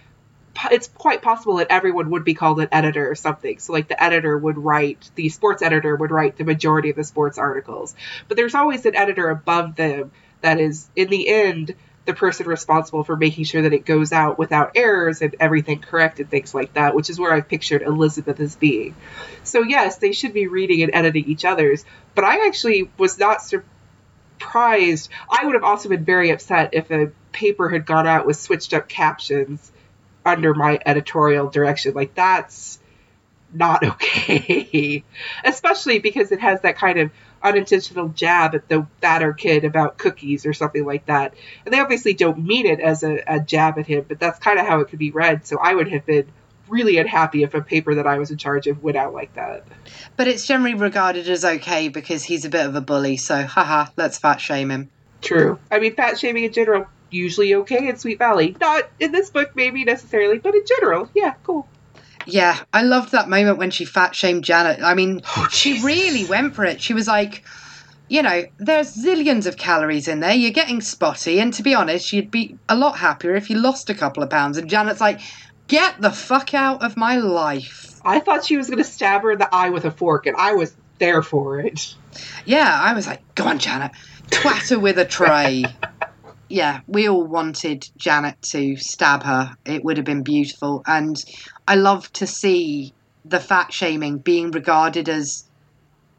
it's 0.72 0.88
quite 0.88 1.22
possible 1.22 1.58
that 1.58 1.68
everyone 1.70 2.10
would 2.12 2.24
be 2.24 2.34
called 2.34 2.60
an 2.60 2.68
editor 2.72 3.10
or 3.10 3.16
something. 3.16 3.60
So 3.60 3.74
like 3.74 3.88
the 3.88 4.02
editor 4.02 4.38
would 4.38 4.58
write, 4.58 5.10
the 5.16 5.30
sports 5.30 5.62
editor 5.62 5.96
would 5.96 6.12
write 6.12 6.38
the 6.38 6.44
majority 6.44 6.90
of 6.90 6.96
the 6.96 7.04
sports 7.04 7.38
articles. 7.38 7.96
But 8.28 8.38
there's 8.38 8.56
always 8.56 8.86
an 8.86 8.96
editor 8.96 9.30
above 9.30 9.76
them 9.76 10.12
that 10.42 10.60
is, 10.60 10.90
in 10.96 11.10
the 11.10 11.28
end, 11.28 11.76
the 12.06 12.14
person 12.14 12.48
responsible 12.48 13.04
for 13.04 13.16
making 13.16 13.44
sure 13.44 13.62
that 13.62 13.74
it 13.74 13.86
goes 13.86 14.12
out 14.12 14.40
without 14.40 14.72
errors 14.76 15.22
and 15.22 15.36
everything 15.40 15.80
correct 15.80 16.20
and 16.20 16.30
things 16.30 16.54
like 16.54 16.74
that, 16.74 16.96
which 16.96 17.10
is 17.10 17.20
where 17.20 17.32
I've 17.32 17.48
pictured 17.48 17.84
Elizabeth 17.84 18.40
as 18.40 18.56
being. 18.56 18.96
So, 19.44 19.62
yes, 19.62 19.98
they 19.98 20.12
should 20.12 20.34
be 20.34 20.48
reading 20.48 20.82
and 20.82 20.96
editing 20.96 21.26
each 21.26 21.46
other's, 21.46 21.86
but 22.16 22.24
I 22.24 22.48
actually 22.48 22.90
was 22.98 23.20
not 23.20 23.44
surprised. 23.44 25.10
I 25.30 25.46
would 25.46 25.54
have 25.54 25.64
also 25.64 25.90
been 25.90 26.04
very 26.04 26.32
upset 26.32 26.72
if 26.74 26.90
a 26.90 27.12
paper 27.32 27.70
had 27.70 27.86
gone 27.86 28.08
out 28.08 28.26
with 28.26 28.38
switched 28.38 28.74
up 28.74 28.90
captions 28.90 29.72
under 30.26 30.54
my 30.54 30.80
editorial 30.86 31.50
direction. 31.50 31.94
Like, 31.94 32.14
that's 32.16 32.80
not 33.54 33.84
okay. 33.84 35.04
Especially 35.44 36.00
because 36.00 36.32
it 36.32 36.40
has 36.40 36.62
that 36.62 36.78
kind 36.78 37.00
of 37.00 37.12
unintentional 37.44 38.10
jab 38.10 38.56
at 38.56 38.68
the 38.70 38.86
batter 39.00 39.34
kid 39.34 39.66
about 39.66 39.98
cookies 39.98 40.46
or 40.46 40.54
something 40.54 40.86
like 40.86 41.06
that. 41.08 41.34
And 41.66 41.74
they 41.74 41.80
obviously 41.80 42.14
don't 42.14 42.44
mean 42.46 42.66
it 42.66 42.80
as 42.80 43.04
a, 43.04 43.22
a 43.28 43.40
jab 43.40 43.80
at 43.80 43.88
him, 43.88 44.06
but 44.08 44.20
that's 44.20 44.40
kind 44.40 44.60
of 44.60 44.66
how 44.66 44.80
it 44.80 44.90
could 44.90 45.00
be 45.00 45.12
read. 45.12 45.46
So 45.46 45.58
I 45.58 45.74
would 45.74 45.90
have 45.90 46.06
been 46.06 46.28
really 46.68 46.98
unhappy 46.98 47.44
if 47.44 47.54
a 47.54 47.62
paper 47.62 47.96
that 47.96 48.08
I 48.08 48.18
was 48.18 48.32
in 48.32 48.38
charge 48.38 48.68
of 48.68 48.82
went 48.82 48.98
out 48.98 49.14
like 49.14 49.34
that. 49.36 49.66
But 50.16 50.28
it's 50.28 50.48
generally 50.48 50.76
regarded 50.76 51.28
as 51.28 51.44
okay 51.44 51.90
because 51.90 52.24
he's 52.24 52.46
a 52.46 52.50
bit 52.50 52.66
of 52.66 52.76
a 52.76 52.82
bully, 52.82 53.18
so 53.18 53.44
haha, 53.44 53.88
let's 53.98 54.18
fat 54.18 54.40
shame 54.40 54.72
him. 54.72 54.90
True. 55.22 55.60
I 55.70 55.80
mean, 55.80 55.96
fat 55.96 56.18
shaming 56.18 56.46
in 56.46 56.54
general, 56.54 56.88
usually 57.12 57.54
okay 57.56 57.88
in 57.88 57.98
Sweet 57.98 58.18
Valley. 58.18 58.56
Not 58.60 58.90
in 59.00 59.12
this 59.12 59.30
book, 59.30 59.52
maybe 59.56 59.84
necessarily, 59.84 60.40
but 60.40 60.56
in 60.56 60.64
general, 60.66 61.10
yeah, 61.14 61.36
cool. 61.44 61.68
Yeah, 62.26 62.58
I 62.72 62.84
loved 62.84 63.12
that 63.12 63.30
moment 63.30 63.58
when 63.58 63.72
she 63.72 63.86
fat 63.86 64.16
shamed 64.16 64.44
Janet. 64.44 64.82
I 64.82 64.94
mean, 64.94 65.22
oh, 65.38 65.48
she 65.52 65.84
really 65.84 66.26
went 66.26 66.56
for 66.56 66.66
it. 66.66 66.82
She 66.82 66.94
was 66.94 67.08
like, 67.08 67.44
you 68.08 68.22
know, 68.22 68.44
there's 68.58 68.96
zillions 68.96 69.46
of 69.46 69.58
calories 69.58 70.08
in 70.08 70.20
there. 70.20 70.34
You're 70.34 70.52
getting 70.52 70.82
spotty. 70.82 71.40
And 71.40 71.54
to 71.54 71.64
be 71.64 71.74
honest, 71.74 72.12
you'd 72.12 72.32
be 72.32 72.58
a 72.68 72.76
lot 72.76 72.98
happier 72.98 73.36
if 73.36 73.50
you 73.50 73.58
lost 73.58 73.90
a 73.90 73.94
couple 73.94 74.22
of 74.22 74.30
pounds. 74.30 74.58
And 74.58 74.70
Janet's 74.70 75.02
like, 75.02 75.22
get 75.68 76.02
the 76.02 76.12
fuck 76.12 76.54
out 76.54 76.84
of 76.84 76.98
my 76.98 77.18
life. 77.18 78.00
I 78.04 78.20
thought 78.20 78.46
she 78.46 78.58
was 78.58 78.68
going 78.68 78.80
to 78.80 78.84
stab 78.84 79.22
her 79.22 79.32
in 79.32 79.40
the 79.40 79.54
eye 79.54 79.70
with 79.70 79.86
a 79.86 79.92
fork, 79.92 80.26
and 80.26 80.36
I 80.36 80.54
was 80.54 80.74
there 80.98 81.22
for 81.22 81.60
it. 81.60 81.96
Yeah, 82.46 82.68
I 82.68 82.94
was 82.94 83.08
like, 83.08 83.22
go 83.36 83.46
on, 83.46 83.60
Janet. 83.60 83.92
Twat 84.30 84.70
her 84.72 84.80
with 84.80 84.98
a 84.98 85.06
tray. 85.06 85.66
yeah, 86.52 86.82
we 86.88 87.08
all 87.08 87.24
wanted 87.24 87.90
Janet 87.98 88.42
to 88.52 88.76
stab 88.76 89.24
her. 89.24 89.56
It 89.66 89.84
would 89.84 89.98
have 89.98 90.06
been 90.06 90.24
beautiful. 90.24 90.84
And 90.86 91.16
I 91.68 91.76
love 91.76 92.12
to 92.14 92.28
see 92.28 92.94
the 93.26 93.40
fat 93.40 93.74
shaming 93.74 94.18
being 94.18 94.52
regarded 94.52 95.10
as 95.10 95.46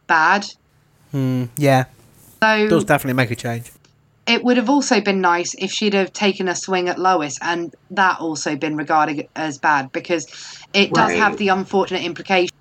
bad. 0.07 0.47
Mm, 1.13 1.49
yeah. 1.57 1.85
So 2.43 2.57
it 2.57 2.69
does 2.69 2.85
definitely 2.85 3.17
make 3.17 3.31
a 3.31 3.37
change. 3.37 3.71
It 4.27 4.45
would 4.45 4.57
have 4.57 4.71
also 4.71 5.01
been 5.01 5.21
nice 5.21 5.55
if 5.59 5.73
she'd 5.73 5.95
have 5.95 6.13
taken 6.13 6.49
a 6.49 6.55
swing 6.55 6.89
at 6.89 6.99
Lois 6.99 7.39
and 7.43 7.75
that 7.91 8.21
also 8.21 8.55
been 8.57 8.77
regarded 8.77 9.29
as 9.35 9.59
bad 9.59 9.91
because 9.91 10.27
it 10.73 10.93
does 10.93 11.13
have 11.13 11.39
the 11.39 11.49
unfortunate 11.49 12.05
implication 12.05 12.55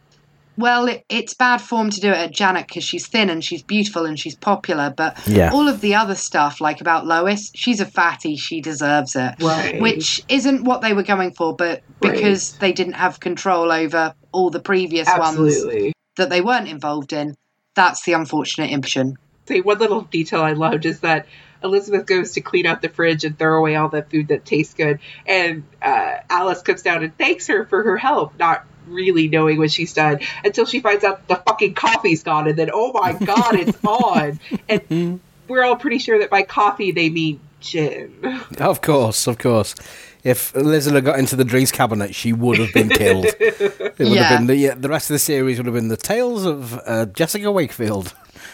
well, 0.61 0.87
it, 0.87 1.03
it's 1.09 1.33
bad 1.33 1.57
form 1.59 1.89
to 1.89 1.99
do 1.99 2.09
it 2.09 2.17
at 2.17 2.31
Janet 2.31 2.67
because 2.67 2.83
she's 2.83 3.07
thin 3.07 3.29
and 3.29 3.43
she's 3.43 3.63
beautiful 3.63 4.05
and 4.05 4.17
she's 4.17 4.35
popular. 4.35 4.93
But 4.95 5.19
yeah. 5.27 5.51
all 5.51 5.67
of 5.67 5.81
the 5.81 5.95
other 5.95 6.15
stuff, 6.15 6.61
like 6.61 6.81
about 6.81 7.05
Lois, 7.05 7.51
she's 7.55 7.79
a 7.79 7.85
fatty, 7.85 8.35
she 8.35 8.61
deserves 8.61 9.15
it. 9.15 9.35
Right. 9.41 9.81
Which 9.81 10.23
isn't 10.29 10.63
what 10.63 10.81
they 10.81 10.93
were 10.93 11.03
going 11.03 11.31
for, 11.31 11.55
but 11.55 11.83
because 11.99 12.53
right. 12.53 12.61
they 12.61 12.73
didn't 12.73 12.93
have 12.93 13.19
control 13.19 13.71
over 13.71 14.13
all 14.31 14.49
the 14.49 14.61
previous 14.61 15.07
Absolutely. 15.07 15.81
ones 15.83 15.93
that 16.17 16.29
they 16.29 16.41
weren't 16.41 16.67
involved 16.67 17.13
in, 17.13 17.35
that's 17.75 18.03
the 18.03 18.13
unfortunate 18.13 18.71
impression. 18.71 19.17
See, 19.47 19.61
one 19.61 19.79
little 19.79 20.01
detail 20.01 20.41
I 20.41 20.53
loved 20.53 20.85
is 20.85 21.01
that 21.01 21.25
Elizabeth 21.63 22.05
goes 22.05 22.31
to 22.33 22.41
clean 22.41 22.65
out 22.65 22.81
the 22.81 22.89
fridge 22.89 23.23
and 23.23 23.37
throw 23.37 23.57
away 23.57 23.75
all 23.75 23.89
the 23.89 24.03
food 24.03 24.29
that 24.29 24.45
tastes 24.45 24.73
good, 24.73 24.99
and 25.25 25.63
uh, 25.81 26.17
Alice 26.29 26.61
comes 26.61 26.81
down 26.81 27.03
and 27.03 27.17
thanks 27.17 27.47
her 27.47 27.65
for 27.65 27.83
her 27.83 27.97
help, 27.97 28.37
not 28.39 28.65
really 28.87 29.27
knowing 29.27 29.57
what 29.57 29.71
she's 29.71 29.93
done 29.93 30.19
until 30.43 30.65
she 30.65 30.79
finds 30.79 31.03
out 31.03 31.27
the 31.27 31.35
fucking 31.35 31.73
coffee's 31.73 32.23
gone, 32.23 32.47
and 32.47 32.57
then 32.57 32.69
oh 32.73 32.91
my 32.93 33.13
god, 33.13 33.55
it's 33.55 33.77
on. 33.85 34.39
And 34.69 35.19
we're 35.47 35.63
all 35.63 35.75
pretty 35.75 35.97
sure 35.99 36.19
that 36.19 36.29
by 36.29 36.43
coffee 36.43 36.91
they 36.91 37.09
mean 37.09 37.39
gin. 37.59 38.13
Of 38.59 38.81
course, 38.81 39.27
of 39.27 39.37
course. 39.37 39.75
If 40.23 40.55
Elizabeth 40.55 40.95
had 40.97 41.05
got 41.05 41.19
into 41.19 41.35
the 41.35 41.43
drinks 41.43 41.71
cabinet, 41.71 42.13
she 42.13 42.31
would 42.31 42.59
have 42.59 42.71
been 42.73 42.89
killed. 42.89 43.25
It 43.39 43.99
would 43.99 44.09
Yeah. 44.15 44.23
have 44.23 44.39
been 44.39 44.47
the, 44.47 44.55
yeah, 44.55 44.73
the 44.75 44.89
rest 44.89 45.09
of 45.09 45.15
the 45.15 45.19
series 45.19 45.57
would 45.57 45.65
have 45.65 45.75
been 45.75 45.87
the 45.87 45.97
tales 45.97 46.45
of 46.45 46.79
uh, 46.85 47.05
Jessica 47.07 47.51
Wakefield 47.51 48.13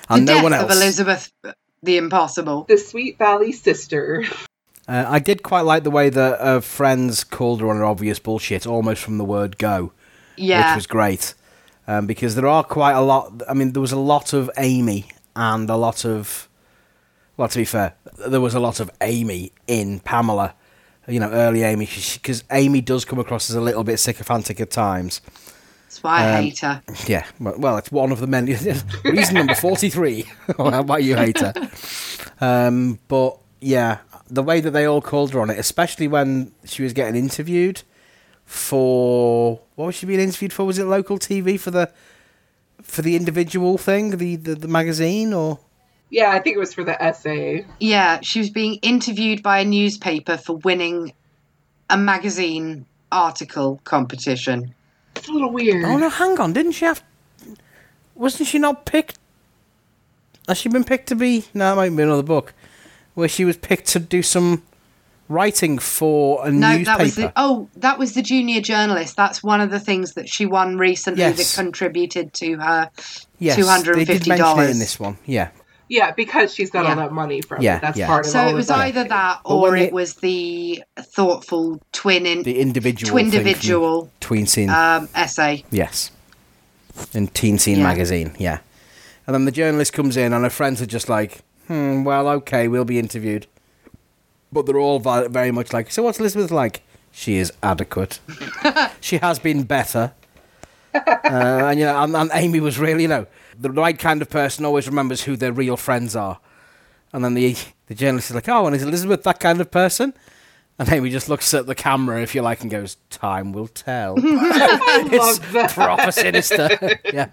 The 0.09 0.13
and 0.15 0.25
no 0.25 0.35
death 0.35 0.43
one 0.43 0.53
of. 0.53 0.71
Elizabeth 0.71 1.31
the 1.83 1.97
Impossible. 1.97 2.63
The 2.67 2.77
Sweet 2.77 3.17
Valley 3.17 3.51
Sister. 3.51 4.23
Uh, 4.87 5.05
I 5.07 5.19
did 5.19 5.43
quite 5.43 5.61
like 5.61 5.83
the 5.83 5.91
way 5.91 6.09
that 6.09 6.39
uh, 6.41 6.59
friends 6.61 7.23
called 7.25 7.59
her 7.61 7.69
on 7.69 7.75
her 7.77 7.85
obvious 7.85 8.19
bullshit, 8.19 8.65
almost 8.65 9.01
from 9.03 9.17
the 9.17 9.25
word 9.25 9.57
go, 9.57 9.91
Yeah. 10.37 10.71
which 10.71 10.77
was 10.77 10.87
great. 10.87 11.33
Um, 11.87 12.05
because 12.05 12.35
there 12.35 12.47
are 12.47 12.63
quite 12.63 12.93
a 12.93 13.01
lot. 13.01 13.41
I 13.49 13.53
mean, 13.53 13.71
there 13.71 13.81
was 13.81 13.91
a 13.93 13.99
lot 13.99 14.33
of 14.33 14.49
Amy 14.57 15.05
and 15.35 15.69
a 15.69 15.75
lot 15.77 16.05
of. 16.05 16.47
Well, 17.37 17.47
to 17.47 17.57
be 17.59 17.65
fair, 17.65 17.95
there 18.27 18.41
was 18.41 18.55
a 18.55 18.59
lot 18.59 18.79
of 18.79 18.89
Amy 19.01 19.51
in 19.67 19.99
Pamela. 20.01 20.53
You 21.07 21.19
know, 21.21 21.29
early 21.31 21.63
Amy, 21.63 21.85
because 22.15 22.43
Amy 22.51 22.81
does 22.81 23.05
come 23.05 23.19
across 23.19 23.49
as 23.49 23.55
a 23.55 23.61
little 23.61 23.85
bit 23.85 23.97
sycophantic 23.99 24.59
at 24.59 24.69
times. 24.71 25.21
That's 25.85 26.03
why 26.03 26.23
I 26.25 26.35
Um, 26.39 26.43
hate 26.43 26.59
her. 26.59 26.83
Yeah, 27.07 27.25
well, 27.39 27.55
well, 27.57 27.77
it's 27.77 27.89
one 27.91 28.11
of 28.11 28.19
the 28.19 28.27
many. 28.27 28.53
reason 29.05 29.35
number 29.35 29.55
43 29.55 30.23
why 30.57 30.97
you 30.97 31.15
hate 31.15 31.39
her. 31.39 31.53
Um, 32.41 32.99
but 33.07 33.37
yeah, 33.61 33.99
the 34.29 34.43
way 34.43 34.59
that 34.59 34.71
they 34.71 34.83
all 34.85 34.99
called 35.01 35.31
her 35.31 35.39
on 35.39 35.49
it, 35.49 35.57
especially 35.57 36.09
when 36.09 36.51
she 36.65 36.83
was 36.83 36.91
getting 36.91 37.15
interviewed 37.15 37.83
for. 38.45 39.61
What 39.77 39.85
was 39.85 39.95
she 39.95 40.07
being 40.07 40.19
interviewed 40.19 40.51
for? 40.51 40.65
Was 40.65 40.79
it 40.79 40.85
local 40.85 41.19
TV 41.19 41.59
for 41.59 41.69
the. 41.69 41.91
For 42.81 43.01
the 43.01 43.15
individual 43.15 43.77
thing, 43.77 44.17
the, 44.17 44.35
the, 44.35 44.53
the 44.55 44.67
magazine, 44.67 45.33
or 45.33 45.59
Yeah, 46.11 46.29
I 46.31 46.39
think 46.39 46.55
it 46.55 46.59
was 46.59 46.73
for 46.75 46.83
the 46.83 47.01
essay. 47.01 47.65
Yeah, 47.79 48.19
she 48.21 48.39
was 48.39 48.51
being 48.51 48.75
interviewed 48.83 49.41
by 49.41 49.59
a 49.59 49.65
newspaper 49.65 50.37
for 50.37 50.57
winning 50.57 51.13
a 51.89 51.97
magazine 51.97 52.85
article 53.11 53.81
competition. 53.83 54.75
It's 55.15 55.27
a 55.27 55.31
little 55.31 55.51
weird. 55.51 55.83
oh 55.85 55.97
no, 55.97 56.09
hang 56.09 56.39
on, 56.39 56.53
didn't 56.53 56.73
she 56.73 56.85
have? 56.85 57.03
Wasn't 58.13 58.47
she 58.47 58.59
not 58.59 58.85
picked? 58.85 59.17
Has 60.47 60.59
she 60.59 60.69
been 60.69 60.83
picked 60.83 61.07
to 61.09 61.15
be? 61.15 61.45
No, 61.55 61.73
it 61.73 61.75
might 61.75 61.97
be 61.97 62.03
another 62.03 62.23
book 62.23 62.53
where 63.15 63.27
she 63.27 63.43
was 63.43 63.57
picked 63.57 63.87
to 63.87 63.99
do 63.99 64.21
some 64.21 64.63
writing 65.29 65.77
for 65.77 66.45
a 66.47 66.51
No, 66.51 66.69
newspaper. 66.77 66.85
that 66.97 67.03
was 67.03 67.15
the 67.15 67.33
oh, 67.35 67.67
that 67.77 67.99
was 67.99 68.13
the 68.13 68.21
junior 68.21 68.61
journalist. 68.61 69.15
That's 69.15 69.43
one 69.43 69.61
of 69.61 69.69
the 69.71 69.79
things 69.79 70.13
that 70.13 70.29
she 70.29 70.45
won 70.45 70.77
recently 70.77 71.21
Yes. 71.21 71.55
that 71.55 71.61
contributed 71.61 72.33
to 72.35 72.55
her 72.57 72.89
yes, 73.39 73.55
two 73.55 73.65
hundred 73.65 73.97
they 73.97 74.05
did 74.05 74.27
mention 74.27 74.59
in 74.59 74.79
this 74.79 74.99
one. 74.99 75.17
Yeah, 75.25 75.49
Yeah, 75.89 76.11
because 76.11 76.53
she's 76.53 76.69
got 76.69 76.85
all 76.85 76.95
that 76.95 77.11
money 77.11 77.41
from 77.41 77.61
Yeah, 77.61 77.77
it. 77.77 77.81
That's 77.81 77.97
yeah. 77.97 78.07
part 78.07 78.25
of 78.25 78.31
So 78.31 78.39
all 78.39 78.47
it 78.47 78.51
of 78.51 78.55
was 78.57 78.69
either 78.69 79.03
that 79.05 79.39
or 79.45 79.75
it 79.75 79.83
it- 79.83 79.93
was 79.93 80.15
the 80.15 80.83
thoughtful 80.99 81.81
twin 81.91 82.25
in 82.25 82.43
the 82.43 82.59
individual 82.59 83.11
twin 83.11 83.25
individual 83.25 84.09
tween 84.19 84.45
scene. 84.47 84.69
um, 84.69 85.09
essay. 85.15 85.63
yes, 85.71 86.11
in 87.13 87.27
Teen 87.27 87.57
Scene 87.59 87.77
Yeah. 87.79 87.83
magazine. 87.83 88.35
Yeah, 88.39 88.59
and 89.25 89.33
then 89.33 89.45
the 89.45 89.51
journalist 89.51 89.93
comes 89.93 90.15
in, 90.17 90.31
and 90.33 90.43
her 90.43 90.49
friends 90.49 90.81
are 90.81 90.85
just 90.87 91.09
like, 91.09 91.39
"Hmm, 91.67 92.03
well, 92.03 92.27
okay, 92.29 92.67
we'll 92.67 92.85
be 92.85 92.97
interviewed," 92.99 93.45
but 94.51 94.65
they're 94.65 94.79
all 94.79 94.99
very 94.99 95.51
much 95.51 95.73
like, 95.73 95.91
"So 95.91 96.03
what's 96.03 96.19
Elizabeth 96.19 96.51
like?" 96.51 96.81
She 97.11 97.37
is 97.37 97.51
adequate. 97.63 98.19
she 99.01 99.17
has 99.17 99.39
been 99.39 99.63
better. 99.63 100.13
uh, 100.93 101.01
and 101.25 101.79
you 101.79 101.85
know, 101.85 102.03
and, 102.03 102.15
and 102.15 102.29
Amy 102.33 102.59
was 102.59 102.77
really, 102.77 103.03
you 103.03 103.07
know, 103.07 103.25
the 103.59 103.71
right 103.71 103.97
kind 103.97 104.21
of 104.21 104.29
person 104.29 104.65
always 104.65 104.87
remembers 104.87 105.23
who 105.23 105.35
their 105.35 105.51
real 105.51 105.77
friends 105.77 106.15
are. 106.15 106.39
And 107.13 107.23
then 107.23 107.33
the 107.33 107.55
the 107.87 107.95
journalist 107.95 108.29
is 108.29 108.35
like, 108.35 108.49
"Oh, 108.49 108.65
and 108.67 108.75
is 108.75 108.83
Elizabeth 108.83 109.23
that 109.23 109.39
kind 109.39 109.59
of 109.61 109.71
person?" 109.71 110.13
And 110.79 110.87
Amy 110.91 111.09
just 111.09 111.27
looks 111.27 111.55
at 111.55 111.65
the 111.65 111.73
camera, 111.73 112.21
if 112.21 112.35
you 112.35 112.43
like, 112.43 112.61
and 112.61 112.69
goes, 112.69 112.97
"Time 113.09 113.51
will 113.51 113.67
tell." 113.67 114.15
it's 114.19 115.39
that. 115.53 115.71
proper 115.71 116.11
sinister. 116.11 116.69
yeah, 117.11 117.31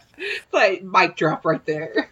Like, 0.51 0.83
mic 0.83 1.17
drop 1.17 1.45
right 1.45 1.65
there. 1.67 2.09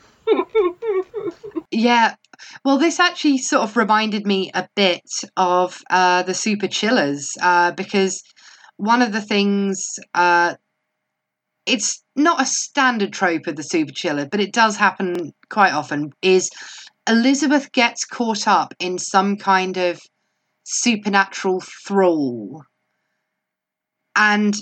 Yeah. 1.70 2.16
Well, 2.64 2.78
this 2.78 3.01
actually 3.01 3.38
sort 3.38 3.62
of 3.62 3.76
reminded 3.76 4.26
me 4.26 4.51
a 4.55 4.68
bit 4.74 5.09
of 5.36 5.82
uh, 5.90 6.22
the 6.22 6.34
Super 6.34 6.68
Chillers 6.68 7.30
uh, 7.40 7.72
because 7.72 8.22
one 8.76 9.03
of 9.03 9.12
the 9.12 9.20
things, 9.20 9.84
uh, 10.14 10.55
it's 11.66 12.03
not 12.16 12.43
a 12.43 12.47
standard 12.47 13.12
trope 13.12 13.47
of 13.47 13.57
the 13.57 13.62
Super 13.62 13.93
Chiller, 13.93 14.26
but 14.26 14.40
it 14.40 14.53
does 14.53 14.76
happen 14.76 15.32
quite 15.49 15.72
often, 15.72 16.12
is 16.22 16.51
Elizabeth 17.09 17.72
gets 17.72 18.05
caught 18.05 18.47
up 18.47 18.74
in 18.78 18.99
some 18.99 19.36
kind 19.36 19.76
of 19.76 20.01
supernatural 20.64 21.61
thrall. 21.61 22.64
And 24.14 24.55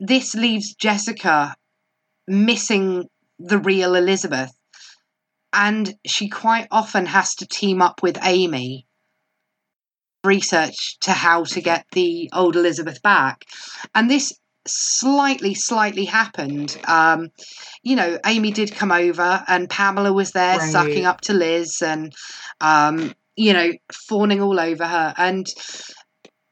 this 0.00 0.34
leaves 0.34 0.74
Jessica 0.74 1.54
missing 2.26 3.08
the 3.38 3.58
real 3.58 3.94
Elizabeth 3.94 4.52
and 5.52 5.94
she 6.06 6.28
quite 6.28 6.68
often 6.70 7.06
has 7.06 7.34
to 7.36 7.46
team 7.46 7.80
up 7.82 8.02
with 8.02 8.18
Amy. 8.22 8.86
Research 10.24 10.98
to 11.00 11.12
how 11.12 11.44
to 11.44 11.60
get 11.60 11.86
the 11.92 12.28
old 12.32 12.56
Elizabeth 12.56 13.00
back. 13.02 13.44
And 13.94 14.10
this 14.10 14.32
slightly 14.66 15.54
slightly 15.54 16.04
happened. 16.04 16.76
Um 16.86 17.28
you 17.82 17.96
know 17.96 18.18
Amy 18.26 18.50
did 18.50 18.74
come 18.74 18.92
over 18.92 19.42
and 19.46 19.70
Pamela 19.70 20.12
was 20.12 20.32
there 20.32 20.58
Right. 20.58 20.70
sucking 20.70 21.06
up 21.06 21.20
to 21.22 21.32
Liz 21.32 21.80
and 21.80 22.12
um 22.60 23.14
you 23.36 23.52
know 23.52 23.70
fawning 24.08 24.42
all 24.42 24.58
over 24.60 24.86
her. 24.86 25.14
And 25.16 25.46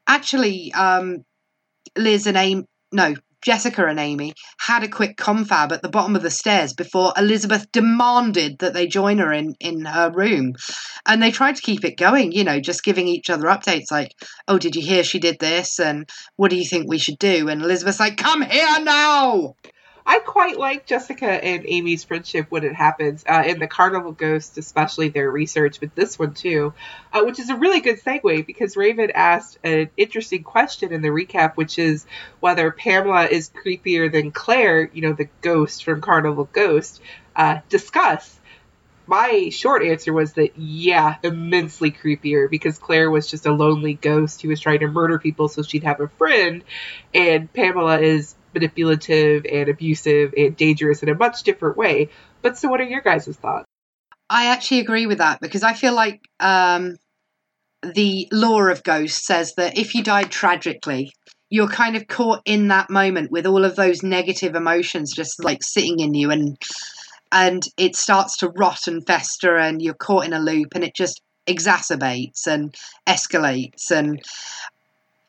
actually 0.07 0.73
um 0.73 1.25
Liz 1.97 2.27
and 2.27 2.37
Amy 2.37 2.65
no 2.93 3.15
Jessica 3.47 3.87
and 3.87 4.01
Amy 4.01 4.35
had 4.59 4.83
a 4.83 4.89
quick 4.89 5.17
confab 5.17 5.71
at 5.71 5.81
the 5.81 5.89
bottom 5.89 6.17
of 6.17 6.23
the 6.25 6.33
stairs 6.33 6.73
before 6.73 7.13
Elizabeth 7.17 7.71
demanded 7.71 8.59
that 8.59 8.75
they 8.75 8.89
join 8.89 9.19
her 9.19 9.33
in, 9.33 9.55
in 9.61 9.85
her 9.85 10.11
room. 10.11 10.57
And 11.07 11.23
they 11.23 11.31
tried 11.31 11.55
to 11.55 11.63
keep 11.63 11.85
it 11.85 11.97
going, 11.97 12.33
you 12.33 12.43
know, 12.43 12.59
just 12.59 12.83
giving 12.83 13.07
each 13.07 13.31
other 13.31 13.45
updates 13.45 13.93
like, 13.93 14.17
oh, 14.49 14.59
did 14.59 14.75
you 14.75 14.83
hear 14.83 15.05
she 15.05 15.21
did 15.21 15.39
this? 15.39 15.79
And 15.79 16.11
what 16.35 16.51
do 16.51 16.57
you 16.57 16.65
think 16.65 16.89
we 16.89 16.99
should 16.99 17.21
do? 17.21 17.49
And 17.49 17.63
Elizabeth's 17.63 18.01
like, 18.01 18.17
come 18.17 18.43
here 18.43 18.81
now. 18.81 19.55
I 20.09 20.21
quite 20.21 20.57
like 20.57 20.87
Jessica 20.87 21.27
and 21.27 21.65
Amy's 21.67 22.05
friendship 22.05 22.47
when 22.49 22.63
it 22.63 22.75
happens. 22.75 23.25
Uh, 23.29 23.43
in 23.45 23.59
the 23.59 23.67
Carnival 23.67 24.13
Ghost, 24.13 24.57
especially 24.57 25.09
their 25.09 25.29
research, 25.29 25.81
but 25.81 25.97
this 25.97 26.17
one 26.17 26.33
too, 26.33 26.75
uh, 27.13 27.23
which 27.25 27.41
is 27.41 27.51
a 27.51 27.57
really 27.57 27.81
good 27.81 28.01
segue 28.01 28.47
because 28.47 28.77
Raven 28.77 29.11
asked 29.13 29.59
an 29.65 29.91
interesting 29.97 30.45
question 30.45 30.93
in 30.93 31.03
the 31.03 31.09
recap, 31.09 31.57
which 31.57 31.77
is 31.79 32.07
whether 32.39 32.71
Pamela 32.71 33.27
is 33.27 33.51
creepier 33.51 34.11
than 34.11 34.31
Claire, 34.31 34.89
you 34.93 35.03
know, 35.03 35.13
the 35.13 35.29
ghost 35.41 35.83
from 35.83 36.01
Carnival 36.01 36.49
Ghost. 36.53 37.01
Uh, 37.35 37.59
discuss. 37.69 38.39
My 39.09 39.51
short 39.51 39.85
answer 39.85 40.13
was 40.13 40.33
that, 40.35 40.57
yeah, 40.57 41.17
immensely 41.23 41.91
creepier 41.91 42.49
because 42.49 42.79
Claire 42.79 43.11
was 43.11 43.29
just 43.29 43.47
a 43.47 43.53
lonely 43.53 43.95
ghost 43.95 44.43
who 44.43 44.49
was 44.49 44.61
trying 44.61 44.81
to 44.81 44.89
murder 44.89 45.19
people 45.19 45.49
so 45.49 45.63
she'd 45.63 45.85
have 45.85 46.01
a 46.01 46.09
friend, 46.09 46.63
and 47.13 47.53
Pamela 47.53 48.01
is 48.01 48.36
manipulative 48.55 49.45
and 49.51 49.69
abusive 49.69 50.35
and 50.37 50.57
dangerous 50.57 51.03
in 51.03 51.09
a 51.09 51.15
much 51.15 51.43
different 51.43 51.77
way. 51.77 52.09
But 52.43 52.59
so, 52.59 52.69
what 52.69 52.81
are 52.81 52.85
your 52.85 53.01
guys' 53.01 53.37
thoughts? 53.37 53.67
I 54.29 54.47
actually 54.47 54.81
agree 54.81 55.07
with 55.07 55.19
that 55.19 55.41
because 55.41 55.63
I 55.63 55.73
feel 55.73 55.95
like 55.95 56.21
um, 56.41 56.97
the 57.83 58.29
law 58.33 58.63
of 58.63 58.83
ghosts 58.83 59.27
says 59.27 59.55
that 59.57 59.79
if 59.79 59.95
you 59.95 60.03
died 60.03 60.31
tragically, 60.31 61.13
you're 61.49 61.69
kind 61.69 61.97
of 61.97 62.09
caught 62.09 62.43
in 62.45 62.69
that 62.69 62.91
moment 62.91 63.31
with 63.31 63.47
all 63.47 63.65
of 63.65 63.77
those 63.77 64.03
negative 64.03 64.55
emotions 64.55 65.13
just 65.15 65.43
like 65.45 65.63
sitting 65.63 66.01
in 66.01 66.15
you 66.15 66.31
and 66.31 66.57
and 67.33 67.65
it 67.77 67.97
starts 67.97 68.37
to 68.39 68.49
rot 68.49 68.87
and 68.87 69.07
fester 69.07 69.57
and 69.57 69.83
you're 69.83 69.95
caught 69.95 70.25
in 70.25 70.33
a 70.33 70.39
loop 70.39 70.69
and 70.75 70.85
it 70.85 70.95
just 70.95 71.21
exacerbates 71.47 72.47
and 72.47 72.75
escalates 73.07 73.91
and 73.91 74.21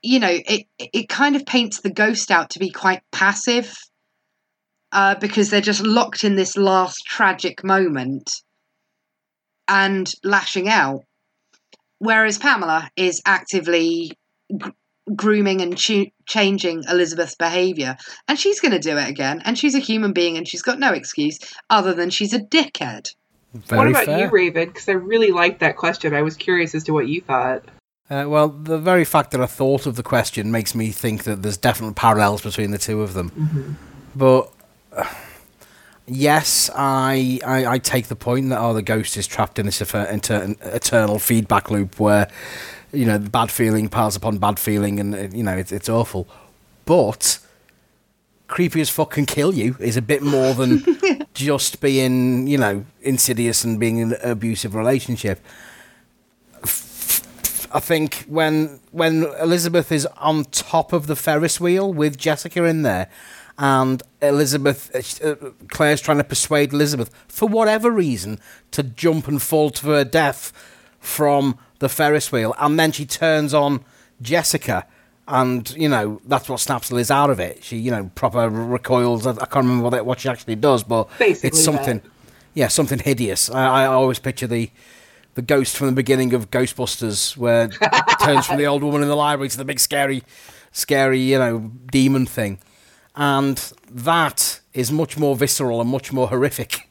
you 0.01 0.19
know 0.19 0.29
it 0.31 0.65
it 0.79 1.09
kind 1.09 1.35
of 1.35 1.45
paints 1.45 1.81
the 1.81 1.89
ghost 1.89 2.31
out 2.31 2.51
to 2.51 2.59
be 2.59 2.69
quite 2.69 3.01
passive 3.11 3.73
uh, 4.91 5.15
because 5.15 5.49
they're 5.49 5.61
just 5.61 5.83
locked 5.83 6.23
in 6.23 6.35
this 6.35 6.55
last 6.57 7.03
tragic 7.05 7.63
moment 7.63 8.31
and 9.67 10.11
lashing 10.23 10.69
out. 10.69 11.01
Whereas 11.99 12.37
Pamela 12.37 12.89
is 12.95 13.21
actively 13.25 14.11
gr- 14.55 14.69
grooming 15.15 15.61
and 15.61 15.77
chu- 15.77 16.11
changing 16.25 16.83
Elizabeth's 16.89 17.35
behavior. 17.35 17.97
And 18.27 18.39
she's 18.39 18.59
going 18.59 18.73
to 18.73 18.79
do 18.79 18.97
it 18.97 19.09
again. 19.09 19.41
And 19.45 19.57
she's 19.57 19.75
a 19.75 19.79
human 19.79 20.13
being 20.13 20.37
and 20.37 20.47
she's 20.47 20.61
got 20.61 20.79
no 20.79 20.93
excuse 20.93 21.39
other 21.69 21.93
than 21.93 22.09
she's 22.09 22.33
a 22.33 22.39
dickhead. 22.39 23.13
very 23.53 23.77
what 23.77 23.87
about 23.87 24.05
fair. 24.05 24.19
you, 24.19 24.29
Raven? 24.29 24.67
Because 24.67 24.87
I 24.87 24.93
really 24.93 25.31
liked 25.31 25.59
that 25.59 25.75
question. 25.75 26.13
I 26.13 26.21
was 26.21 26.37
curious 26.37 26.75
as 26.75 26.83
to 26.85 26.93
what 26.93 27.07
you 27.07 27.21
thought. 27.21 27.63
Uh, 28.09 28.25
well, 28.27 28.47
the 28.47 28.77
very 28.77 29.03
fact 29.03 29.31
that 29.31 29.41
I 29.41 29.47
thought 29.47 29.85
of 29.85 29.95
the 29.95 30.03
question 30.03 30.49
makes 30.51 30.73
me 30.73 30.91
think 30.91 31.23
that 31.25 31.43
there's 31.43 31.57
definite 31.57 31.95
parallels 31.95 32.41
between 32.41 32.71
the 32.71 32.77
two 32.77 33.01
of 33.01 33.13
them. 33.13 33.31
Mm-hmm. 33.31 33.71
But 34.15 34.51
uh, 34.93 35.13
yes, 36.05 36.69
I, 36.73 37.39
I 37.45 37.65
I 37.65 37.77
take 37.79 38.07
the 38.07 38.15
point 38.15 38.49
that 38.49 38.59
oh, 38.59 38.73
the 38.73 38.81
ghost 38.81 39.17
is 39.17 39.27
trapped 39.27 39.59
in 39.59 39.65
this 39.65 39.81
inter- 39.81 40.55
eternal 40.61 41.19
feedback 41.19 41.69
loop 41.69 41.99
where 41.99 42.29
you 42.93 43.05
know 43.05 43.17
the 43.17 43.29
bad 43.29 43.51
feeling 43.51 43.89
piles 43.89 44.15
upon 44.15 44.37
bad 44.37 44.57
feeling, 44.57 44.99
and 44.99 45.13
uh, 45.13 45.27
you 45.35 45.43
know 45.43 45.57
it's 45.57 45.73
it's 45.73 45.89
awful. 45.89 46.27
But 46.85 47.39
creepy 48.47 48.79
as 48.79 48.89
fuck 48.89 49.11
can 49.11 49.25
kill 49.25 49.53
you 49.53 49.75
is 49.81 49.97
a 49.97 50.01
bit 50.01 50.23
more 50.23 50.53
than 50.53 50.85
just 51.33 51.81
being 51.81 52.47
you 52.47 52.57
know 52.57 52.85
insidious 53.01 53.65
and 53.65 53.77
being 53.79 53.97
in 53.97 54.13
an 54.13 54.31
abusive 54.31 54.75
relationship. 54.75 55.41
I 57.71 57.79
think 57.79 58.25
when 58.27 58.79
when 58.91 59.23
Elizabeth 59.39 59.91
is 59.91 60.05
on 60.17 60.45
top 60.45 60.93
of 60.93 61.07
the 61.07 61.15
Ferris 61.15 61.59
wheel 61.59 61.93
with 61.93 62.17
Jessica 62.17 62.63
in 62.63 62.81
there, 62.83 63.09
and 63.57 64.03
Elizabeth 64.21 65.23
uh, 65.23 65.35
Claire's 65.69 66.01
trying 66.01 66.17
to 66.17 66.23
persuade 66.23 66.73
Elizabeth 66.73 67.11
for 67.27 67.47
whatever 67.47 67.91
reason 67.91 68.39
to 68.71 68.83
jump 68.83 69.27
and 69.27 69.41
fall 69.41 69.69
to 69.71 69.87
her 69.87 70.03
death 70.03 70.53
from 70.99 71.57
the 71.79 71.89
Ferris 71.89 72.31
wheel, 72.31 72.55
and 72.59 72.79
then 72.79 72.91
she 72.91 73.05
turns 73.05 73.53
on 73.53 73.83
Jessica, 74.21 74.85
and 75.27 75.69
you 75.75 75.89
know 75.89 76.21
that's 76.25 76.49
what 76.49 76.59
snaps 76.59 76.91
Liz 76.91 77.11
out 77.11 77.29
of 77.29 77.39
it. 77.39 77.63
She 77.63 77.77
you 77.77 77.91
know 77.91 78.11
proper 78.15 78.49
recoils. 78.49 79.27
I, 79.27 79.31
I 79.31 79.45
can't 79.45 79.65
remember 79.65 79.83
what 79.83 79.93
it, 79.93 80.05
what 80.05 80.19
she 80.19 80.29
actually 80.29 80.55
does, 80.55 80.83
but 80.83 81.09
Basically 81.19 81.49
it's 81.49 81.63
something. 81.63 81.99
that. 81.99 82.11
Yeah, 82.53 82.69
something 82.69 82.97
hideous. 82.97 83.51
I, 83.51 83.83
I 83.83 83.85
always 83.85 84.17
picture 84.17 84.47
the 84.47 84.71
the 85.37 85.43
ghost 85.43 85.77
from 85.77 85.85
the 85.85 85.93
beginning 85.93 86.33
of 86.33 86.49
Ghostbusters, 86.49 87.37
where 87.37 87.65
it 87.65 88.19
turns 88.19 88.47
from 88.47 88.57
the 88.57 88.65
old 88.65 88.81
woman 88.81 89.03
in 89.03 89.07
the 89.07 89.15
library 89.15 89.49
to 89.49 89.57
the 89.57 89.63
big 89.63 89.79
scary, 89.79 90.23
scary 90.71 91.19
you 91.19 91.37
know 91.37 91.71
demon 91.91 92.25
thing, 92.25 92.57
and 93.15 93.71
that 93.87 94.61
is 94.73 94.91
much 94.91 95.15
more 95.15 95.35
visceral 95.35 95.79
and 95.79 95.91
much 95.91 96.11
more 96.11 96.29
horrific, 96.29 96.89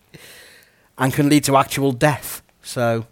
and 0.96 1.12
can 1.12 1.28
lead 1.28 1.42
to 1.42 1.56
actual 1.56 1.90
death. 1.90 2.40
So, 2.62 3.06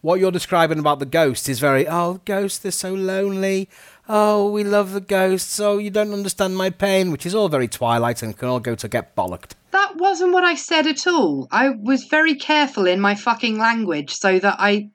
what 0.00 0.18
you're 0.18 0.32
describing 0.32 0.80
about 0.80 0.98
the 0.98 1.06
ghost 1.06 1.48
is 1.48 1.60
very 1.60 1.86
oh, 1.86 2.20
ghosts 2.24 2.58
they're 2.58 2.72
so 2.72 2.92
lonely. 2.92 3.68
Oh, 4.08 4.50
we 4.50 4.64
love 4.64 4.92
the 4.92 5.00
ghosts. 5.00 5.60
Oh, 5.60 5.78
you 5.78 5.90
don't 5.90 6.12
understand 6.12 6.56
my 6.56 6.70
pain, 6.70 7.12
which 7.12 7.24
is 7.24 7.34
all 7.34 7.48
very 7.48 7.68
Twilight 7.68 8.22
and 8.22 8.36
can 8.36 8.48
all 8.48 8.60
go 8.60 8.74
to 8.74 8.88
get 8.88 9.14
bollocked. 9.14 9.52
That 9.70 9.96
wasn't 9.96 10.32
what 10.32 10.44
I 10.44 10.54
said 10.54 10.86
at 10.86 11.06
all. 11.06 11.46
I 11.50 11.70
was 11.70 12.04
very 12.04 12.34
careful 12.34 12.86
in 12.86 13.00
my 13.00 13.14
fucking 13.14 13.58
language 13.58 14.12
so 14.12 14.38
that 14.38 14.56
I. 14.58 14.90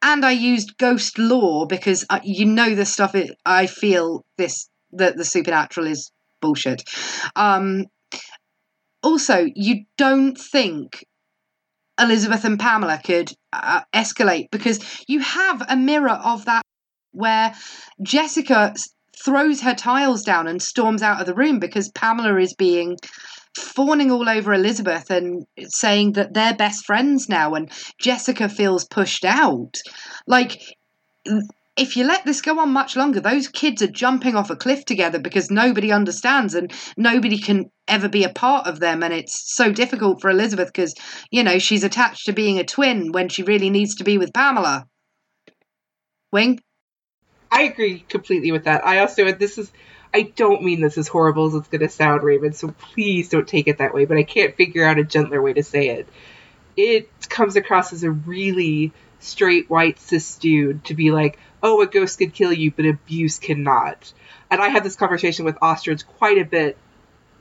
And 0.00 0.24
I 0.24 0.30
used 0.30 0.78
ghost 0.78 1.18
lore 1.18 1.66
because 1.66 2.04
I, 2.08 2.20
you 2.22 2.46
know 2.46 2.76
the 2.76 2.86
stuff 2.86 3.16
it, 3.16 3.36
I 3.44 3.66
feel 3.66 4.24
this 4.36 4.68
that 4.92 5.16
the 5.16 5.24
supernatural 5.24 5.88
is 5.88 6.12
bullshit. 6.40 6.84
Um, 7.34 7.86
also, 9.02 9.48
you 9.54 9.84
don't 9.96 10.38
think 10.38 11.04
Elizabeth 11.98 12.44
and 12.44 12.60
Pamela 12.60 13.00
could 13.04 13.32
uh, 13.52 13.82
escalate 13.92 14.50
because 14.52 14.78
you 15.08 15.18
have 15.20 15.64
a 15.68 15.76
mirror 15.76 16.10
of 16.10 16.44
that 16.44 16.62
where 17.12 17.54
Jessica 18.02 18.74
throws 19.24 19.60
her 19.62 19.74
tiles 19.74 20.22
down 20.22 20.46
and 20.46 20.62
storms 20.62 21.02
out 21.02 21.20
of 21.20 21.26
the 21.26 21.34
room 21.34 21.58
because 21.58 21.90
Pamela 21.90 22.38
is 22.38 22.54
being 22.54 22.96
fawning 23.56 24.10
all 24.10 24.28
over 24.28 24.52
Elizabeth 24.52 25.10
and 25.10 25.44
saying 25.60 26.12
that 26.12 26.34
they're 26.34 26.54
best 26.54 26.84
friends 26.84 27.28
now 27.28 27.54
and 27.54 27.70
Jessica 27.98 28.48
feels 28.48 28.84
pushed 28.84 29.24
out. 29.24 29.76
Like 30.26 30.60
if 31.78 31.96
you 31.96 32.04
let 32.04 32.24
this 32.24 32.40
go 32.40 32.58
on 32.58 32.72
much 32.72 32.96
longer, 32.96 33.20
those 33.20 33.46
kids 33.46 33.80
are 33.82 33.88
jumping 33.88 34.34
off 34.34 34.50
a 34.50 34.56
cliff 34.56 34.84
together 34.84 35.18
because 35.18 35.50
nobody 35.50 35.92
understands 35.92 36.54
and 36.54 36.72
nobody 36.96 37.38
can 37.38 37.70
ever 37.86 38.08
be 38.08 38.24
a 38.24 38.28
part 38.28 38.66
of 38.66 38.80
them. 38.80 39.02
And 39.02 39.14
it's 39.14 39.54
so 39.54 39.72
difficult 39.72 40.20
for 40.20 40.28
Elizabeth 40.28 40.68
because, 40.68 40.94
you 41.30 41.44
know, 41.44 41.60
she's 41.60 41.84
attached 41.84 42.26
to 42.26 42.32
being 42.32 42.58
a 42.58 42.64
twin 42.64 43.12
when 43.12 43.28
she 43.28 43.44
really 43.44 43.70
needs 43.70 43.94
to 43.96 44.04
be 44.04 44.18
with 44.18 44.34
Pamela. 44.34 44.86
Wing? 46.32 46.58
I 47.50 47.62
agree 47.62 48.04
completely 48.08 48.52
with 48.52 48.64
that. 48.64 48.86
I 48.86 48.98
also, 49.00 49.30
this 49.32 49.58
is, 49.58 49.70
I 50.12 50.22
don't 50.22 50.62
mean 50.62 50.80
this 50.80 50.98
as 50.98 51.08
horrible 51.08 51.46
as 51.46 51.54
it's 51.54 51.68
going 51.68 51.80
to 51.80 51.88
sound, 51.88 52.22
Raven, 52.22 52.52
so 52.52 52.68
please 52.68 53.28
don't 53.28 53.48
take 53.48 53.68
it 53.68 53.78
that 53.78 53.94
way, 53.94 54.04
but 54.04 54.16
I 54.16 54.22
can't 54.22 54.56
figure 54.56 54.84
out 54.84 54.98
a 54.98 55.04
gentler 55.04 55.40
way 55.40 55.54
to 55.54 55.62
say 55.62 55.88
it. 55.88 56.08
It 56.76 57.28
comes 57.28 57.56
across 57.56 57.92
as 57.92 58.04
a 58.04 58.10
really 58.10 58.92
straight 59.20 59.68
white 59.68 59.98
cis 59.98 60.36
dude 60.36 60.84
to 60.84 60.94
be 60.94 61.10
like, 61.10 61.38
oh, 61.62 61.80
a 61.82 61.86
ghost 61.86 62.18
could 62.18 62.34
kill 62.34 62.52
you, 62.52 62.70
but 62.70 62.86
abuse 62.86 63.38
cannot. 63.38 64.12
And 64.50 64.60
I 64.60 64.68
had 64.68 64.84
this 64.84 64.96
conversation 64.96 65.44
with 65.44 65.58
Ostrich 65.60 66.06
quite 66.06 66.38
a 66.38 66.44
bit 66.44 66.78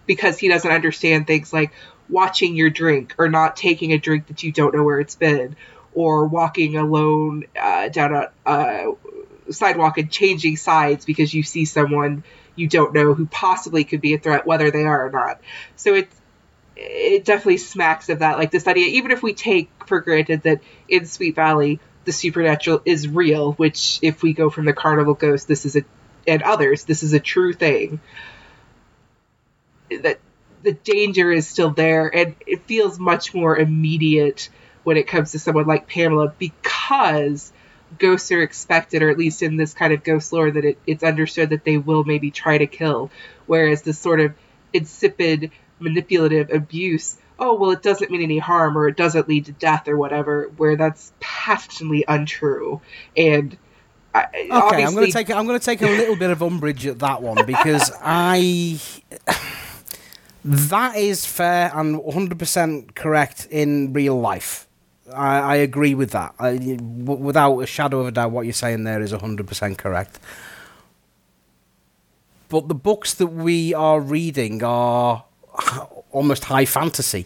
because 0.05 0.39
he 0.39 0.47
doesn't 0.47 0.72
understand 0.72 1.28
things 1.28 1.53
like 1.53 1.72
watching 2.10 2.55
your 2.55 2.70
drink 2.70 3.16
or 3.18 3.30
not 3.30 3.55
taking 3.55 3.93
a 3.93 3.97
drink 3.97 4.28
that 4.28 4.43
you 4.43 4.51
don't 4.51 4.74
know 4.74 4.84
where 4.84 4.99
it's 4.99 5.16
been 5.16 5.55
or 5.93 6.26
walking 6.26 6.78
alone 6.78 7.45
uh, 7.60 7.89
down 7.89 8.14
a 8.14 8.32
uh, 8.45 8.91
sidewalk 9.52 9.98
and 9.98 10.12
changing 10.12 10.58
sides 10.58 11.06
because 11.06 11.34
you 11.34 11.43
see 11.43 11.66
someone 11.66 12.24
you 12.56 12.68
don't 12.68 12.93
know 12.93 13.14
who 13.14 13.26
possibly 13.28 13.84
could 13.84 14.02
be 14.02 14.14
a 14.14 14.18
threat, 14.20 14.45
whether 14.45 14.72
they 14.72 14.84
are 14.84 15.08
or 15.08 15.12
not. 15.12 15.39
So 15.76 15.93
it's 15.93 16.16
it 16.76 17.26
definitely 17.26 17.58
smacks 17.58 18.10
of 18.10 18.20
that. 18.20 18.38
Like 18.38 18.52
this 18.52 18.68
idea, 18.68 18.88
even 18.88 19.12
if 19.12 19.24
we 19.24 19.34
take 19.34 19.70
for 19.86 20.00
granted 20.00 20.43
that 20.43 20.62
in 20.88 21.06
Sweet 21.06 21.36
Valley 21.36 21.80
the 22.06 22.12
supernatural 22.12 22.82
is 22.86 23.08
real, 23.08 23.54
which 23.54 24.00
if 24.02 24.24
we 24.24 24.34
go 24.34 24.50
from 24.50 24.66
the 24.66 24.74
carnival 24.74 25.14
ghost, 25.14 25.48
this 25.48 25.66
is 25.66 25.76
a 25.76 25.84
and 26.28 26.41
others, 26.43 26.84
this 26.84 27.04
is 27.04 27.14
a 27.14 27.20
true 27.20 27.54
thing. 27.54 28.00
That 29.89 30.20
the 30.64 30.74
danger 30.74 31.32
is 31.32 31.48
still 31.48 31.72
there, 31.72 32.14
and 32.14 32.36
it 32.45 32.64
feels 32.64 33.00
much 33.00 33.34
more 33.34 33.58
immediate 33.58 34.50
when 34.84 34.98
it 34.98 35.08
comes 35.08 35.32
to 35.32 35.39
someone 35.39 35.66
like 35.66 35.88
Pamela 35.88 36.34
because 36.38 37.52
ghosts 37.97 38.31
are 38.31 38.41
expected, 38.41 39.03
or 39.03 39.09
at 39.09 39.17
least 39.17 39.41
in 39.41 39.57
this 39.57 39.73
kind 39.73 39.93
of 39.93 40.03
ghost 40.03 40.31
lore, 40.33 40.51
that 40.51 40.65
it, 40.65 40.77
it's 40.85 41.03
understood 41.03 41.51
that 41.51 41.63
they 41.63 41.77
will 41.77 42.03
maybe 42.03 42.31
try 42.31 42.57
to 42.57 42.67
kill. 42.67 43.11
Whereas 43.45 43.81
this 43.81 43.99
sort 43.99 44.19
of 44.19 44.33
insipid, 44.73 45.51
manipulative 45.79 46.51
abuse, 46.51 47.17
oh, 47.39 47.55
well, 47.55 47.71
it 47.71 47.81
doesn't 47.81 48.11
mean 48.11 48.21
any 48.21 48.39
harm, 48.39 48.77
or 48.77 48.88
it 48.88 48.97
doesn't 48.97 49.27
lead 49.27 49.45
to 49.45 49.51
death, 49.51 49.88
or 49.88 49.97
whatever, 49.97 50.51
where 50.57 50.75
that's 50.75 51.11
patently 51.19 52.03
untrue. 52.07 52.81
And 53.15 53.57
I, 54.13 54.25
Okay, 54.51 54.83
I'm 54.83 54.93
going 54.93 55.05
to 55.05 55.11
take 55.11 55.29
I'm 55.29 55.45
going 55.45 55.59
to 55.59 55.65
take 55.65 55.81
a 55.81 55.85
little 55.85 56.15
bit 56.15 56.31
of 56.31 56.41
umbrage 56.41 56.88
at 56.88 56.99
that 56.99 57.21
one 57.21 57.45
because 57.45 57.91
I 58.01 58.79
that 60.43 60.95
is 60.95 61.25
fair 61.25 61.71
and 61.73 61.99
100% 61.99 62.95
correct 62.95 63.47
in 63.51 63.93
real 63.93 64.19
life. 64.19 64.66
I, 65.14 65.39
I 65.39 65.55
agree 65.58 65.95
with 65.95 66.12
that. 66.12 66.36
Without 66.39 67.60
a 67.60 67.66
shadow 67.66 68.01
of 68.01 68.08
a 68.08 68.12
doubt, 68.12 68.32
what 68.32 68.45
you're 68.45 68.53
saying 68.53 68.84
there 68.84 69.01
is 69.01 69.12
100% 69.14 69.78
correct. 69.78 70.20
But 72.49 72.68
the 72.68 72.76
books 72.76 73.14
that 73.16 73.28
we 73.28 73.74
are 73.74 73.99
reading 73.99 74.64
are 74.64 75.26
almost 76.12 76.45
high 76.45 76.66
fantasy. 76.66 77.26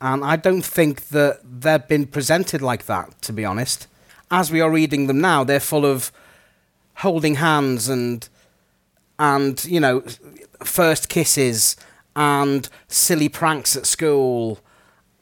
And 0.00 0.24
I 0.24 0.36
don't 0.36 0.64
think 0.64 1.08
that 1.08 1.40
they've 1.44 1.86
been 1.86 2.06
presented 2.06 2.60
like 2.60 2.86
that, 2.86 3.20
to 3.22 3.32
be 3.32 3.44
honest. 3.44 3.86
As 4.30 4.50
we 4.50 4.60
are 4.60 4.70
reading 4.70 5.06
them 5.06 5.20
now, 5.20 5.44
they're 5.44 5.60
full 5.60 5.86
of 5.86 6.10
holding 6.96 7.36
hands 7.36 7.88
and 7.88 8.28
and 9.18 9.64
you 9.64 9.80
know 9.80 10.02
first 10.62 11.08
kisses 11.08 11.76
and 12.14 12.68
silly 12.88 13.28
pranks 13.28 13.76
at 13.76 13.86
school 13.86 14.60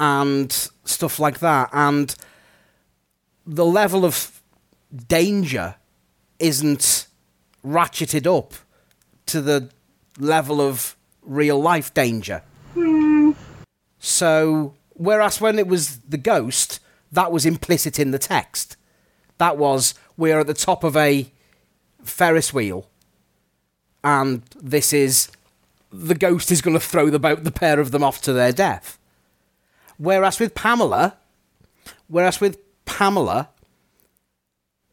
and 0.00 0.70
stuff 0.84 1.20
like 1.20 1.38
that 1.38 1.68
and 1.72 2.16
the 3.46 3.64
level 3.64 4.04
of 4.04 4.42
danger 5.06 5.76
isn't 6.40 7.06
ratcheted 7.64 8.26
up 8.26 8.54
to 9.26 9.40
the 9.40 9.70
level 10.18 10.60
of 10.60 10.96
real 11.22 11.60
life 11.60 11.94
danger 11.94 12.42
so 14.00 14.74
whereas 14.94 15.40
when 15.40 15.58
it 15.58 15.68
was 15.68 15.98
the 15.98 16.18
ghost 16.18 16.80
that 17.12 17.30
was 17.30 17.46
implicit 17.46 17.98
in 17.98 18.10
the 18.10 18.18
text 18.18 18.76
that 19.40 19.56
was 19.56 19.94
we're 20.16 20.40
at 20.40 20.46
the 20.46 20.54
top 20.54 20.84
of 20.84 20.96
a 20.96 21.30
Ferris 22.04 22.52
wheel, 22.52 22.88
and 24.04 24.42
this 24.60 24.92
is 24.92 25.30
the 25.90 26.14
ghost 26.14 26.52
is 26.52 26.60
going 26.60 26.74
to 26.74 26.80
throw 26.80 27.10
the 27.10 27.18
boat, 27.18 27.42
the 27.42 27.50
pair 27.50 27.80
of 27.80 27.90
them 27.90 28.04
off 28.04 28.20
to 28.22 28.32
their 28.32 28.52
death. 28.52 28.98
Whereas 30.00 30.40
with 30.40 30.54
Pamela, 30.54 31.18
whereas 32.08 32.40
with 32.40 32.56
Pamela, 32.86 33.50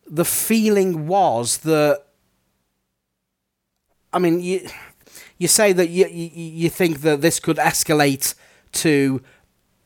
the 0.06 0.26
feeling 0.26 1.08
was 1.08 1.60
that. 1.60 2.04
I 4.12 4.20
mean, 4.20 4.42
you 4.42 4.68
you 5.38 5.48
say 5.48 5.72
that 5.72 5.88
you 5.88 6.08
you, 6.08 6.70
think 6.70 7.02
that 7.02 7.22
this 7.22 7.40
could 7.40 7.56
escalate 7.56 8.36
to 8.74 9.22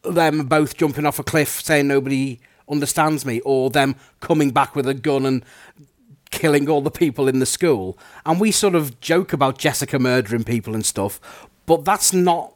them 0.04 0.48
both 0.48 0.76
jumping 0.76 1.06
off 1.06 1.20
a 1.20 1.24
cliff, 1.24 1.62
saying 1.62 1.88
nobody 1.88 2.40
understands 2.68 3.24
me, 3.24 3.42
or 3.42 3.70
them 3.70 3.96
coming 4.22 4.50
back 4.50 4.76
with 4.76 4.88
a 4.88 4.96
gun 4.96 5.28
and 5.28 5.46
killing 6.32 6.68
all 6.68 6.82
the 6.82 6.90
people 6.90 7.28
in 7.28 7.38
the 7.38 7.46
school. 7.46 7.96
And 8.26 8.40
we 8.40 8.50
sort 8.50 8.74
of 8.74 9.00
joke 9.02 9.34
about 9.34 9.60
Jessica 9.60 10.00
murdering 10.00 10.46
people 10.46 10.74
and 10.74 10.84
stuff, 10.84 11.48
but 11.68 11.86
that's 11.86 12.12
not 12.12 12.56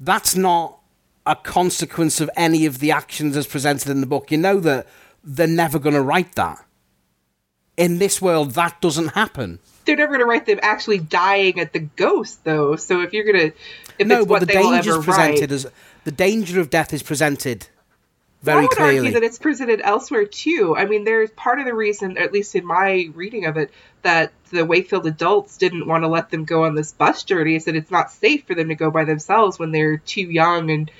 that's 0.00 0.34
not 0.34 0.78
a 1.26 1.36
consequence 1.36 2.20
of 2.20 2.30
any 2.36 2.66
of 2.66 2.78
the 2.78 2.90
actions 2.90 3.36
as 3.36 3.46
presented 3.46 3.90
in 3.90 4.00
the 4.00 4.06
book. 4.06 4.30
You 4.30 4.38
know 4.38 4.60
that 4.60 4.86
they're 5.22 5.46
never 5.46 5.78
going 5.78 5.94
to 5.94 6.02
write 6.02 6.34
that. 6.34 6.64
In 7.76 7.98
this 7.98 8.22
world, 8.22 8.52
that 8.52 8.80
doesn't 8.80 9.08
happen. 9.08 9.58
They're 9.84 9.96
never 9.96 10.12
going 10.12 10.20
to 10.20 10.26
write 10.26 10.46
them 10.46 10.60
actually 10.62 10.98
dying 10.98 11.58
at 11.58 11.72
the 11.72 11.80
ghost, 11.80 12.44
though. 12.44 12.76
So 12.76 13.00
if 13.00 13.12
you're 13.12 13.24
going 13.24 13.50
to, 13.50 13.56
if 13.98 14.06
no, 14.06 14.20
it's 14.20 14.26
but 14.26 14.30
what 14.30 14.40
the 14.40 14.46
danger 14.46 14.98
is 14.98 15.04
presented 15.04 15.40
write, 15.40 15.52
as 15.52 15.66
the 16.04 16.12
danger 16.12 16.60
of 16.60 16.70
death 16.70 16.92
is 16.92 17.02
presented 17.02 17.66
very 18.44 18.58
I 18.58 18.60
would 18.62 18.70
clearly. 18.70 18.98
argue 18.98 19.12
that 19.12 19.22
it's 19.22 19.38
presented 19.38 19.80
elsewhere 19.82 20.26
too. 20.26 20.76
I 20.76 20.84
mean, 20.84 21.04
there's 21.04 21.30
part 21.30 21.60
of 21.60 21.64
the 21.64 21.74
reason, 21.74 22.18
at 22.18 22.30
least 22.30 22.54
in 22.54 22.66
my 22.66 23.08
reading 23.14 23.46
of 23.46 23.56
it, 23.56 23.70
that 24.02 24.32
the 24.50 24.66
Wakefield 24.66 25.06
adults 25.06 25.56
didn't 25.56 25.86
want 25.86 26.04
to 26.04 26.08
let 26.08 26.30
them 26.30 26.44
go 26.44 26.64
on 26.64 26.74
this 26.74 26.92
bus 26.92 27.24
journey 27.24 27.54
is 27.56 27.64
that 27.64 27.74
it's 27.74 27.90
not 27.90 28.12
safe 28.12 28.46
for 28.46 28.54
them 28.54 28.68
to 28.68 28.74
go 28.74 28.90
by 28.90 29.04
themselves 29.04 29.58
when 29.58 29.72
they're 29.72 29.96
too 29.96 30.20
young 30.20 30.70
and 30.70 30.90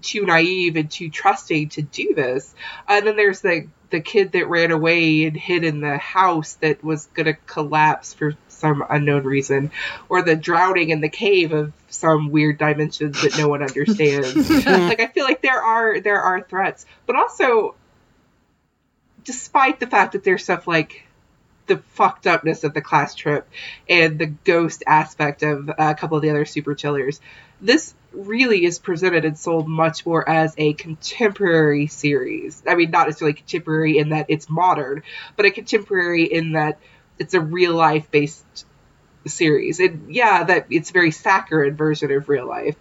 too 0.00 0.24
naive 0.24 0.76
and 0.76 0.90
too 0.90 1.10
trusting 1.10 1.70
to 1.70 1.82
do 1.82 2.14
this. 2.14 2.54
And 2.88 3.06
then 3.06 3.16
there's 3.16 3.40
the 3.40 3.66
the 3.90 4.00
kid 4.00 4.32
that 4.32 4.48
ran 4.48 4.70
away 4.70 5.24
and 5.24 5.36
hid 5.36 5.64
in 5.64 5.80
the 5.80 5.98
house 5.98 6.54
that 6.54 6.82
was 6.82 7.06
going 7.14 7.26
to 7.26 7.34
collapse 7.46 8.14
for 8.14 8.34
some 8.48 8.82
unknown 8.88 9.24
reason, 9.24 9.70
or 10.08 10.22
the 10.22 10.34
drowning 10.34 10.88
in 10.90 11.00
the 11.00 11.08
cave 11.08 11.52
of 11.52 11.72
some 11.88 12.30
weird 12.30 12.58
dimensions 12.58 13.20
that 13.22 13.36
no 13.36 13.48
one 13.48 13.62
understands. 13.62 14.34
like 14.66 15.00
I 15.00 15.08
feel 15.08 15.24
like 15.24 15.42
there 15.42 15.62
are 15.62 16.00
there 16.00 16.20
are 16.20 16.42
threats, 16.42 16.86
but 17.06 17.16
also, 17.16 17.74
despite 19.24 19.78
the 19.78 19.86
fact 19.86 20.12
that 20.12 20.24
there's 20.24 20.42
stuff 20.42 20.66
like 20.66 21.04
the 21.66 21.78
fucked 21.78 22.26
upness 22.26 22.64
of 22.64 22.74
the 22.74 22.80
class 22.80 23.14
trip 23.14 23.48
and 23.88 24.18
the 24.18 24.26
ghost 24.26 24.82
aspect 24.86 25.42
of 25.42 25.70
a 25.78 25.94
couple 25.94 26.16
of 26.16 26.22
the 26.22 26.30
other 26.30 26.44
super 26.44 26.74
chillers, 26.74 27.20
this 27.60 27.94
really 28.12 28.64
is 28.64 28.78
presented 28.78 29.24
and 29.24 29.38
sold 29.38 29.68
much 29.68 30.04
more 30.06 30.28
as 30.28 30.54
a 30.56 30.72
contemporary 30.74 31.86
series. 31.86 32.62
I 32.66 32.74
mean, 32.74 32.90
not 32.90 33.06
necessarily 33.06 33.34
contemporary 33.34 33.98
in 33.98 34.10
that 34.10 34.26
it's 34.28 34.48
modern, 34.48 35.02
but 35.36 35.46
a 35.46 35.50
contemporary 35.50 36.24
in 36.24 36.52
that 36.52 36.78
it's 37.18 37.34
a 37.34 37.40
real 37.40 37.74
life 37.74 38.10
based 38.10 38.66
series. 39.26 39.80
And 39.80 40.14
yeah, 40.14 40.44
that 40.44 40.66
it's 40.70 40.90
a 40.90 40.92
very 40.92 41.10
saccharine 41.10 41.76
version 41.76 42.10
of 42.10 42.28
real 42.28 42.46
life. 42.46 42.76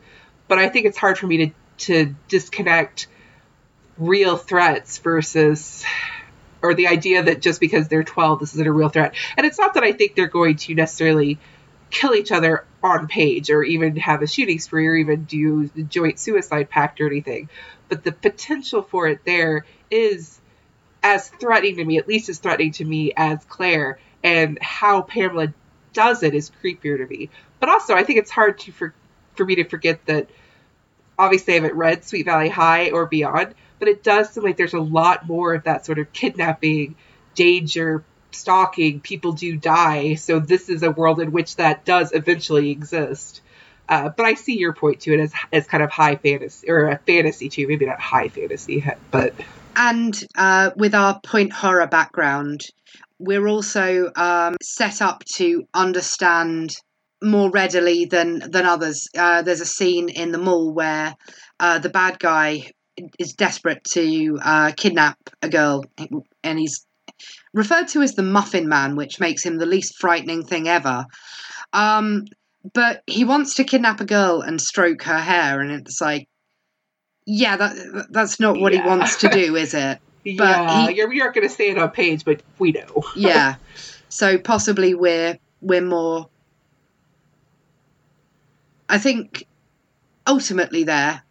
But 0.47 0.59
I 0.59 0.69
think 0.69 0.85
it's 0.85 0.97
hard 0.97 1.17
for 1.17 1.27
me 1.27 1.37
to 1.37 1.51
to 1.85 2.15
disconnect 2.27 3.07
real 3.97 4.37
threats 4.37 4.99
versus 4.99 5.83
or 6.61 6.75
the 6.75 6.87
idea 6.87 7.23
that 7.23 7.41
just 7.41 7.59
because 7.59 7.87
they're 7.87 8.03
12 8.03 8.39
this 8.39 8.53
isn't 8.53 8.67
a 8.67 8.71
real 8.71 8.89
threat. 8.89 9.15
And 9.35 9.45
it's 9.45 9.57
not 9.57 9.73
that 9.75 9.83
I 9.83 9.93
think 9.93 10.15
they're 10.15 10.27
going 10.27 10.57
to 10.57 10.75
necessarily 10.75 11.39
kill 11.89 12.13
each 12.13 12.31
other 12.31 12.65
on 12.83 13.07
page 13.07 13.49
or 13.49 13.63
even 13.63 13.95
have 13.97 14.21
a 14.21 14.27
shooting 14.27 14.59
spree 14.59 14.87
or 14.87 14.95
even 14.95 15.23
do 15.25 15.67
the 15.67 15.83
joint 15.83 16.19
suicide 16.19 16.69
pact 16.69 16.99
or 16.99 17.07
anything. 17.07 17.49
But 17.89 18.03
the 18.03 18.11
potential 18.11 18.81
for 18.81 19.07
it 19.07 19.23
there 19.25 19.65
is 19.89 20.39
as 21.03 21.29
threatening 21.29 21.77
to 21.77 21.85
me, 21.85 21.97
at 21.97 22.07
least 22.07 22.29
as 22.29 22.39
threatening 22.39 22.71
to 22.73 22.85
me 22.85 23.11
as 23.15 23.43
Claire, 23.45 23.99
and 24.23 24.57
how 24.61 25.01
Pamela 25.01 25.53
does 25.93 26.23
it 26.23 26.33
is 26.33 26.51
creepier 26.63 26.97
to 26.97 27.05
me. 27.07 27.29
But 27.59 27.69
also, 27.69 27.95
I 27.95 28.03
think 28.03 28.19
it's 28.19 28.31
hard 28.31 28.59
to 28.59 28.71
for, 28.71 28.93
for 29.35 29.45
me 29.45 29.55
to 29.55 29.63
forget 29.63 30.05
that 30.05 30.29
obviously 31.17 31.53
I 31.53 31.57
haven't 31.57 31.75
read 31.75 32.05
Sweet 32.05 32.25
Valley 32.25 32.49
High 32.49 32.91
or 32.91 33.05
beyond, 33.05 33.53
but 33.79 33.87
it 33.87 34.03
does 34.03 34.29
seem 34.29 34.43
like 34.43 34.57
there's 34.57 34.73
a 34.73 34.79
lot 34.79 35.27
more 35.27 35.53
of 35.53 35.63
that 35.63 35.85
sort 35.85 35.99
of 35.99 36.11
kidnapping, 36.13 36.95
danger, 37.35 38.03
stalking. 38.35 38.99
People 38.99 39.33
do 39.33 39.55
die, 39.55 40.15
so 40.15 40.39
this 40.39 40.69
is 40.69 40.83
a 40.83 40.91
world 40.91 41.19
in 41.19 41.31
which 41.31 41.55
that 41.57 41.85
does 41.85 42.11
eventually 42.13 42.71
exist. 42.71 43.41
Uh, 43.89 44.09
but 44.09 44.25
I 44.25 44.35
see 44.35 44.57
your 44.57 44.73
point 44.73 45.01
to 45.01 45.13
it 45.13 45.19
as 45.19 45.33
as 45.51 45.67
kind 45.67 45.83
of 45.83 45.91
high 45.91 46.15
fantasy 46.15 46.69
or 46.69 46.87
a 46.87 46.97
fantasy 46.99 47.49
too, 47.49 47.67
maybe 47.67 47.85
not 47.85 47.99
high 47.99 48.29
fantasy, 48.29 48.85
but 49.11 49.33
And 49.75 50.17
uh, 50.37 50.71
with 50.75 50.95
our 50.95 51.19
point 51.19 51.51
horror 51.51 51.87
background, 51.87 52.61
we're 53.19 53.47
also 53.47 54.11
um, 54.15 54.55
set 54.61 55.01
up 55.01 55.23
to 55.35 55.63
understand 55.73 56.75
more 57.21 57.51
readily 57.51 58.05
than 58.05 58.39
than 58.39 58.65
others. 58.65 59.07
Uh, 59.17 59.41
there's 59.41 59.61
a 59.61 59.65
scene 59.65 60.09
in 60.09 60.31
the 60.31 60.37
mall 60.37 60.73
where 60.73 61.15
uh, 61.59 61.79
the 61.79 61.89
bad 61.89 62.17
guy 62.19 62.71
is 63.19 63.33
desperate 63.33 63.83
to 63.83 64.39
uh, 64.43 64.71
kidnap 64.75 65.17
a 65.41 65.49
girl, 65.49 65.83
and 66.43 66.59
he's 66.59 66.85
referred 67.53 67.87
to 67.89 68.01
as 68.01 68.15
the 68.15 68.23
Muffin 68.23 68.67
Man, 68.67 68.95
which 68.95 69.19
makes 69.19 69.43
him 69.43 69.57
the 69.57 69.65
least 69.65 69.97
frightening 69.99 70.43
thing 70.43 70.67
ever. 70.67 71.05
Um, 71.73 72.25
but 72.73 73.01
he 73.07 73.25
wants 73.25 73.55
to 73.55 73.63
kidnap 73.63 74.01
a 74.01 74.05
girl 74.05 74.41
and 74.41 74.61
stroke 74.61 75.03
her 75.03 75.19
hair, 75.19 75.61
and 75.61 75.71
it's 75.71 75.99
like, 75.99 76.27
yeah, 77.25 77.57
that 77.57 78.07
that's 78.11 78.39
not 78.39 78.59
what 78.59 78.73
Yeah. 78.73 78.81
he 78.83 78.87
wants 78.87 79.17
to 79.17 79.29
do, 79.29 79.55
is 79.55 79.73
it? 79.73 79.99
yeah, 80.23 80.87
he- 80.87 80.95
you're, 80.95 81.11
you're 81.11 81.31
going 81.31 81.47
to 81.47 81.53
say 81.53 81.69
it 81.69 81.77
on 81.77 81.89
page, 81.89 82.23
but 82.25 82.41
we 82.59 82.71
know. 82.71 83.03
yeah. 83.15 83.55
So 84.09 84.37
possibly 84.37 84.93
we're 84.93 85.37
we're 85.61 85.81
more. 85.81 86.27
I 88.89 88.97
think 88.97 89.45
ultimately 90.27 90.83
there, 90.83 91.23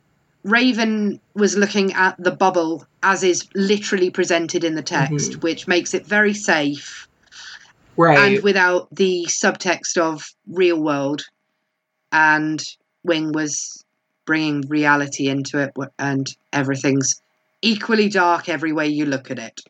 Raven 0.43 1.21
was 1.35 1.57
looking 1.57 1.93
at 1.93 2.17
the 2.19 2.31
bubble 2.31 2.87
as 3.03 3.23
is 3.23 3.47
literally 3.55 4.11
presented 4.11 4.65
in 4.65 4.75
the 4.75 4.83
mm-hmm. 4.83 5.15
text, 5.15 5.43
which 5.43 5.69
makes 5.69 5.95
it 5.95 6.07
very 6.07 6.35
safe 6.35 7.07
Right. 7.97 8.19
and 8.19 8.43
without 8.43 8.89
the 8.95 9.27
subtext 9.29 9.99
of 9.99 10.25
real 10.49 10.81
world. 10.83 11.23
And 12.13 12.63
Wing 13.05 13.33
was 13.33 13.85
bringing 14.25 14.63
reality 14.69 15.29
into 15.29 15.59
it, 15.59 15.73
and 15.99 16.27
everything's 16.53 17.21
equally 17.63 18.09
dark 18.09 18.49
every 18.49 18.73
way 18.73 18.89
you 18.89 19.05
look 19.05 19.31
at 19.31 19.39
it. 19.39 19.61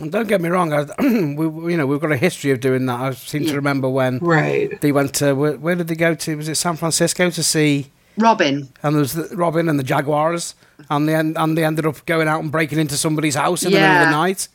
And 0.00 0.12
don't 0.12 0.28
get 0.28 0.40
me 0.40 0.48
wrong, 0.48 0.72
I, 0.72 0.86
we, 1.00 1.34
we- 1.48 1.72
you 1.72 1.78
know 1.78 1.86
we've 1.86 2.00
got 2.00 2.12
a 2.12 2.16
history 2.16 2.50
of 2.52 2.60
doing 2.60 2.86
that. 2.86 3.00
I 3.00 3.12
seem 3.12 3.42
Yeah. 3.42 3.50
to 3.50 3.56
remember 3.56 3.88
when 3.88 4.18
right. 4.18 4.80
they 4.80 4.92
went 4.92 5.14
to 5.16 5.34
where, 5.34 5.56
where 5.56 5.74
did 5.74 5.88
they 5.88 5.96
go 5.96 6.14
to? 6.14 6.36
Was 6.36 6.48
it 6.48 6.54
San 6.56 6.76
Francisco 6.76 7.30
to 7.30 7.42
see? 7.42 7.90
Robin, 8.18 8.68
And 8.82 8.94
there 8.94 9.00
was 9.00 9.14
the, 9.14 9.34
Robin 9.36 9.68
and 9.68 9.78
the 9.78 9.82
Jaguars, 9.84 10.54
and 10.90 11.08
they 11.08 11.14
and 11.14 11.56
they 11.56 11.64
ended 11.64 11.86
up 11.86 12.04
going 12.06 12.28
out 12.28 12.42
and 12.42 12.50
breaking 12.52 12.78
into 12.78 12.96
somebody's 12.96 13.34
house 13.34 13.62
in 13.62 13.72
the 13.72 13.78
middle 13.78 13.96
of 13.96 14.06
the 14.06 14.10
night. 14.10 14.48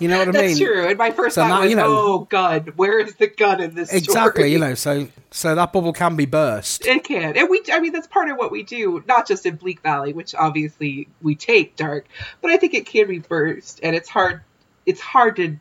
You 0.00 0.06
know 0.06 0.18
what 0.18 0.28
I 0.28 0.30
That's 0.30 0.42
mean? 0.42 0.46
That's 0.50 0.60
true. 0.60 0.86
And 0.88 0.96
my 0.96 1.10
first 1.10 1.34
So 1.34 1.42
thought 1.42 1.48
now, 1.48 1.60
was, 1.62 1.70
you 1.70 1.76
know- 1.76 1.84
oh, 1.88 2.18
God, 2.30 2.74
Where 2.76 3.00
is 3.00 3.16
the 3.16 3.26
gun 3.26 3.60
in 3.60 3.74
this 3.74 3.92
Exactly. 3.92 4.42
story? 4.42 4.52
You 4.52 4.58
know, 4.60 4.74
so 4.74 5.08
so 5.32 5.56
that 5.56 5.72
bubble 5.72 5.92
can 5.92 6.14
be 6.14 6.24
burst. 6.24 6.86
It 6.86 7.02
can. 7.02 7.36
And 7.36 7.48
we, 7.50 7.62
I 7.72 7.80
mean, 7.80 7.92
that's 7.92 8.06
part 8.06 8.28
of 8.30 8.36
what 8.36 8.52
we 8.52 8.62
do, 8.62 9.02
not 9.08 9.26
just 9.26 9.44
in 9.44 9.56
Bleak 9.56 9.80
Valley, 9.82 10.12
which 10.12 10.36
obviously 10.36 11.08
we 11.20 11.34
take 11.34 11.74
dark, 11.74 12.06
but 12.40 12.52
I 12.52 12.58
think 12.58 12.74
it 12.74 12.86
can 12.86 13.08
be 13.08 13.18
burst. 13.18 13.80
And 13.82 13.96
it's 13.96 14.08
hard, 14.08 14.42
it's 14.86 15.00
hard 15.00 15.34
to 15.36 15.56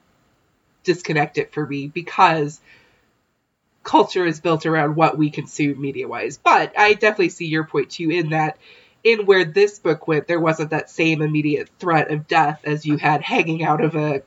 disconnect 0.83 1.37
it 1.39 1.51
for 1.51 1.65
me 1.65 1.87
because 1.87 2.61
culture 3.87 4.25
is 4.25 4.41
built 4.41 4.65
around 4.65 4.95
what 4.97 5.17
we 5.17 5.29
consume 5.29 5.79
media 5.79 6.07
wise. 6.09 6.37
But 6.37 6.77
I 6.77 6.93
definitely 6.93 7.29
see 7.29 7.47
your 7.47 7.63
point 7.63 7.89
too 7.89 8.09
in 8.11 8.31
that 8.31 8.57
in 9.03 9.25
where 9.25 9.45
this 9.45 9.79
book 9.79 10.07
went, 10.07 10.27
there 10.27 10.41
wasn't 10.41 10.71
that 10.71 10.89
same 10.89 11.21
immediate 11.21 11.69
threat 11.79 12.11
of 12.11 12.27
death 12.27 12.59
as 12.65 12.85
you 12.85 12.97
had 12.97 13.21
hanging 13.21 13.63
out 13.63 13.81
of 13.81 13.95
a 13.95 14.23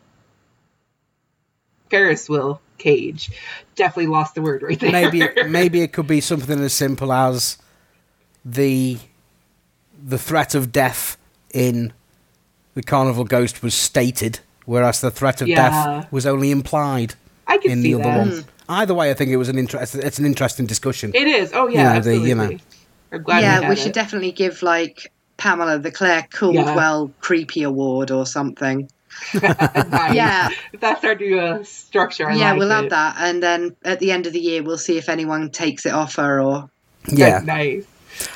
Ferris 1.90 2.26
wheel 2.28 2.62
cage. 2.78 3.30
Definitely 3.74 4.06
lost 4.06 4.34
the 4.34 4.40
word 4.42 4.62
right 4.62 4.80
there. 4.80 4.90
maybe 4.92 5.28
maybe 5.48 5.82
it 5.82 5.92
could 5.92 6.06
be 6.06 6.22
something 6.22 6.58
as 6.61 6.72
simple 6.72 7.12
as 7.12 7.58
the 8.44 8.98
the 10.02 10.18
threat 10.18 10.54
of 10.54 10.72
death 10.72 11.18
in 11.52 11.92
the 12.74 12.82
carnival 12.82 13.24
ghost 13.24 13.62
was 13.62 13.74
stated 13.74 14.40
whereas 14.64 15.02
the 15.02 15.11
threat 15.11 15.42
of 15.42 15.48
Yeah. 15.48 15.56
death 15.68 16.11
was 16.12 16.24
only 16.24 16.50
implied 16.50 17.14
I 17.46 17.58
can 17.58 17.72
in 17.72 17.82
see 17.82 17.92
the 17.92 18.00
other 18.00 18.11
that. 18.11 18.18
one 18.18 18.28
hmm. 18.30 18.40
Either 18.70 18.94
way 18.94 19.10
i 19.10 19.14
think 19.14 19.30
it 19.30 19.36
was 19.36 19.48
an 19.48 19.58
interest 19.58 19.94
it's 19.94 20.18
an 20.18 20.24
interesting 20.26 20.66
discussion 20.66 21.10
It 21.14 21.26
is. 21.26 21.52
Oh 21.54 21.68
yeah, 21.68 21.78
You 21.78 21.84
know, 21.84 21.90
the- 21.90 21.96
absolutely. 21.96 22.28
you 22.28 22.34
know. 22.34 22.56
I'm 23.12 23.22
glad 23.22 23.42
yeah, 23.42 23.60
we, 23.60 23.68
we, 23.70 23.76
should 23.76 23.88
it. 23.88 23.94
definitely 23.94 24.32
give 24.32 24.62
like 24.62 25.12
Pamela 25.36 25.78
the 25.78 25.90
Claire 25.90 26.26
Caldwell 26.32 27.10
Creepy 27.20 27.62
Award 27.64 28.10
or 28.10 28.24
something. 28.26 28.88
Nice. 29.34 30.14
Yeah, 30.14 30.48
If 30.72 30.80
that's 30.80 31.04
our 31.04 31.14
new 31.14 31.38
uh, 31.38 31.62
structure. 31.64 32.30
I 32.30 32.36
yeah, 32.36 32.50
like 32.52 32.58
we'll 32.60 32.70
it. 32.70 32.74
have 32.74 32.90
that, 32.90 33.16
and 33.18 33.42
then 33.42 33.74
at 33.84 33.98
the 33.98 34.12
end 34.12 34.26
of 34.26 34.32
the 34.32 34.38
year, 34.40 34.62
we'll 34.62 34.78
see 34.78 34.96
if 34.96 35.08
anyone 35.08 35.50
takes 35.50 35.84
it 35.86 35.92
off 35.92 36.14
her 36.16 36.40
or. 36.40 36.70
yeah 37.08 37.40
Nice. 37.44 37.84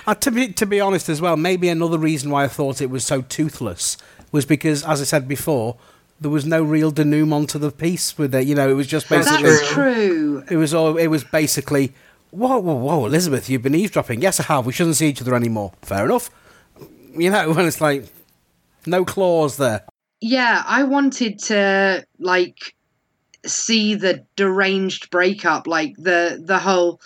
Uh, 0.07 0.15
to 0.15 0.31
be 0.31 0.49
to 0.53 0.67
be 0.67 0.81
honest 0.81 1.09
as 1.09 1.21
well, 1.21 1.37
maybe 1.37 1.69
another 1.69 1.99
reason 1.99 2.31
why 2.31 2.45
I 2.45 2.49
thought 2.49 2.81
it 2.83 2.91
was 2.91 3.05
so 3.05 3.23
toothless 3.23 3.97
was 4.33 4.45
because, 4.45 4.83
as 4.85 5.01
I 5.01 5.05
said 5.05 5.29
before, 5.29 5.77
there 6.25 6.31
was 6.31 6.47
no 6.47 6.63
real 6.63 6.91
denouement 6.91 7.51
to 7.51 7.59
the 7.59 7.71
piece 7.71 8.17
with 8.17 8.35
it. 8.35 8.47
You 8.47 8.55
know, 8.55 8.67
it 8.67 8.73
was 8.73 8.87
just 8.87 9.11
basically 9.11 9.51
That's 9.51 9.69
true. 9.69 10.43
it 10.51 10.57
was 10.57 10.73
all 10.73 10.97
it 10.97 11.09
was 11.09 11.23
basically 11.23 11.93
whoa 12.31 12.59
whoa 12.59 12.77
whoa 12.77 13.05
Elizabeth, 13.05 13.51
you've 13.51 13.61
been 13.61 13.75
eavesdropping. 13.75 14.23
Yes, 14.23 14.41
I 14.41 14.45
have. 14.45 14.65
We 14.65 14.73
shouldn't 14.73 14.97
see 14.97 15.07
each 15.07 15.21
other 15.21 15.35
anymore. 15.35 15.75
Fair 15.83 16.07
enough. 16.07 16.31
You 17.13 17.29
know, 17.29 17.53
when 17.53 17.67
it's 17.67 17.83
like 17.83 18.07
No 18.87 19.05
claws 19.05 19.59
there. 19.59 19.85
Yeah, 20.23 20.63
I 20.67 20.85
wanted 20.85 21.41
to 21.41 22.07
like 22.19 22.75
see 23.45 23.95
the 23.95 24.25
deranged 24.35 25.11
breakup, 25.11 25.67
like 25.67 25.95
the 25.99 26.43
the 26.43 26.59
whole 26.59 27.03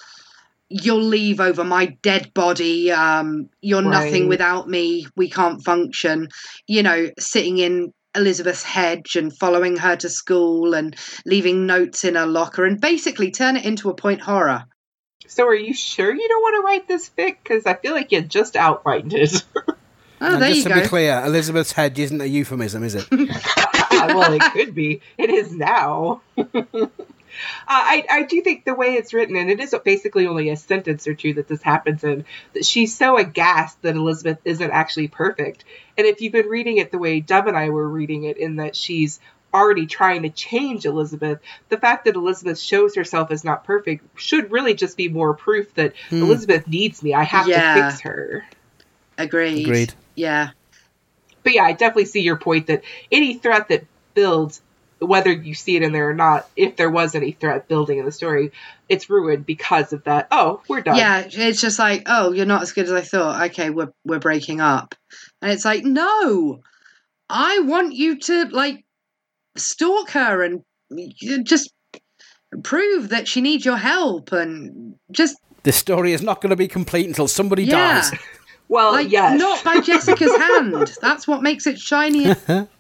you'll 0.69 1.03
leave 1.03 1.41
over 1.41 1.65
my 1.65 1.87
dead 2.03 2.33
body 2.35 2.93
um 2.93 3.49
you're 3.63 3.81
nothing 3.81 4.29
without 4.29 4.69
me 4.69 5.07
we 5.17 5.31
can't 5.31 5.65
function 5.65 6.29
you 6.67 6.83
know 6.83 7.11
sitting 7.19 7.57
in 7.57 7.91
elizabeth's 8.15 8.63
hedge 8.63 9.17
and 9.17 9.37
following 9.37 9.77
her 9.77 9.97
to 9.97 10.09
school 10.09 10.75
and 10.75 10.97
leaving 11.27 11.67
notes 11.67 12.05
in 12.05 12.15
her 12.15 12.27
locker 12.27 12.65
and 12.65 12.81
basically 12.81 13.31
turn 13.31 13.57
it 13.57 13.65
into 13.65 13.91
a 13.91 13.95
point 13.95 14.21
horror 14.21 14.65
So 15.27 15.47
are 15.47 15.55
you 15.55 15.75
sure 15.75 16.13
you 16.13 16.29
don't 16.29 16.43
want 16.43 16.57
to 16.57 16.63
write 16.63 16.89
this 16.89 17.11
fic? 17.11 17.37
Because 17.43 17.67
I 17.67 17.75
feel 17.75 17.93
like 17.93 18.13
you 18.13 18.23
just 18.23 18.57
outlined 18.57 19.13
it. 19.13 19.45
oh 19.57 19.75
And 20.21 20.43
there 20.43 20.49
just 20.49 20.59
you 20.59 20.63
to 20.65 20.69
go 20.71 20.81
be 20.83 20.89
clear, 20.89 21.23
Elizabeth's 21.25 21.73
hedge 21.73 21.99
isn't 21.99 22.21
a 22.21 22.27
euphemism, 22.27 22.83
is 22.83 22.95
it? 22.95 23.07
well, 23.91 24.33
it 24.33 24.43
could 24.53 24.75
be. 24.75 25.03
It 25.19 25.31
is 25.31 25.53
now. 25.53 26.23
uh, 27.63 27.67
I, 27.69 28.05
I 28.11 28.23
do 28.25 28.41
think 28.43 28.65
the 28.65 28.75
way 28.75 28.95
it's 28.95 29.15
written, 29.15 29.37
and 29.37 29.51
it 29.51 29.61
is 29.61 29.75
basically 29.85 30.27
only 30.27 30.51
a 30.51 30.57
sentence 30.57 31.07
or 31.07 31.15
two 31.15 31.35
that 31.35 31.49
this 31.49 31.63
happens 31.63 32.05
in, 32.05 32.25
that 32.55 32.65
she's 32.65 32.97
so 32.97 33.17
aghast 33.19 33.81
that 33.83 33.97
Elizabeth 33.97 34.39
isn't 34.45 34.71
actually 34.71 35.09
perfect. 35.09 35.65
And 35.97 36.07
if 36.07 36.21
you've 36.21 36.33
been 36.33 36.49
reading 36.49 36.79
it 36.79 36.91
the 36.91 36.99
way 36.99 37.21
Dove 37.21 37.47
and 37.47 37.57
I 37.57 37.71
were 37.71 37.89
reading 37.89 38.25
it, 38.25 38.37
in 38.39 38.57
that 38.57 38.77
she's 38.77 39.21
already 39.55 39.87
trying 39.87 40.23
to 40.23 40.29
change 40.31 40.85
Elizabeth, 40.85 41.39
the 41.71 41.79
fact 41.79 42.05
that 42.05 42.17
Elizabeth 42.17 42.59
shows 42.59 42.95
herself 42.95 43.31
as 43.31 43.45
not 43.45 43.65
perfect 43.65 44.05
should 44.21 44.53
really 44.53 44.75
just 44.75 44.97
be 44.97 45.09
more 45.09 45.33
proof 45.35 45.73
that 45.75 45.95
Hmm. 46.11 46.23
Elizabeth 46.23 46.69
needs 46.69 47.03
me. 47.03 47.15
I 47.15 47.25
have 47.25 47.49
Yeah. 47.49 47.75
to 47.75 47.83
fix 47.83 48.01
her. 48.03 48.45
agreed 49.17 49.61
Agreed. 49.67 49.95
yeah 50.15 50.51
but 51.43 51.55
yeah, 51.55 51.65
I 51.65 51.73
definitely 51.73 52.05
see 52.05 52.21
your 52.21 52.37
point 52.37 52.67
that 52.67 52.83
any 53.11 53.35
threat 53.39 53.69
that 53.69 53.85
builds, 54.13 54.61
whether 55.01 55.33
you 55.33 55.55
see 55.55 55.77
it 55.77 55.83
in 55.83 55.93
there 55.93 56.11
or 56.11 56.15
not, 56.15 56.49
if 56.57 56.77
there 56.77 56.91
was 56.91 57.15
any 57.15 57.33
threat 57.33 57.69
building 57.69 57.99
in 57.99 58.05
the 58.05 58.13
story, 58.13 58.53
it's 58.89 59.09
ruined 59.11 59.47
because 59.47 59.93
of 59.93 60.05
that. 60.05 60.29
Oh, 60.31 60.63
we're 60.69 60.81
done. 60.81 60.97
yeah 60.97 61.29
it's 61.31 61.61
just 61.61 61.79
like 61.79 62.03
oh 62.07 62.33
you're 62.33 62.47
not 62.47 62.63
as 62.63 62.73
good 62.73 62.87
as 62.87 62.93
i 62.93 63.01
thought 63.01 63.51
okay 63.51 63.71
we're 63.71 63.93
we're 64.05 64.19
breaking 64.19 64.61
up 64.61 64.95
and 65.43 65.53
it's 65.53 65.65
like 65.65 65.85
no 65.85 66.61
i 67.29 67.61
want 67.61 67.95
you 67.95 68.19
to 68.19 68.45
like 68.47 68.85
stalk 69.57 70.11
her 70.11 70.43
and 70.43 70.63
just 71.45 71.73
prove 72.63 73.11
that 73.11 73.29
she 73.29 73.41
needs 73.41 73.65
your 73.65 73.77
help 73.77 74.33
and 74.33 74.95
just 75.11 75.37
the 75.65 75.73
story 75.73 76.13
is 76.13 76.23
not 76.23 76.41
going 76.41 76.51
to 76.51 76.57
be 76.57 76.69
complete 76.69 77.07
until 77.07 77.29
somebody 77.29 77.65
yeah 77.65 78.01
dies. 78.01 78.13
Well, 78.71 78.93
like 78.93 79.11
yes. 79.11 79.39
not 79.39 79.65
by 79.65 79.81
jessica's 79.81 80.37
hand 80.37 80.93
that's 81.01 81.27
what 81.27 81.43
makes 81.43 81.67
it 81.67 81.79
shiny 81.79 82.35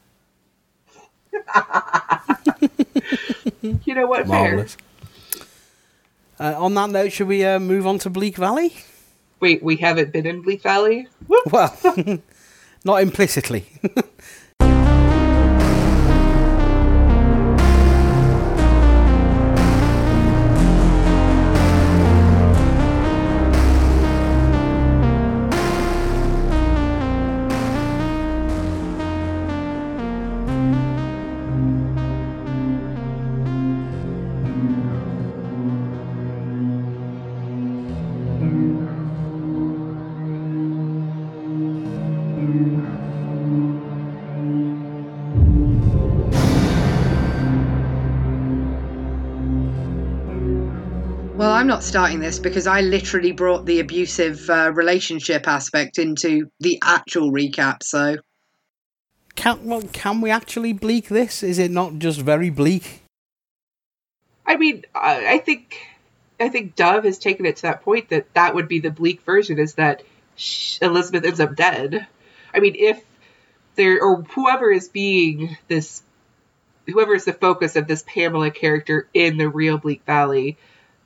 you 3.84 3.94
know 3.94 4.06
what? 4.06 4.26
Fair. 4.26 4.28
Marvelous. 4.56 4.76
Uh, 6.40 6.54
on 6.56 6.74
that 6.74 6.90
note, 6.90 7.12
should 7.12 7.28
we 7.28 7.44
uh, 7.44 7.58
move 7.58 7.86
on 7.86 7.98
to 7.98 8.10
Bleak 8.10 8.36
Valley? 8.36 8.74
Wait, 9.40 9.62
we 9.62 9.76
haven't 9.76 10.12
been 10.12 10.26
in 10.26 10.42
Bleak 10.42 10.62
Valley? 10.62 11.08
Whoop. 11.26 11.52
Well, 11.52 11.76
not 12.84 13.02
implicitly. 13.02 13.66
not 51.68 51.84
starting 51.84 52.18
this 52.18 52.38
because 52.38 52.66
i 52.66 52.80
literally 52.80 53.32
brought 53.32 53.64
the 53.66 53.80
abusive 53.80 54.48
uh, 54.50 54.72
relationship 54.72 55.46
aspect 55.46 55.98
into 55.98 56.50
the 56.60 56.80
actual 56.82 57.30
recap 57.30 57.82
so 57.82 58.16
Can 59.38 59.64
well, 59.64 59.82
can 59.92 60.20
we 60.20 60.30
actually 60.32 60.72
bleak 60.72 61.06
this? 61.06 61.44
Is 61.44 61.60
it 61.60 61.70
not 61.70 62.00
just 62.00 62.20
very 62.20 62.50
bleak? 62.50 63.04
I 64.44 64.56
mean, 64.56 64.84
I, 64.92 65.34
I 65.34 65.38
think, 65.38 65.76
I 66.40 66.48
think 66.48 66.74
Dove 66.74 67.04
has 67.04 67.18
taken 67.18 67.46
it 67.46 67.56
to 67.56 67.62
that 67.62 67.82
point 67.82 68.08
that 68.08 68.34
that 68.34 68.56
would 68.56 68.66
be 68.66 68.80
the 68.80 68.90
bleak 68.90 69.22
version 69.22 69.60
is 69.60 69.74
that 69.74 70.02
sh- 70.34 70.78
Elizabeth 70.82 71.24
ends 71.24 71.38
up 71.38 71.54
dead. 71.54 72.04
I 72.52 72.58
mean, 72.58 72.74
if 72.76 73.00
there 73.76 74.02
or 74.02 74.22
whoever 74.22 74.72
is 74.72 74.88
being 74.88 75.56
this, 75.68 76.02
whoever 76.86 77.14
is 77.14 77.24
the 77.24 77.32
focus 77.32 77.76
of 77.76 77.86
this 77.86 78.02
Pamela 78.02 78.50
character 78.50 79.06
in 79.14 79.36
the 79.36 79.48
real 79.48 79.78
Bleak 79.78 80.02
Valley, 80.04 80.56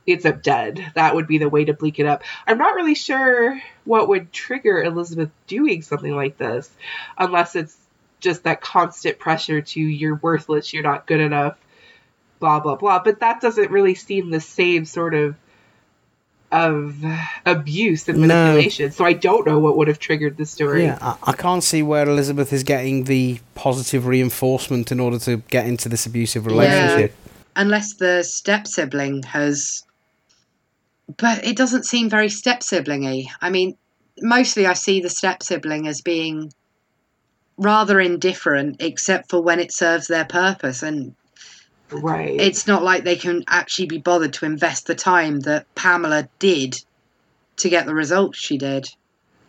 ends 0.07 0.25
up 0.27 0.43
dead. 0.43 0.85
That 0.95 1.15
would 1.15 1.27
be 1.27 1.39
the 1.39 1.49
way 1.49 1.65
to 1.65 1.73
bleak 1.75 1.99
it 1.99 2.07
up. 2.07 2.23
I'm 2.47 2.59
not 2.59 2.75
really 2.75 2.95
sure 2.95 3.61
what 3.85 4.09
would 4.09 4.33
trigger 4.33 4.83
Elizabeth 4.83 5.31
doing 5.47 5.83
something 5.83 6.15
like 6.15 6.39
this, 6.39 6.71
unless 7.19 7.55
it's 7.57 7.77
just 8.21 8.45
that 8.45 8.61
constant 8.61 9.19
pressure 9.19 9.61
to 9.61 9.81
you're 9.81 10.17
worthless, 10.17 10.73
you're 10.73 10.83
not 10.83 11.07
good 11.07 11.21
enough, 11.21 11.57
blah 12.41 12.61
blah 12.61 12.77
blah. 12.77 13.01
But 13.03 13.21
that 13.21 13.41
doesn't 13.41 13.71
really 13.71 13.95
seem 13.95 14.31
the 14.31 14.41
same 14.41 14.85
sort 14.85 15.15
of 15.15 15.37
of 16.51 17.03
abuse 17.47 18.09
and 18.09 18.19
No. 18.19 18.27
manipulation. 18.27 18.91
So 18.93 19.05
I 19.07 19.15
don't 19.15 19.47
know 19.47 19.59
what 19.59 19.77
would 19.79 19.89
have 19.89 19.99
triggered 19.99 20.37
the 20.37 20.45
story. 20.45 20.85
Yeah, 20.85 20.99
I, 21.01 21.17
I 21.31 21.33
can't 21.33 21.65
see 21.65 21.83
where 21.83 22.07
Elizabeth 22.07 22.53
is 22.53 22.63
getting 22.63 23.05
the 23.05 23.41
positive 23.55 24.07
reinforcement 24.07 24.93
in 24.93 25.01
order 25.01 25.19
to 25.21 25.39
get 25.49 25.67
into 25.67 25.89
this 25.89 26.05
abusive 26.05 26.45
relationship. 26.47 27.15
unless 27.57 27.95
the 27.95 28.23
step 28.23 28.67
sibling 28.67 29.23
has 29.23 29.83
but 31.17 31.45
it 31.45 31.57
doesn't 31.57 31.87
seem 31.87 32.09
very 32.09 32.29
step 32.29 32.61
siblingy 32.61 33.27
i 33.41 33.51
mean 33.51 33.77
mostly 34.21 34.67
i 34.67 34.73
see 34.73 35.01
the 35.01 35.11
step 35.11 35.43
sibling 35.43 35.87
as 35.87 36.01
being 36.01 36.53
rather 37.57 38.01
indifferent 38.01 38.77
except 38.81 39.31
for 39.31 39.43
when 39.43 39.61
it 39.61 39.73
serves 39.73 40.07
their 40.07 40.25
purpose 40.25 40.83
and 40.83 41.15
Right. 41.91 42.41
it's 42.41 42.67
not 42.67 42.83
like 42.83 43.05
they 43.05 43.17
can 43.17 43.45
actually 43.49 43.87
be 43.87 43.99
bothered 43.99 44.33
to 44.35 44.47
invest 44.47 44.87
the 44.87 44.95
time 44.95 45.41
that 45.41 45.67
pamela 45.75 46.29
did 46.39 46.83
to 47.57 47.69
get 47.69 47.85
the 47.85 47.95
results 47.95 48.39
she 48.39 48.57
did 48.57 48.89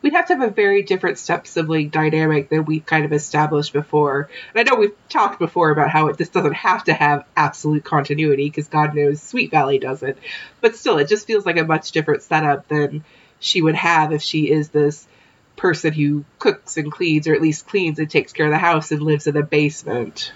we'd 0.03 0.13
have 0.13 0.27
to 0.27 0.35
have 0.35 0.47
a 0.47 0.51
very 0.51 0.83
different 0.83 1.17
step 1.17 1.47
sibling 1.47 1.89
dynamic 1.89 2.49
than 2.49 2.65
we've 2.65 2.85
kind 2.85 3.05
of 3.05 3.13
established 3.13 3.73
before. 3.73 4.29
And 4.53 4.59
I 4.59 4.69
know 4.69 4.77
we've 4.77 4.95
talked 5.09 5.39
before 5.39 5.71
about 5.71 5.89
how 5.89 6.07
it, 6.07 6.17
this 6.17 6.29
doesn't 6.29 6.53
have 6.53 6.83
to 6.83 6.93
have 6.93 7.25
absolute 7.35 7.83
continuity 7.83 8.45
because 8.45 8.67
God 8.67 8.93
knows 8.93 9.21
Sweet 9.21 9.49
Valley 9.49 9.79
doesn't. 9.79 10.17
But 10.61 10.75
still, 10.75 10.99
it 10.99 11.07
just 11.07 11.25
feels 11.25 11.45
like 11.45 11.57
a 11.57 11.63
much 11.63 11.91
different 11.91 12.21
setup 12.21 12.67
than 12.67 13.03
she 13.39 13.61
would 13.61 13.75
have 13.75 14.11
if 14.11 14.21
she 14.21 14.51
is 14.51 14.69
this 14.69 15.07
person 15.55 15.93
who 15.93 16.25
cooks 16.37 16.77
and 16.77 16.91
cleans, 16.91 17.27
or 17.27 17.33
at 17.33 17.41
least 17.41 17.67
cleans 17.67 17.97
and 17.97 18.09
takes 18.09 18.33
care 18.33 18.47
of 18.47 18.51
the 18.51 18.57
house 18.57 18.91
and 18.91 19.01
lives 19.01 19.25
in 19.25 19.33
the 19.33 19.43
basement. 19.43 20.33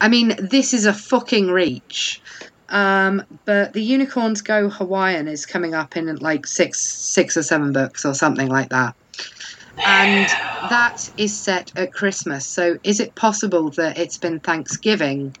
I 0.00 0.08
mean, 0.08 0.34
this 0.38 0.74
is 0.74 0.84
a 0.84 0.92
fucking 0.92 1.48
reach. 1.48 2.20
Um, 2.68 3.22
but 3.44 3.72
the 3.74 3.82
Unicorns 3.82 4.42
Go 4.42 4.68
Hawaiian 4.68 5.28
is 5.28 5.46
coming 5.46 5.74
up 5.74 5.96
in 5.96 6.14
like 6.16 6.46
six, 6.46 6.80
six 6.80 7.36
or 7.36 7.42
seven 7.42 7.72
books 7.72 8.04
or 8.04 8.12
something 8.12 8.48
like 8.48 8.70
that, 8.70 8.94
and 9.86 10.26
that 10.70 11.08
is 11.16 11.38
set 11.38 11.70
at 11.76 11.92
Christmas. 11.92 12.46
So, 12.46 12.78
is 12.82 12.98
it 12.98 13.14
possible 13.14 13.70
that 13.76 13.98
it's 13.98 14.18
been 14.18 14.40
Thanksgiving, 14.40 15.36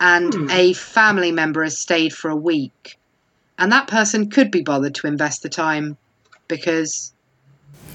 and 0.00 0.32
Hmm. 0.32 0.50
a 0.50 0.72
family 0.72 1.32
member 1.32 1.62
has 1.64 1.78
stayed 1.78 2.14
for 2.14 2.30
a 2.30 2.36
week, 2.36 2.98
and 3.58 3.70
that 3.72 3.88
person 3.88 4.30
could 4.30 4.50
be 4.50 4.62
bothered 4.62 4.94
to 4.96 5.06
invest 5.06 5.42
the 5.42 5.50
time 5.50 5.98
because, 6.48 7.12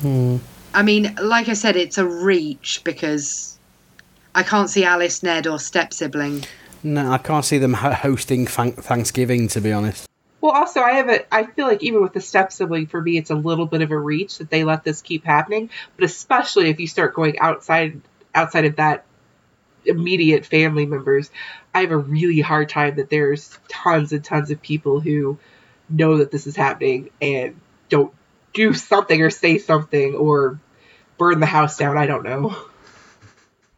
Hmm. 0.02 0.38
I 0.76 0.84
mean, 0.84 1.16
like 1.22 1.50
I 1.50 1.54
said, 1.54 1.76
it's 1.76 1.98
a 1.98 2.06
reach 2.06 2.82
because. 2.84 3.50
I 4.36 4.42
can't 4.42 4.68
see 4.68 4.84
Alice, 4.84 5.22
Ned, 5.22 5.46
or 5.46 5.60
step 5.60 5.94
sibling 5.94 6.44
No, 6.84 7.12
I 7.12 7.18
can't 7.18 7.46
see 7.46 7.58
them 7.58 7.74
hosting 7.74 8.46
Thanksgiving, 8.46 9.48
to 9.50 9.62
be 9.62 9.72
honest. 9.72 10.10
Well, 10.42 10.52
also, 10.52 10.82
I 10.82 10.94
have 10.94 11.10
a. 11.10 11.34
I 11.34 11.46
feel 11.46 11.66
like 11.68 11.82
even 11.84 12.02
with 12.02 12.12
the 12.12 12.20
step 12.20 12.52
sibling, 12.52 12.88
for 12.88 13.02
me, 13.02 13.18
it's 13.18 13.30
a 13.30 13.36
little 13.36 13.66
bit 13.66 13.82
of 13.82 13.92
a 13.92 13.98
reach 13.98 14.40
that 14.40 14.50
they 14.50 14.66
let 14.66 14.84
this 14.84 15.02
keep 15.02 15.24
happening. 15.24 15.70
But 15.96 16.04
especially 16.04 16.70
if 16.70 16.82
you 16.82 16.88
start 16.88 17.14
going 17.14 17.40
outside 17.40 18.02
outside 18.36 18.66
of 18.66 18.76
that 18.76 19.06
immediate 19.86 20.46
family 20.46 20.86
members, 20.86 21.32
I 21.74 21.82
have 21.82 21.92
a 21.92 21.98
really 21.98 22.42
hard 22.42 22.68
time 22.68 22.96
that 22.96 23.10
there's 23.10 23.58
tons 23.70 24.12
and 24.12 24.24
tons 24.24 24.52
of 24.52 24.62
people 24.62 25.00
who 25.00 25.38
know 25.90 26.18
that 26.18 26.32
this 26.32 26.46
is 26.46 26.58
happening 26.58 27.10
and 27.22 27.60
don't 27.88 28.14
do 28.54 28.74
something 28.74 29.22
or 29.22 29.30
say 29.30 29.58
something 29.60 30.16
or 30.16 30.60
burn 31.18 31.40
the 31.40 31.46
house 31.46 31.78
down. 31.78 31.98
I 31.98 32.06
don't 32.06 32.24
know. 32.24 32.56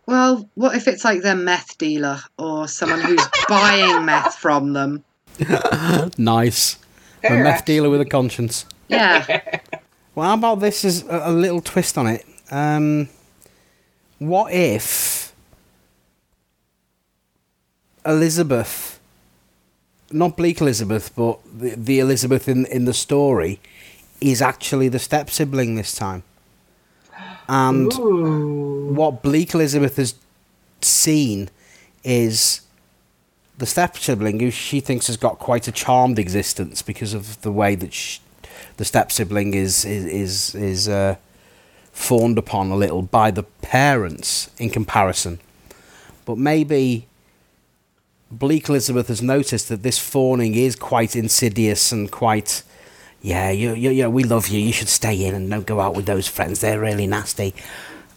Well, 0.07 0.49
what 0.53 0.75
if 0.75 0.87
it's 0.87 1.03
like 1.03 1.21
their 1.21 1.35
meth 1.35 1.77
dealer 1.77 2.19
or 2.37 2.67
someone 2.67 3.01
who's 3.01 3.25
buying 3.49 4.05
meth 4.05 4.35
from 4.35 4.73
them? 4.73 5.03
Nice. 6.17 6.77
A 7.23 7.27
Fair, 7.29 7.43
meth 7.43 7.65
dealer 7.65 7.89
with 7.89 8.01
a 8.01 8.05
conscience. 8.05 8.65
Yeah. 8.87 9.59
Well, 10.15 10.27
how 10.29 10.35
about 10.35 10.61
this 10.61 10.85
as 10.85 11.03
a, 11.09 11.23
a 11.25 11.31
little 11.33 11.59
twist 11.59 11.97
on 11.97 12.07
it? 12.07 12.25
Um, 12.49 13.09
what 14.17 14.53
if 14.53 15.35
Elizabeth, 18.05 19.01
not 20.11 20.37
Bleak 20.37 20.61
Elizabeth, 20.61 21.13
but 21.17 21.39
the, 21.43 21.75
the 21.75 21.99
Elizabeth 21.99 22.47
in, 22.47 22.65
in 22.67 22.85
the 22.85 22.93
story, 22.93 23.59
is 24.21 24.41
actually 24.41 24.87
the 24.87 24.99
step 24.99 25.29
sibling 25.29 25.75
this 25.75 25.93
time? 25.93 26.23
And 27.47 27.93
Ooh. 27.93 28.93
what 28.93 29.21
Bleak 29.21 29.53
Elizabeth 29.53 29.97
has 29.97 30.15
seen 30.81 31.49
is 32.03 32.61
the 33.57 33.65
step 33.65 33.97
sibling 33.97 34.39
who 34.39 34.51
she 34.51 34.79
thinks 34.79 35.07
has 35.07 35.17
got 35.17 35.39
quite 35.39 35.67
a 35.67 35.71
charmed 35.71 36.19
existence 36.19 36.81
because 36.81 37.13
of 37.13 37.41
the 37.41 37.51
way 37.51 37.75
that 37.75 37.93
sh 37.93 38.19
the 38.77 38.85
step 38.85 39.11
sibling 39.11 39.53
is 39.53 39.85
is 39.85 40.05
is, 40.05 40.55
is 40.55 40.89
uh, 40.89 41.15
fawned 41.91 42.37
upon 42.37 42.71
a 42.71 42.75
little 42.75 43.01
by 43.01 43.31
the 43.31 43.43
parents 43.43 44.49
in 44.57 44.69
comparison. 44.69 45.39
But 46.25 46.37
maybe 46.37 47.07
Bleak 48.29 48.67
Elizabeth 48.67 49.07
has 49.07 49.21
noticed 49.21 49.69
that 49.69 49.83
this 49.83 49.97
fawning 49.97 50.55
is 50.55 50.75
quite 50.75 51.15
insidious 51.15 51.91
and 51.91 52.11
quite. 52.11 52.63
Yeah, 53.25 53.49
you, 53.49 53.73
you, 53.73 53.89
you, 53.89 54.07
we 54.07 54.23
love 54.23 54.49
you. 54.49 54.59
You 54.59 54.71
should 54.71 54.87
stay 54.87 55.25
in 55.25 55.33
and 55.33 55.49
don't 55.49 55.65
go 55.65 55.79
out 55.81 55.95
with 55.95 56.05
those 56.05 56.27
friends. 56.27 56.61
They're 56.61 56.79
really 56.79 57.07
nasty. 57.07 57.55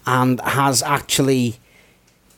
And 0.06 0.38
has 0.42 0.82
actually 0.82 1.56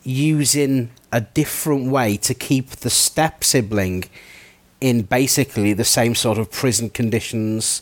using 0.03 0.89
a 1.11 1.19
different 1.19 1.91
way 1.91 2.15
to 2.15 2.33
keep 2.33 2.69
the 2.69 2.89
step 2.89 3.43
sibling 3.43 4.05
in 4.79 5.01
basically 5.01 5.73
the 5.73 5.83
same 5.83 6.15
sort 6.15 6.37
of 6.37 6.49
prison 6.49 6.89
conditions 6.89 7.81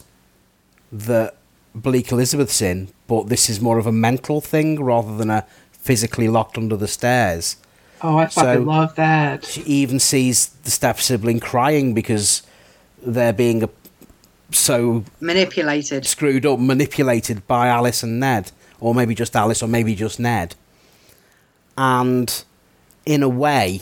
that 0.92 1.36
Bleak 1.76 2.12
Elizabeth's 2.12 2.60
in, 2.60 2.90
but 3.08 3.30
this 3.30 3.48
is 3.48 3.62
more 3.62 3.78
of 3.78 3.86
a 3.86 3.92
mental 3.92 4.42
thing 4.42 4.82
rather 4.84 5.16
than 5.16 5.30
a 5.30 5.46
physically 5.72 6.28
locked 6.28 6.58
under 6.58 6.76
the 6.76 6.88
stairs. 6.88 7.58
Oh, 8.02 8.18
I 8.18 8.26
fucking 8.26 8.64
So- 8.64 8.68
love 8.68 8.96
that. 8.96 9.46
She 9.46 9.62
even 9.62 10.00
sees 10.00 10.48
the 10.64 10.72
step 10.72 11.00
sibling 11.00 11.40
crying 11.40 11.94
because 11.94 12.42
they're 13.06 13.34
being 13.34 13.62
a, 13.64 13.70
so 14.52 15.04
Manipulated. 15.20 16.06
screwed 16.06 16.46
up, 16.46 16.60
manipulated 16.60 17.48
by 17.48 17.68
Alice 17.68 18.04
and 18.04 18.20
Ned, 18.20 18.52
or 18.80 18.96
maybe 18.96 19.16
just 19.16 19.36
Alice, 19.36 19.62
or 19.62 19.68
maybe 19.68 19.96
just 19.96 20.20
Ned. 20.20 20.56
And 21.78 22.44
in 23.06 23.24
a 23.24 23.30
way, 23.30 23.82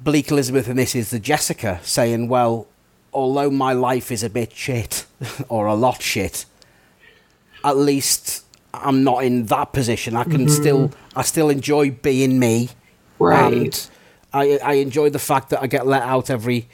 Bleak 0.00 0.30
Elizabeth 0.30 0.68
in 0.68 0.76
this 0.76 0.94
is 0.94 1.10
the 1.10 1.18
Jessica 1.18 1.80
saying, 1.82 2.28
Well, 2.28 2.66
although 3.12 3.50
my 3.50 3.72
life 3.72 4.12
is 4.12 4.22
a 4.22 4.30
bit 4.30 4.52
shit, 4.52 5.06
or 5.48 5.66
a 5.66 5.74
lot 5.74 6.02
shit, 6.02 6.44
at 7.64 7.76
least 7.76 8.44
I'm 8.72 9.02
not 9.02 9.24
in 9.24 9.46
that 9.46 9.72
position. 9.72 10.16
I 10.16 10.24
can 10.24 10.46
mm-hmm. 10.46 10.48
still, 10.48 10.92
I 11.16 11.22
still 11.22 11.48
enjoy 11.48 11.90
being 11.90 12.38
me. 12.38 12.70
Right. 13.18 13.52
And 13.52 13.88
I, 14.32 14.58
I 14.62 14.72
enjoy 14.74 15.10
the 15.10 15.18
fact 15.18 15.50
that 15.50 15.62
I 15.62 15.66
get 15.66 15.86
let 15.86 16.02
out 16.02 16.30
every 16.30 16.68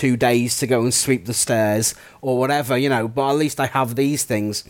two 0.00 0.16
days 0.16 0.56
to 0.58 0.66
go 0.66 0.80
and 0.80 0.94
sweep 0.94 1.26
the 1.26 1.34
stairs 1.34 1.94
or 2.22 2.38
whatever, 2.38 2.76
you 2.78 2.88
know, 2.88 3.06
but 3.06 3.28
at 3.28 3.36
least 3.36 3.60
I 3.60 3.66
have 3.66 3.96
these 3.96 4.24
things 4.24 4.64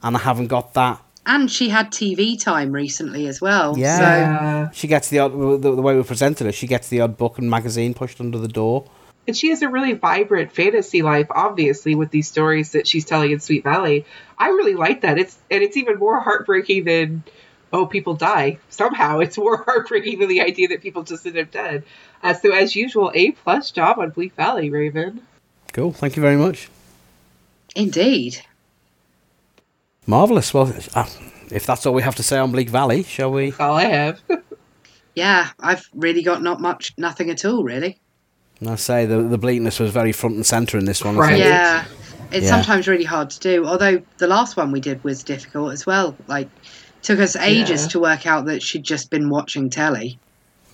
and 0.00 0.16
I 0.16 0.20
haven't 0.20 0.46
got 0.46 0.74
that. 0.74 1.02
And 1.28 1.50
she 1.50 1.70
had 1.70 1.90
TV 1.90 2.40
time 2.40 2.70
recently 2.70 3.26
as 3.26 3.40
well. 3.40 3.76
Yeah. 3.76 4.68
So 4.68 4.72
She 4.74 4.86
gets 4.86 5.08
the 5.08 5.18
odd, 5.18 5.32
the, 5.32 5.74
the 5.74 5.82
way 5.82 5.96
we 5.96 6.04
presented 6.04 6.44
her, 6.44 6.52
she 6.52 6.68
gets 6.68 6.88
the 6.88 7.00
odd 7.00 7.16
book 7.16 7.36
and 7.38 7.50
magazine 7.50 7.94
pushed 7.94 8.20
under 8.20 8.38
the 8.38 8.46
door. 8.46 8.88
And 9.26 9.36
she 9.36 9.48
has 9.48 9.60
a 9.62 9.68
really 9.68 9.94
vibrant 9.94 10.52
fantasy 10.52 11.02
life, 11.02 11.26
obviously, 11.30 11.96
with 11.96 12.12
these 12.12 12.28
stories 12.28 12.70
that 12.72 12.86
she's 12.86 13.04
telling 13.04 13.32
in 13.32 13.40
Sweet 13.40 13.64
Valley. 13.64 14.04
I 14.38 14.50
really 14.50 14.76
like 14.76 15.00
that. 15.00 15.18
It's 15.18 15.36
and 15.50 15.64
it's 15.64 15.76
even 15.76 15.98
more 15.98 16.20
heartbreaking 16.20 16.84
than 16.84 17.24
oh, 17.72 17.86
people 17.86 18.14
die. 18.14 18.58
Somehow, 18.70 19.18
it's 19.20 19.36
more 19.38 19.62
heartbreaking 19.64 20.18
than 20.20 20.28
the 20.28 20.40
idea 20.40 20.68
that 20.68 20.82
people 20.82 21.02
just 21.02 21.26
end 21.26 21.38
up 21.38 21.50
dead. 21.50 21.84
Uh, 22.22 22.34
so, 22.34 22.52
as 22.52 22.74
usual, 22.74 23.10
a 23.14 23.32
plus 23.32 23.70
job 23.70 23.98
on 23.98 24.10
Bleak 24.10 24.34
Valley, 24.34 24.70
Raven. 24.70 25.20
Cool. 25.72 25.92
Thank 25.92 26.16
you 26.16 26.22
very 26.22 26.36
much. 26.36 26.68
indeed. 27.74 28.40
Marvellous. 30.06 30.54
Well, 30.54 30.72
uh, 30.94 31.06
if 31.50 31.66
that's 31.66 31.84
all 31.86 31.94
we 31.94 32.02
have 32.02 32.14
to 32.16 32.22
say 32.22 32.38
on 32.38 32.52
Bleak 32.52 32.68
Valley, 32.68 33.02
shall 33.02 33.30
we? 33.32 33.50
That's 33.50 33.60
all 33.60 33.76
I 33.76 33.84
have. 33.84 34.20
Yeah, 35.14 35.48
I've 35.58 35.88
really 35.94 36.22
got 36.22 36.42
not 36.42 36.60
much, 36.60 36.92
nothing 36.98 37.30
at 37.30 37.46
all, 37.46 37.64
really. 37.64 37.98
I 38.68 38.74
say 38.74 39.06
the, 39.06 39.22
the 39.22 39.38
bleakness 39.38 39.80
was 39.80 39.90
very 39.90 40.12
front 40.12 40.34
and 40.36 40.44
centre 40.44 40.76
in 40.76 40.84
this 40.84 41.02
one. 41.02 41.16
Right. 41.16 41.38
Yeah. 41.38 41.86
It's 42.32 42.44
Yeah. 42.44 42.50
sometimes 42.50 42.86
really 42.86 43.04
hard 43.04 43.30
to 43.30 43.40
do. 43.40 43.64
Although 43.64 44.02
the 44.18 44.26
last 44.26 44.58
one 44.58 44.72
we 44.72 44.80
did 44.82 45.02
was 45.04 45.22
difficult 45.22 45.72
as 45.72 45.86
well. 45.86 46.14
Like, 46.26 46.50
took 47.06 47.20
us 47.20 47.36
ages 47.36 47.82
Yeah. 47.84 47.88
to 47.90 48.00
work 48.00 48.26
out 48.26 48.46
that 48.46 48.62
she'd 48.62 48.82
just 48.82 49.10
been 49.10 49.30
watching 49.30 49.70
telly. 49.70 50.18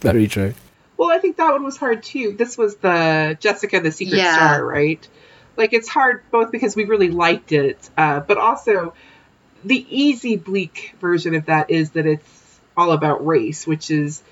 Very 0.00 0.28
true. 0.28 0.54
Well, 0.96 1.10
I 1.10 1.18
think 1.18 1.36
that 1.36 1.50
one 1.50 1.64
was 1.64 1.76
hard 1.76 2.02
too. 2.04 2.34
This 2.38 2.56
was 2.56 2.76
the 2.76 3.36
Jessica 3.40 3.80
the 3.80 3.90
Secret 3.90 4.18
Yeah. 4.18 4.34
Star, 4.34 4.64
right? 4.64 5.06
Like 5.56 5.72
it's 5.72 5.88
hard 5.88 6.22
both 6.30 6.52
because 6.52 6.76
we 6.76 6.84
really 6.84 7.10
liked 7.10 7.50
it, 7.50 7.90
uh, 7.96 8.20
but 8.20 8.38
also 8.38 8.94
the 9.64 9.84
easy 9.90 10.36
bleak 10.36 10.94
version 11.00 11.34
of 11.34 11.46
that 11.46 11.70
is 11.70 11.90
that 11.92 12.06
it's 12.06 12.60
all 12.76 12.92
about 12.92 13.26
race, 13.26 13.66
which 13.66 13.90
is 13.90 14.22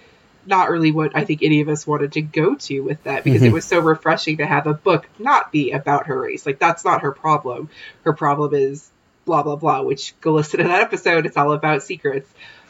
not 0.46 0.70
really 0.70 0.92
what 0.92 1.10
I 1.16 1.24
think 1.24 1.42
any 1.42 1.60
of 1.60 1.68
us 1.68 1.84
wanted 1.84 2.12
to 2.12 2.22
go 2.22 2.54
to 2.54 2.80
with 2.80 3.02
that 3.02 3.24
because 3.24 3.42
it 3.42 3.52
was 3.52 3.64
so 3.64 3.80
refreshing 3.80 4.36
to 4.36 4.46
have 4.46 4.68
a 4.68 4.74
book 4.74 5.08
not 5.18 5.50
be 5.50 5.72
about 5.72 6.06
her 6.06 6.20
race. 6.20 6.46
Like 6.46 6.60
that's 6.60 6.84
not 6.84 7.02
her 7.02 7.10
problem. 7.10 7.68
Her 8.04 8.12
problem 8.12 8.54
is 8.54 8.88
blah 9.26 9.42
blah 9.42 9.56
blah, 9.56 9.82
which 9.82 10.18
go 10.22 10.32
listen 10.32 10.58
to 10.58 10.68
that 10.68 10.80
episode. 10.80 11.26
It's 11.26 11.36
all 11.36 11.52
about 11.52 11.82
secrets. 11.82 12.28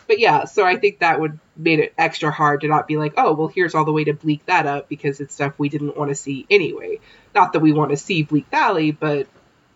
But 0.08 0.18
yeah, 0.18 0.44
so 0.44 0.64
I 0.64 0.76
think 0.76 1.00
that 1.00 1.20
would 1.20 1.38
made 1.56 1.80
it 1.80 1.94
extra 1.98 2.30
hard 2.30 2.62
to 2.62 2.68
not 2.68 2.86
be 2.86 2.96
like, 2.96 3.14
oh, 3.16 3.34
well, 3.34 3.48
here's 3.48 3.74
all 3.74 3.84
the 3.84 3.92
way 3.92 4.04
to 4.04 4.12
bleak 4.12 4.44
that 4.46 4.66
up 4.66 4.88
because 4.88 5.20
it's 5.20 5.34
stuff 5.34 5.54
we 5.58 5.68
didn't 5.68 5.96
want 5.96 6.10
to 6.10 6.14
see 6.14 6.46
anyway. 6.50 7.00
Not 7.34 7.52
that 7.52 7.60
we 7.60 7.72
want 7.72 7.90
to 7.90 7.96
see 7.96 8.22
Bleak 8.22 8.46
Valley, 8.50 8.92
but 8.92 9.26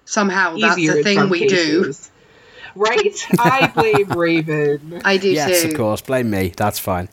Somehow 0.04 0.56
that's 0.56 0.76
the 0.76 1.02
thing 1.02 1.18
some 1.18 1.30
we 1.30 1.46
do. 1.46 1.92
Right? 2.74 3.26
I 3.38 3.66
blame 3.74 4.08
Raven. 4.10 5.02
I 5.04 5.16
do 5.18 5.30
yes, 5.30 5.62
too. 5.62 5.68
of 5.68 5.74
course. 5.76 6.00
Blame 6.00 6.30
me. 6.30 6.52
That's 6.56 6.78
fine. 6.78 7.08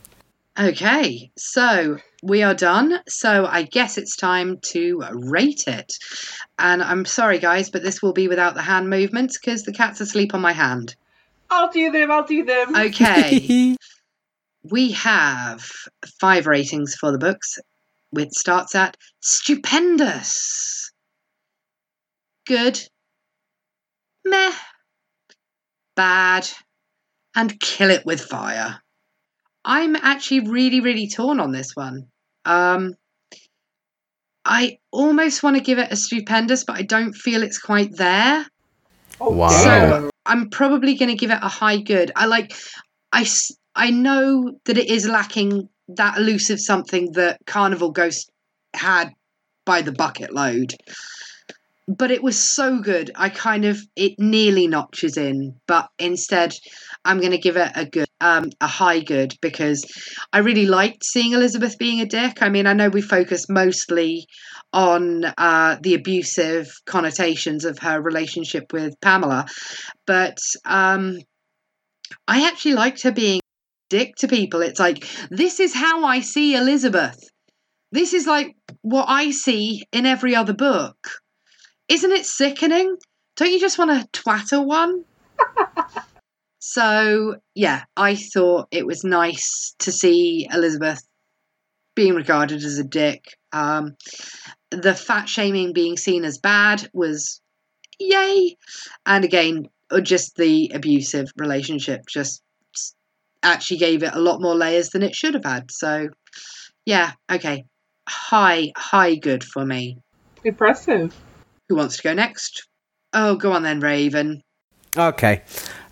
Okay, 0.60 1.32
so 1.36 2.00
we 2.24 2.44
are 2.44 2.54
done. 2.54 3.00
So 3.08 3.46
I 3.46 3.64
guess 3.64 3.98
it's 3.98 4.16
time 4.16 4.60
to 4.72 5.04
rate 5.12 5.66
it. 5.68 5.94
And 6.58 6.82
I'm 6.82 7.06
sorry, 7.06 7.40
guys, 7.40 7.70
but 7.70 7.84
this 7.84 8.02
will 8.02 8.14
be 8.14 8.28
without 8.28 8.56
the 8.56 8.62
hand 8.62 8.90
movements 8.90 9.38
because 9.38 9.64
the 9.64 9.74
cat's 9.74 10.02
asleep 10.02 10.34
on 10.34 10.42
my 10.42 10.54
hand. 10.54 10.96
I'll 11.50 11.72
do 11.72 11.92
them. 11.92 12.12
I'll 12.12 12.26
do 12.26 12.44
them. 12.44 12.76
Okay, 12.76 13.76
we 14.64 14.92
have 14.92 15.70
five 16.20 16.48
ratings 16.48 16.96
for 16.96 17.12
the 17.12 17.18
books, 17.18 17.60
which 18.10 18.32
starts 18.32 18.76
at 18.76 18.98
stupendous, 19.22 20.92
good, 22.46 22.80
meh, 24.26 24.52
bad, 25.96 26.50
and 27.36 27.60
kill 27.60 27.92
it 27.92 28.06
with 28.06 28.20
fire. 28.20 28.82
I'm 29.68 29.98
actually 29.98 30.50
really, 30.50 30.80
really 30.80 31.10
torn 31.10 31.42
on 31.42 31.52
this 31.52 31.76
one. 31.76 32.08
Um, 32.46 32.94
I 34.46 34.78
almost 34.92 35.44
want 35.44 35.58
to 35.58 35.62
give 35.62 35.78
it 35.78 35.92
a 35.92 35.98
stupendous, 35.98 36.64
but 36.64 36.78
I 36.78 36.84
don't 36.84 37.14
feel 37.14 37.44
it's 37.44 37.60
quite 37.60 37.94
there. 37.98 38.48
Oh, 39.20 39.32
Wow. 39.32 39.50
damn. 39.50 40.10
I'm 40.26 40.50
probably 40.50 40.96
going 40.96 41.10
to 41.10 41.18
give 41.18 41.32
it 41.32 41.40
a 41.42 41.50
high 41.50 41.82
good. 41.82 42.14
I 42.16 42.28
like, 42.28 42.54
I, 43.12 43.28
I 43.76 43.92
know 43.92 44.54
that 44.66 44.78
it 44.78 44.90
is 44.90 45.06
lacking 45.06 45.68
that 45.90 46.18
elusive 46.18 46.62
something 46.62 47.12
that 47.14 47.40
Carnival 47.46 47.92
Ghost 47.92 48.32
had 48.74 49.12
by 49.66 49.82
the 49.82 49.92
bucket 49.92 50.34
load. 50.34 50.76
But 51.90 52.12
it 52.12 52.24
was 52.24 52.38
so 52.38 52.80
good. 52.80 53.12
I 53.16 53.30
kind 53.30 53.66
of, 53.66 53.80
it 53.98 54.14
nearly 54.18 54.68
notches 54.68 55.18
in, 55.18 55.60
but 55.68 55.90
instead 56.00 56.54
I'm 57.04 57.20
going 57.20 57.32
to 57.32 57.38
give 57.38 57.58
it 57.58 57.72
a 57.76 57.86
good, 57.86 58.07
um, 58.22 58.50
a 58.62 58.68
high 58.68 59.00
good 59.00 59.34
because 59.42 59.86
I 60.34 60.40
really 60.40 60.66
liked 60.66 61.04
seeing 61.04 61.34
Elizabeth 61.34 61.78
being 61.78 62.02
a 62.02 62.06
dick. 62.06 62.42
I 62.42 62.50
mean, 62.50 62.68
I 62.68 62.74
know 62.74 62.90
we 62.90 63.02
focus 63.02 63.50
mostly 63.50 64.28
on 64.74 65.26
uh, 65.38 65.78
the 65.82 65.94
abusive 65.94 66.70
connotations 66.86 67.66
of 67.66 67.80
her 67.80 68.02
relationship 68.02 68.74
with 68.74 69.00
Pamela, 69.02 69.46
but 70.06 70.38
um, 70.66 71.20
I 72.28 72.48
actually 72.48 72.76
liked 72.76 73.04
her 73.04 73.12
being 73.12 73.42
dick 73.90 74.16
to 74.18 74.28
people. 74.28 74.62
It's 74.62 74.80
like, 74.80 75.08
this 75.30 75.60
is 75.60 75.74
how 75.74 76.06
I 76.06 76.20
see 76.20 76.56
Elizabeth. 76.56 77.20
This 77.92 78.14
is 78.14 78.28
like 78.28 78.56
what 78.82 79.06
I 79.08 79.32
see 79.32 79.84
in 79.92 80.06
every 80.06 80.36
other 80.36 80.54
book. 80.54 80.98
Isn't 81.88 82.12
it 82.12 82.26
sickening? 82.26 82.98
Don't 83.38 83.52
you 83.52 83.60
just 83.60 83.78
want 83.78 83.92
to 83.92 84.22
twatter 84.22 84.62
one? 84.62 85.06
So, 86.70 87.38
yeah, 87.56 87.86
I 87.96 88.16
thought 88.16 88.68
it 88.72 88.86
was 88.86 89.06
nice 89.06 89.74
to 89.80 89.90
see 89.90 90.50
Elizabeth 90.52 91.02
being 91.96 92.14
regarded 92.14 92.62
as 92.62 92.78
a 92.78 92.84
dick. 92.84 93.24
Um, 93.54 93.96
the 94.70 94.94
fat 94.94 95.30
shaming 95.30 95.72
being 95.72 95.96
seen 95.96 96.26
as 96.26 96.40
bad 96.40 96.90
was 96.92 97.40
yay. 98.00 98.58
And 99.06 99.24
again, 99.24 99.70
uh, 99.90 100.02
just 100.02 100.36
the 100.36 100.70
abusive 100.76 101.28
relationship 101.38 102.02
just 102.06 102.44
actually 103.42 103.78
gave 103.78 104.04
it 104.04 104.14
a 104.14 104.20
lot 104.20 104.42
more 104.42 104.54
layers 104.54 104.90
than 104.90 105.04
it 105.04 105.16
should 105.16 105.36
have 105.36 105.46
had. 105.46 105.72
So, 105.72 106.10
yeah, 106.86 107.14
okay. 107.32 107.64
High, 108.10 108.74
high 108.76 109.16
good 109.16 109.46
for 109.46 109.66
me. 109.66 110.00
Impressive. 110.44 111.16
Who 111.70 111.78
wants 111.78 111.96
to 111.96 112.04
go 112.04 112.14
next? 112.14 112.68
Oh, 113.14 113.38
go 113.38 113.54
on 113.54 113.64
then, 113.64 113.80
Raven. 113.80 114.44
Okay. 114.98 115.42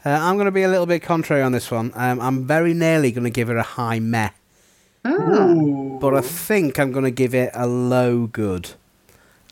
Uh, 0.05 0.09
I'm 0.09 0.35
going 0.35 0.45
to 0.45 0.51
be 0.51 0.63
a 0.63 0.67
little 0.69 0.85
bit 0.85 1.01
contrary 1.01 1.41
on 1.41 1.51
this 1.51 1.69
one. 1.71 1.91
Um, 1.95 2.19
I'm 2.21 2.45
very 2.45 2.73
nearly 2.73 3.11
going 3.11 3.23
to 3.23 3.29
give 3.29 3.49
it 3.49 3.57
a 3.57 3.61
high 3.63 3.99
meh, 3.99 4.29
Oh. 5.03 5.97
but 5.99 6.13
I 6.13 6.21
think 6.21 6.79
I'm 6.79 6.91
going 6.91 7.05
to 7.05 7.11
give 7.11 7.33
it 7.33 7.51
a 7.53 7.65
low 7.67 8.27
good. 8.27 8.71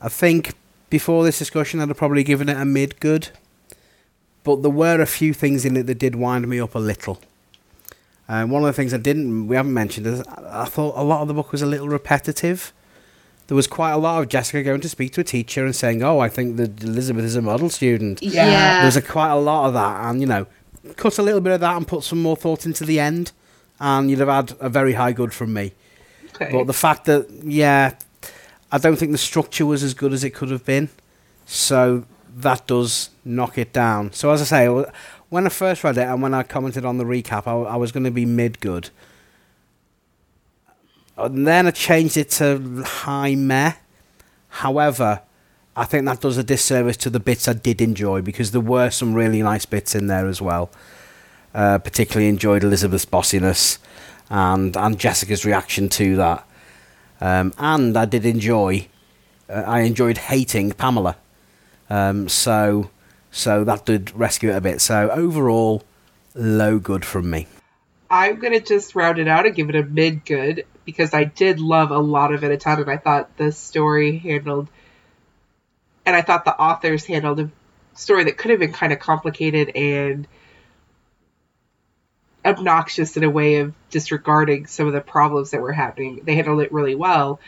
I 0.01 0.09
think 0.09 0.53
before 0.89 1.23
this 1.23 1.39
discussion, 1.39 1.79
I'd 1.79 1.87
have 1.87 1.97
probably 1.97 2.23
given 2.23 2.49
it 2.49 2.57
a 2.57 2.65
mid 2.65 2.99
good, 2.99 3.29
but 4.43 4.61
there 4.61 4.71
were 4.71 5.01
a 5.01 5.05
few 5.07 5.33
things 5.33 5.65
in 5.65 5.75
it 5.77 5.87
that 5.87 5.97
did 5.99 6.15
wind 6.15 6.47
me 6.47 6.59
up 6.59 6.75
a 6.75 6.79
little. 6.79 7.19
Um, 8.29 8.49
one 8.51 8.61
of 8.63 8.67
the 8.67 8.73
things 8.73 8.93
I 8.93 8.97
didn't, 8.97 9.47
we 9.47 9.55
haven't 9.55 9.73
mentioned, 9.73 10.05
is 10.07 10.21
I 10.27 10.65
thought 10.65 10.93
a 10.97 11.03
lot 11.03 11.21
of 11.21 11.27
the 11.27 11.33
book 11.33 11.51
was 11.51 11.61
a 11.61 11.65
little 11.65 11.89
repetitive. 11.89 12.73
There 13.53 13.55
was 13.55 13.67
quite 13.67 13.91
a 13.91 13.97
lot 13.97 14.19
of 14.19 14.29
Jessica 14.29 14.63
going 14.63 14.81
to 14.81 14.89
speak 14.89 15.13
to 15.13 15.21
a 15.21 15.23
teacher 15.23 15.63
and 15.63 15.75
saying, 15.75 16.01
"Oh, 16.01 16.17
I 16.17 16.27
think 16.27 16.57
that 16.57 16.81
Elizabeth 16.81 17.23
is 17.23 17.35
a 17.35 17.41
model 17.43 17.69
student." 17.69 18.19
Yeah. 18.23 18.47
Yeah. 18.49 18.75
There 18.77 18.85
was 18.85 18.95
a, 18.97 19.01
quite 19.03 19.29
a 19.29 19.35
lot 19.35 19.67
of 19.67 19.75
that, 19.75 20.09
and 20.09 20.19
you 20.19 20.25
know, 20.25 20.47
cut 20.95 21.19
a 21.19 21.21
little 21.21 21.39
bit 21.39 21.53
of 21.53 21.59
that 21.59 21.77
and 21.77 21.87
put 21.87 22.03
some 22.03 22.19
more 22.19 22.35
thought 22.35 22.65
into 22.65 22.83
the 22.83 22.99
end, 22.99 23.31
and 23.79 24.09
you'd 24.09 24.17
have 24.17 24.27
had 24.27 24.57
a 24.59 24.69
very 24.69 24.93
high 24.93 25.11
good 25.11 25.35
from 25.35 25.53
me. 25.53 25.73
Okay. 26.33 26.51
But 26.51 26.65
the 26.65 26.73
fact 26.73 27.05
that, 27.05 27.29
yeah, 27.43 27.93
I 28.71 28.79
don't 28.79 28.95
think 28.95 29.11
the 29.11 29.19
structure 29.19 29.67
was 29.67 29.83
as 29.83 29.93
good 29.93 30.13
as 30.13 30.23
it 30.23 30.31
could 30.31 30.49
have 30.49 30.65
been, 30.65 30.89
so 31.45 32.05
that 32.35 32.65
does 32.65 33.11
knock 33.23 33.59
it 33.59 33.71
down. 33.71 34.13
So 34.13 34.31
as 34.31 34.41
I 34.41 34.45
say, 34.45 34.85
when 35.29 35.45
I 35.45 35.49
first 35.49 35.83
read 35.83 35.99
it 35.99 36.07
and 36.07 36.23
when 36.23 36.33
I 36.33 36.41
commented 36.41 36.85
on 36.85 36.97
the 36.97 37.05
recap, 37.05 37.45
I, 37.45 37.53
I 37.73 37.75
was 37.75 37.91
going 37.91 38.05
to 38.05 38.09
be 38.09 38.25
mid 38.25 38.59
good. 38.61 38.89
And 41.18 41.47
then 41.47 41.68
I 41.68 41.72
changed 41.72 42.18
it 42.18 42.30
to 42.32 42.84
high 42.86 43.36
meh. 43.36 43.74
However, 44.49 45.22
I 45.76 45.86
think 45.86 46.05
that 46.05 46.22
does 46.22 46.38
a 46.38 46.43
disservice 46.43 46.97
to 46.97 47.09
the 47.09 47.20
bits 47.20 47.47
I 47.47 47.53
did 47.53 47.82
enjoy 47.82 48.22
because 48.22 48.51
there 48.51 48.61
were 48.61 48.89
some 48.89 49.14
really 49.14 49.41
nice 49.41 49.66
bits 49.66 49.95
in 49.95 50.07
there 50.07 50.28
as 50.28 50.41
well. 50.41 50.70
Uh, 51.53 51.78
particularly 51.78 52.28
enjoyed 52.28 52.64
Elizabeth's 52.64 53.05
bossiness 53.05 53.78
and 54.30 54.76
and 54.76 54.99
Jessica's 54.99 55.45
reaction 55.45 55.89
to 55.89 56.16
that. 56.16 56.47
Um, 57.22 57.53
and 57.57 57.95
I 57.95 58.05
did 58.05 58.26
enjoy, 58.26 58.88
uh, 59.49 59.64
I 59.66 59.82
enjoyed 59.82 60.18
hating 60.18 60.72
Pamela. 60.74 61.16
Um, 61.89 62.28
so 62.28 62.89
so 63.32 63.64
that 63.64 63.86
did 63.86 64.11
rescue 64.16 64.49
it 64.49 64.55
a 64.55 64.61
bit. 64.61 64.82
So 64.82 65.09
overall, 65.11 65.84
low 66.34 66.80
good 66.80 67.05
from 67.05 67.30
me. 67.30 67.47
I'm 68.09 68.39
gonna 68.39 68.59
just 68.59 68.95
round 68.95 69.20
it 69.20 69.28
out 69.28 69.45
and 69.45 69.55
give 69.55 69.70
it 69.70 69.76
a 69.76 69.84
mid 69.84 70.26
good 70.26 70.66
because 70.86 71.13
I 71.13 71.23
did 71.23 71.59
love 71.59 71.91
a 71.91 71.99
lot 71.99 72.34
of 72.34 72.43
it 72.43 72.51
a 72.51 72.57
ton, 72.57 72.79
and 72.81 72.89
I 72.89 72.97
thought 72.97 73.38
the 73.38 73.51
story 73.51 74.17
handled, 74.17 74.67
and 76.05 76.15
I 76.15 76.21
thought 76.21 76.45
the 76.45 76.55
authors 76.55 77.05
handled 77.05 77.39
a 77.39 77.51
story 77.93 78.25
that 78.25 78.38
could 78.38 78.51
have 78.51 78.59
been 78.59 78.73
kind 78.73 78.93
of 78.93 78.99
complicated 78.99 79.75
and 79.75 80.27
obnoxious 82.45 83.15
in 83.15 83.23
a 83.23 83.29
way 83.29 83.57
of 83.57 83.73
disregarding 83.89 84.67
some 84.67 84.88
of 84.88 84.93
the 84.93 85.01
problems 85.01 85.51
that 85.51 85.61
were 85.61 85.71
happening. 85.71 86.21
They 86.23 86.36
handled 86.36 86.61
it 86.61 86.73
really 86.73 86.95
well, 86.95 87.39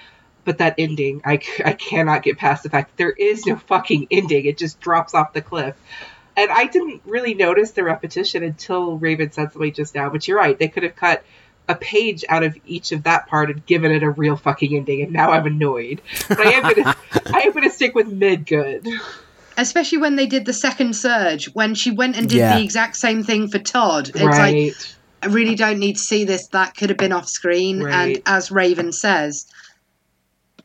but 0.45 0.59
that 0.59 0.75
ending, 0.77 1.21
I, 1.25 1.39
I 1.65 1.73
cannot 1.73 2.23
get 2.23 2.37
past 2.37 2.63
the 2.63 2.69
fact 2.69 2.91
that 2.91 2.97
there 2.97 3.11
is 3.11 3.45
no 3.45 3.57
fucking 3.57 4.07
ending. 4.11 4.45
It 4.45 4.57
just 4.57 4.79
drops 4.79 5.13
off 5.13 5.33
the 5.33 5.41
cliff. 5.41 5.75
And 6.37 6.51
I 6.51 6.65
didn't 6.65 7.01
really 7.05 7.33
notice 7.33 7.71
the 7.71 7.83
repetition 7.83 8.43
until 8.43 8.97
Raven 8.97 9.31
said 9.31 9.53
something 9.53 9.73
just 9.73 9.95
now, 9.95 10.09
but 10.09 10.27
you're 10.27 10.37
right. 10.37 10.57
They 10.57 10.67
could 10.67 10.83
have 10.83 10.95
cut 10.95 11.23
a 11.67 11.75
page 11.75 12.23
out 12.29 12.43
of 12.43 12.57
each 12.65 12.91
of 12.91 13.03
that 13.03 13.27
part 13.27 13.49
and 13.49 13.65
given 13.65 13.91
it 13.91 14.03
a 14.03 14.09
real 14.09 14.35
fucking 14.37 14.75
ending, 14.75 15.01
and 15.01 15.11
now 15.11 15.31
I'm 15.31 15.45
annoyed. 15.45 16.01
But 16.27 16.45
I 16.45 16.51
am 16.51 16.63
gonna 16.75 16.95
I 17.33 17.41
am 17.41 17.53
gonna 17.53 17.69
stick 17.69 17.95
with 17.95 18.07
mid 18.07 18.45
good. 18.45 18.87
Especially 19.57 19.99
when 19.99 20.15
they 20.17 20.27
did 20.27 20.45
the 20.45 20.53
second 20.53 20.95
surge, 20.95 21.45
when 21.53 21.75
she 21.75 21.91
went 21.91 22.17
and 22.17 22.27
did 22.29 22.39
Yeah. 22.39 22.57
the 22.57 22.63
exact 22.63 22.97
same 22.97 23.23
thing 23.23 23.47
for 23.47 23.57
Todd. 23.57 24.09
It's 24.09 24.21
like, 24.21 24.37
right. 24.37 24.95
I 25.23 25.27
really 25.27 25.55
don't 25.55 25.79
need 25.79 25.93
to 25.93 26.01
see 26.01 26.25
this. 26.25 26.47
That 26.47 26.75
could 26.75 26.89
have 26.89 26.97
been 26.97 27.13
off 27.13 27.27
screen. 27.27 27.81
Right. 27.81 28.17
And 28.17 28.21
as 28.25 28.51
Raven 28.51 28.91
says, 28.91 29.47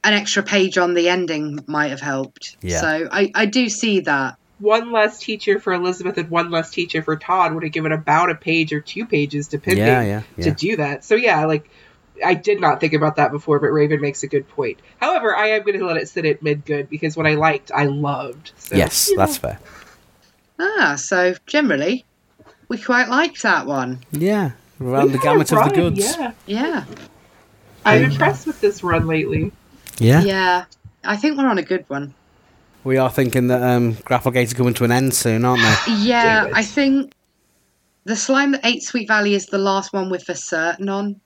an 0.03 0.15
extra 0.15 0.43
page 0.43 0.77
on 0.77 0.95
the 0.95 1.09
ending 1.09 1.61
might 1.67 1.91
have 1.91 2.01
helped. 2.01 2.57
Yeah. 2.63 2.81
So 2.81 3.09
I, 3.13 3.31
I 3.35 3.47
do 3.47 3.69
see 3.69 4.01
that. 4.01 4.37
One 4.61 4.93
less 4.93 5.19
teacher 5.19 5.59
for 5.59 5.73
Elizabeth 5.73 6.17
and 6.19 6.31
one 6.31 6.51
less 6.51 6.71
teacher 6.71 7.03
for 7.03 7.17
Todd 7.17 7.55
would 7.55 7.63
have 7.63 7.73
given 7.73 7.93
about 7.93 8.31
a 8.31 8.35
page 8.35 8.73
or 8.73 8.81
two 8.81 9.07
pages, 9.07 9.49
depending, 9.49 9.85
Yeah, 9.85 10.23
yeah, 10.37 10.45
to 10.45 10.51
do 10.53 10.77
that. 10.77 11.05
So 11.05 11.15
yeah, 11.15 11.45
like 11.47 11.69
I 12.25 12.35
did 12.35 12.61
not 12.61 12.81
think 12.81 12.93
about 12.93 13.17
that 13.17 13.33
before, 13.33 13.59
but 13.59 13.69
Raven 13.69 14.01
makes 14.01 14.23
a 14.23 14.29
good 14.29 14.49
point. 14.49 14.79
However, 15.01 15.35
I 15.35 15.49
am 15.51 15.63
going 15.63 15.79
to 15.79 15.87
let 15.87 15.97
it 15.97 16.09
sit 16.09 16.25
at 16.27 16.43
mid 16.43 16.65
good 16.65 16.89
because 16.91 17.17
what 17.17 17.27
I 17.27 17.35
liked, 17.35 17.71
I 17.75 17.85
loved. 17.85 18.53
So, 18.59 18.77
yes, 18.77 19.09
you 19.09 19.17
know. 19.17 19.25
that's 19.25 19.39
fair. 19.39 19.59
Ah, 20.59 20.97
so 20.97 21.35
generally, 21.47 22.05
we 22.69 22.79
quite 22.79 23.09
liked 23.09 23.43
that 23.43 23.67
one. 23.67 24.01
Yeah, 24.13 24.53
We 24.79 24.89
around 24.89 25.13
the 25.13 25.19
had 25.19 25.21
a 25.21 25.23
gamut 25.23 25.53
of 25.53 25.65
the 25.65 25.75
goods. 25.75 26.17
Yeah, 26.17 26.33
Yeah. 26.47 26.85
I'm 27.85 28.05
impressed 28.05 28.47
with 28.47 28.61
this 28.61 28.83
run 28.83 29.07
lately. 29.07 29.53
Yeah. 29.99 30.21
Yeah. 30.23 30.65
I 31.03 31.17
think 31.17 31.39
we're 31.39 31.49
on 31.49 31.57
a 31.57 31.63
good 31.63 31.87
one. 31.89 32.15
We 32.83 32.97
are 32.97 33.11
thinking 33.11 33.49
that 33.49 33.63
um, 33.63 33.95
Grapplegate 33.95 34.53
are 34.53 34.55
coming 34.55 34.75
to 34.75 34.85
an 34.85 34.93
end 34.93 35.15
soon, 35.15 35.45
aren't 35.45 35.63
they? 35.63 35.93
Yeah, 35.99 36.49
I 36.53 36.63
think 36.65 37.13
the 38.05 38.17
slime 38.17 38.53
that 38.53 38.65
ate 38.65 38.83
Sweet 38.83 39.09
Valley 39.09 39.35
is 39.35 39.47
the 39.47 39.59
last 39.59 39.93
one 39.93 40.11
with 40.11 40.25
for 40.25 40.35
certain 40.35 40.89
on. 40.89 41.21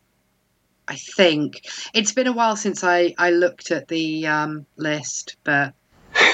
I 0.87 0.97
think 0.97 1.67
it's 1.95 2.13
been 2.13 2.27
a 2.27 2.33
while 2.33 2.57
since 2.57 2.85
I 2.85 3.15
I 3.17 3.31
looked 3.31 3.71
at 3.71 3.89
the 3.89 4.27
um, 4.27 4.67
list, 4.77 5.37
but 5.45 5.73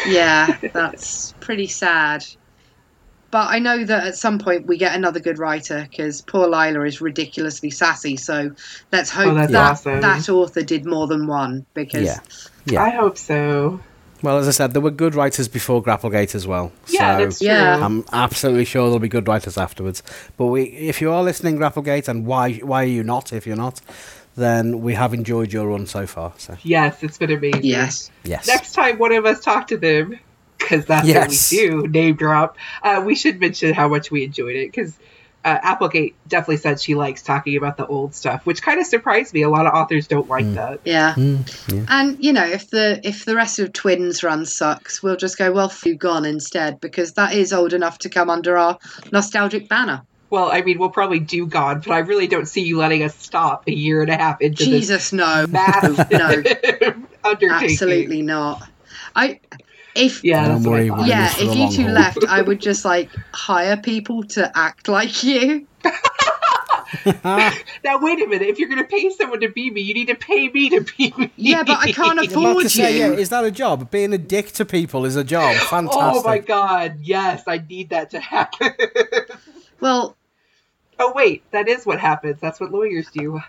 yeah, 0.07 0.57
that's 0.73 1.35
pretty 1.41 1.67
sad. 1.69 2.25
But 3.31 3.49
I 3.49 3.61
know 3.61 3.85
that 3.85 4.07
at 4.09 4.17
some 4.17 4.41
point 4.41 4.67
we 4.67 4.77
get 4.77 4.97
another 4.97 5.21
good 5.21 5.39
writer 5.39 5.87
because 5.89 6.21
poor 6.23 6.49
Lila 6.49 6.85
is 6.85 7.01
ridiculously 7.01 7.71
sassy. 7.71 8.17
So 8.17 8.51
let's 8.91 9.09
hope 9.11 9.35
Oh, 9.35 9.47
that 9.47 9.55
awesome. 9.55 10.01
that 10.01 10.29
author 10.29 10.63
did 10.63 10.85
more 10.85 11.07
than 11.07 11.29
one 11.29 11.65
because 11.75 12.07
Yeah. 12.07 12.19
Yeah. 12.65 12.83
I 12.83 12.91
hope 12.91 13.19
so. 13.19 13.79
Well, 14.23 14.39
as 14.39 14.47
I 14.49 14.51
said, 14.51 14.73
there 14.73 14.83
were 14.83 14.91
good 14.91 15.15
writers 15.15 15.49
before 15.49 15.83
Grapplegate 15.83 16.35
as 16.35 16.47
well. 16.47 16.73
Yeah, 16.89 17.17
so 17.19 17.25
that's 17.25 17.39
true. 17.39 17.49
Yeah. 17.49 17.85
I'm 17.85 18.05
absolutely 18.13 18.65
sure 18.67 18.85
there'll 18.85 18.99
be 18.99 19.09
good 19.09 19.27
writers 19.29 19.57
afterwards. 19.57 20.03
But 20.37 20.47
we, 20.47 20.65
if 20.65 21.01
you 21.01 21.11
are 21.13 21.23
listening, 21.23 21.57
Grapplegate, 21.59 22.09
and 22.09 22.27
why 22.27 22.55
why 22.55 22.83
are 22.85 22.87
you 22.87 23.03
not? 23.03 23.33
If 23.33 23.47
you're 23.47 23.57
not, 23.57 23.81
then 24.37 24.81
we 24.83 24.95
have 24.95 25.15
enjoyed 25.15 25.53
your 25.53 25.69
run 25.69 25.87
so 25.87 26.07
far. 26.07 26.33
So 26.37 26.57
Yes, 26.63 27.03
it's 27.03 27.19
been 27.19 27.31
amazing. 27.31 27.65
yes, 27.65 28.11
yes, 28.25 28.47
Next 28.47 28.73
time 28.73 28.99
one 28.99 29.13
of 29.13 29.25
us 29.27 29.41
talk 29.41 29.69
to 29.69 29.77
them, 29.77 30.19
because 30.59 30.85
that's 30.87 31.07
Yes. 31.07 31.53
what 31.53 31.61
we 31.63 31.69
do, 31.69 31.89
name 31.89 32.15
drop, 32.17 32.57
uh, 32.83 33.03
we 33.05 33.15
should 33.15 33.41
mention 33.41 33.73
how 33.75 33.89
much 33.89 34.11
we 34.11 34.25
enjoyed 34.25 34.57
it. 34.57 34.71
Because 34.71 34.97
uh, 35.45 35.59
Applegate 35.63 36.15
definitely 36.29 36.59
said 36.59 36.81
she 36.81 36.95
likes 36.95 37.23
talking 37.23 37.57
about 37.57 37.77
the 37.77 37.87
old 37.87 38.15
stuff, 38.15 38.45
which 38.45 38.63
kind 38.63 38.79
of 38.79 38.87
surprised 38.87 39.33
me. 39.33 39.43
A 39.43 39.49
lot 39.49 39.67
of 39.67 39.75
authors 39.75 40.07
don't 40.07 40.29
like 40.29 40.53
that. 40.55 40.81
yeah. 40.85 41.15
Mm, 41.15 41.75
yeah. 41.75 41.87
And 41.89 42.23
you 42.23 42.33
know, 42.33 42.45
if 42.45 42.71
the 42.71 43.01
if 43.05 43.25
the 43.25 43.35
rest 43.35 43.59
of 43.59 43.73
Twins 43.73 44.23
run 44.23 44.45
sucks, 44.45 45.03
we'll 45.03 45.17
just 45.17 45.39
go 45.39 45.53
well, 45.53 45.69
few 45.69 45.95
gone 45.95 46.25
instead 46.25 46.81
because 46.81 47.15
that 47.15 47.33
is 47.33 47.53
old 47.53 47.73
enough 47.73 47.99
to 48.01 48.09
come 48.09 48.29
under 48.29 48.57
our 48.57 48.79
nostalgic 49.13 49.69
banner. 49.69 50.03
Well, 50.29 50.51
I 50.53 50.63
mean, 50.63 50.79
we'll 50.79 50.91
probably 50.91 51.19
do 51.19 51.45
God, 51.47 51.85
but 51.85 51.93
I 51.93 51.99
really 51.99 52.29
don't 52.29 52.47
see 52.47 52.63
you 52.63 52.79
letting 52.79 53.03
us 53.03 53.17
stop 53.17 53.67
a 53.67 53.75
year 53.75 54.01
and 54.01 54.11
a 54.11 54.17
half 54.17 54.41
into 54.41 54.65
Jesus, 54.65 55.13
no, 55.13 55.47
this 55.47 55.51
massive 55.51 56.11
no, 56.11 56.29
undertaking. 57.25 57.51
absolutely 57.51 58.23
not. 58.23 58.63
I 59.17 59.41
if 59.95 60.23
Yeah, 60.25 60.47
Don't 60.47 60.55
that's 60.57 60.67
what 60.67 60.81
I 60.81 60.91
worry, 60.91 60.91
we're 60.91 61.07
yeah, 61.07 61.29
this 61.35 61.41
if 61.43 61.57
you 61.57 61.71
two 61.71 61.83
haul. 61.85 61.93
left, 61.93 62.25
I 62.29 62.43
would 62.43 62.61
just 62.61 62.85
like 62.93 63.11
hire 63.33 63.77
people 63.77 64.23
to 64.25 64.51
act 64.57 64.89
like 64.89 65.23
you. 65.23 65.67
Now 67.15 67.99
wait 68.01 68.21
a 68.21 68.27
minute. 68.27 68.49
If 68.49 68.59
you're 68.59 68.69
going 68.69 68.83
to 68.83 68.89
pay 68.89 69.11
someone 69.11 69.41
to 69.41 69.49
be 69.49 69.71
me, 69.71 69.81
you 69.81 69.95
need 69.95 70.09
to 70.09 70.17
pay 70.17 70.49
me 70.49 70.69
to 70.71 70.81
be 70.81 71.15
me. 71.17 71.31
Yeah, 71.37 71.63
but 71.63 71.79
I 71.79 71.93
can't 71.93 72.19
afford 72.27 72.65
to 72.65 72.69
say, 72.69 72.99
yeah, 72.99 73.07
you. 73.07 73.13
is 73.15 73.29
that 73.29 73.45
a 73.45 73.51
job? 73.51 73.91
Being 73.93 74.13
a 74.13 74.19
dick 74.19 74.53
to 74.53 74.65
people 74.65 75.05
is 75.05 75.15
a 75.17 75.25
job. 75.25 75.55
Fantastic. 75.57 76.01
Oh 76.03 76.23
my 76.25 76.39
god, 76.39 76.99
yes, 77.01 77.45
I 77.47 77.59
need 77.69 77.91
that 77.91 78.11
to 78.11 78.21
happen. 78.21 78.73
Well, 79.81 80.17
oh 80.99 81.13
wait, 81.15 81.49
that 81.53 81.69
is 81.69 81.87
what 81.87 82.01
happens. 82.01 82.41
That's 82.41 82.61
what 82.61 82.73
lawyers 82.73 83.09
do. 83.11 83.41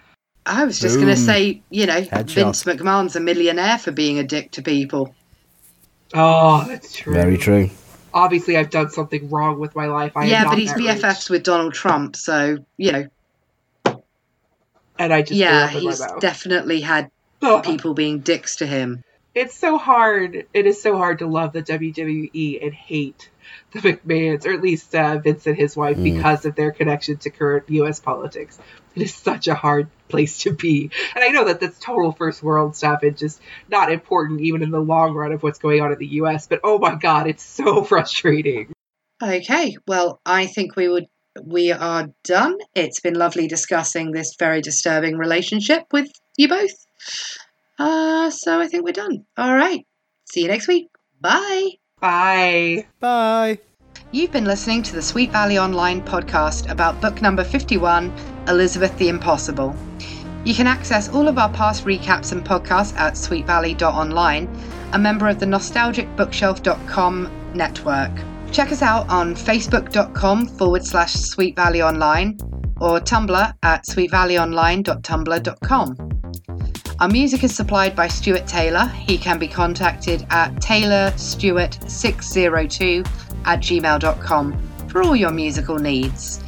I 0.46 0.64
was 0.66 0.80
just 0.80 0.96
going 0.96 1.08
to 1.08 1.18
say, 1.18 1.62
you 1.70 1.86
know, 1.86 2.02
Headshot. 2.02 2.32
Vince 2.32 2.64
McMahon's 2.64 3.16
a 3.16 3.20
millionaire 3.20 3.78
for 3.78 3.92
being 3.92 4.20
a 4.20 4.24
dick 4.24 4.52
to 4.52 4.62
people. 4.62 5.14
Oh, 6.14 6.66
that's 6.68 6.94
true. 6.96 7.14
Very 7.14 7.38
true. 7.38 7.70
obviously 8.14 8.58
I've 8.58 8.70
done 8.70 8.90
something 8.90 9.30
wrong 9.30 9.60
with 9.60 9.76
my 9.76 9.88
life. 9.88 10.12
I 10.18 10.26
yeah, 10.26 10.44
but 10.46 10.58
he's 10.58 10.74
BFFs 10.74 11.04
rich. 11.04 11.30
with 11.30 11.44
Donald 11.44 11.74
Trump, 11.74 12.16
so 12.16 12.58
you 12.78 12.92
know, 12.92 13.08
and 15.00 15.14
I 15.14 15.22
just 15.22 15.34
yeah, 15.34 15.68
threw 15.70 15.78
up 15.80 15.84
in 15.84 15.90
he's 15.90 16.02
definitely 16.20 16.82
had 16.82 17.10
Ugh. 17.42 17.64
people 17.64 17.94
being 17.94 18.20
dicks 18.20 18.58
to 18.58 18.66
him. 18.68 19.04
It's 19.34 19.56
so 19.56 19.78
hard. 19.78 20.46
It 20.54 20.68
is 20.68 20.82
so 20.82 20.98
hard 20.98 21.20
to 21.20 21.28
love 21.28 21.54
the 21.54 21.62
WWE 21.64 22.62
and 22.64 22.74
hate 22.74 23.30
the 23.72 23.80
McMahons, 23.80 24.46
or 24.46 24.52
at 24.52 24.62
least 24.62 24.94
uh, 24.94 25.18
Vince 25.20 25.48
and 25.48 25.56
his 25.58 25.76
wife, 25.78 25.96
Mm. 25.98 26.04
because 26.16 26.46
of 26.46 26.56
their 26.56 26.72
connection 26.72 27.16
to 27.18 27.30
current 27.30 27.64
U.S. 27.70 28.00
politics. 28.02 28.60
It 28.96 29.04
is 29.04 29.14
such 29.14 29.48
a 29.48 29.56
hard 29.56 29.88
place 30.12 30.40
to 30.40 30.54
be. 30.54 30.92
And 31.16 31.24
I 31.24 31.30
know 31.30 31.46
that 31.46 31.60
that's 31.60 31.80
total 31.80 32.12
first 32.12 32.44
world 32.44 32.76
stuff 32.76 33.04
and 33.04 33.18
just 33.18 33.42
not 33.70 33.92
important, 33.92 34.42
even 34.42 34.62
in 34.62 34.72
the 34.72 34.80
long 34.80 35.14
run 35.14 35.32
of 35.32 35.42
what's 35.44 35.60
going 35.60 35.82
on 35.82 35.92
in 35.92 35.98
the 35.98 36.08
U.S. 36.08 36.48
But 36.48 36.62
oh 36.64 36.78
my 36.78 36.96
God, 36.96 37.28
it's 37.28 37.44
so 37.44 37.84
frustrating. 37.92 38.72
Okay, 39.24 39.78
well, 39.88 40.20
I 40.26 40.48
think 40.48 40.76
we 40.76 40.88
would 40.88 41.06
we 41.44 41.72
are 41.72 42.10
done. 42.24 42.58
It's 42.76 43.00
been 43.00 43.16
lovely 43.16 43.48
discussing 43.48 44.12
this 44.12 44.36
very 44.38 44.62
disturbing 44.62 45.18
relationship 45.18 45.84
with 45.92 46.12
you 46.38 46.50
both. 46.50 46.74
Uh, 47.80 48.30
so 48.30 48.60
I 48.60 48.68
think 48.68 48.84
we're 48.84 48.92
done. 48.92 49.26
All 49.38 49.56
right. 49.56 49.86
See 50.32 50.42
you 50.42 50.48
next 50.48 50.68
week. 50.68 50.88
Bye. 51.20 51.72
Bye. 52.00 52.88
Bye. 53.00 53.60
You've 54.14 54.34
been 54.34 54.44
listening 54.44 54.84
to 54.84 54.94
the 54.94 55.02
Sweet 55.02 55.32
Valley 55.32 55.58
Online 55.58 56.02
podcast 56.02 56.70
about 56.70 57.00
book 57.00 57.22
number 57.22 57.46
51, 57.46 58.12
Elizabeth 58.50 58.98
the 58.98 59.08
Impossible. 59.08 59.74
You 60.44 60.54
can 60.54 60.68
access 60.68 61.08
all 61.08 61.30
of 61.30 61.38
our 61.38 61.48
past 61.54 61.86
recaps 61.86 62.34
and 62.34 62.44
podcasts 62.44 62.94
at 62.98 63.14
sweetvalley.online, 63.14 64.54
a 64.92 65.00
member 65.00 65.30
of 65.30 65.40
the 65.40 65.46
nostalgicbookshelf.com 65.46 67.32
network. 67.54 68.12
Check 68.52 68.74
us 68.74 68.82
out 68.82 69.08
on 69.08 69.34
facebook.com 69.34 70.46
forward 70.46 70.86
slash 70.86 71.14
Sweet 71.14 71.56
Valley 71.56 71.82
Online 71.82 72.38
or 72.82 73.00
Tumblr 73.00 73.54
at 73.64 73.86
sweetvalleyonline.tumblr.com. 73.86 76.22
Our 77.00 77.08
music 77.08 77.46
is 77.46 77.56
supplied 77.56 77.96
by 77.96 78.10
Stuart 78.10 78.46
Taylor. 78.46 78.88
He 78.88 79.18
can 79.18 79.40
be 79.40 79.48
contacted 79.48 80.28
at 80.30 80.54
taylorstewart602 80.56 83.31
at 83.46 83.60
gmail.com 83.60 84.88
for 84.88 85.04
all 85.04 85.16
your 85.16 85.32
musical 85.32 85.78
needs. 85.78 86.42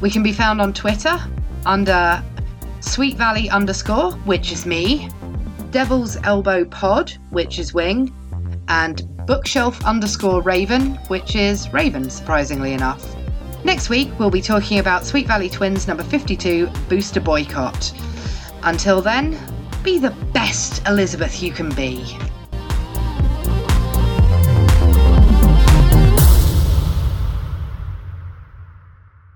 We 0.00 0.10
can 0.10 0.22
be 0.22 0.32
found 0.32 0.60
on 0.60 0.72
Twitter 0.72 1.18
under 1.66 2.22
Sweet 2.80 3.16
Valley 3.16 3.50
underscore, 3.50 4.12
which 4.24 4.52
is 4.52 4.66
me, 4.66 5.08
Devil's 5.70 6.16
Elbow 6.24 6.64
Pod, 6.64 7.12
which 7.30 7.58
is 7.58 7.74
Wing, 7.74 8.12
and 8.68 9.02
Bookshelf 9.26 9.84
underscore 9.84 10.40
Raven, 10.40 10.94
which 11.08 11.36
is 11.36 11.72
Raven, 11.72 12.08
surprisingly 12.10 12.72
enough. 12.72 13.14
Next 13.64 13.90
week, 13.90 14.10
we'll 14.18 14.30
be 14.30 14.40
talking 14.40 14.78
about 14.78 15.04
Sweet 15.04 15.26
Valley 15.26 15.48
Twins 15.48 15.88
number 15.88 16.04
52, 16.04 16.68
Booster 16.88 17.20
Boycott. 17.20 17.92
Until 18.62 19.02
then, 19.02 19.38
be 19.82 19.98
the 19.98 20.10
best 20.32 20.86
Elizabeth 20.86 21.42
you 21.42 21.50
can 21.52 21.68
be. 21.74 22.16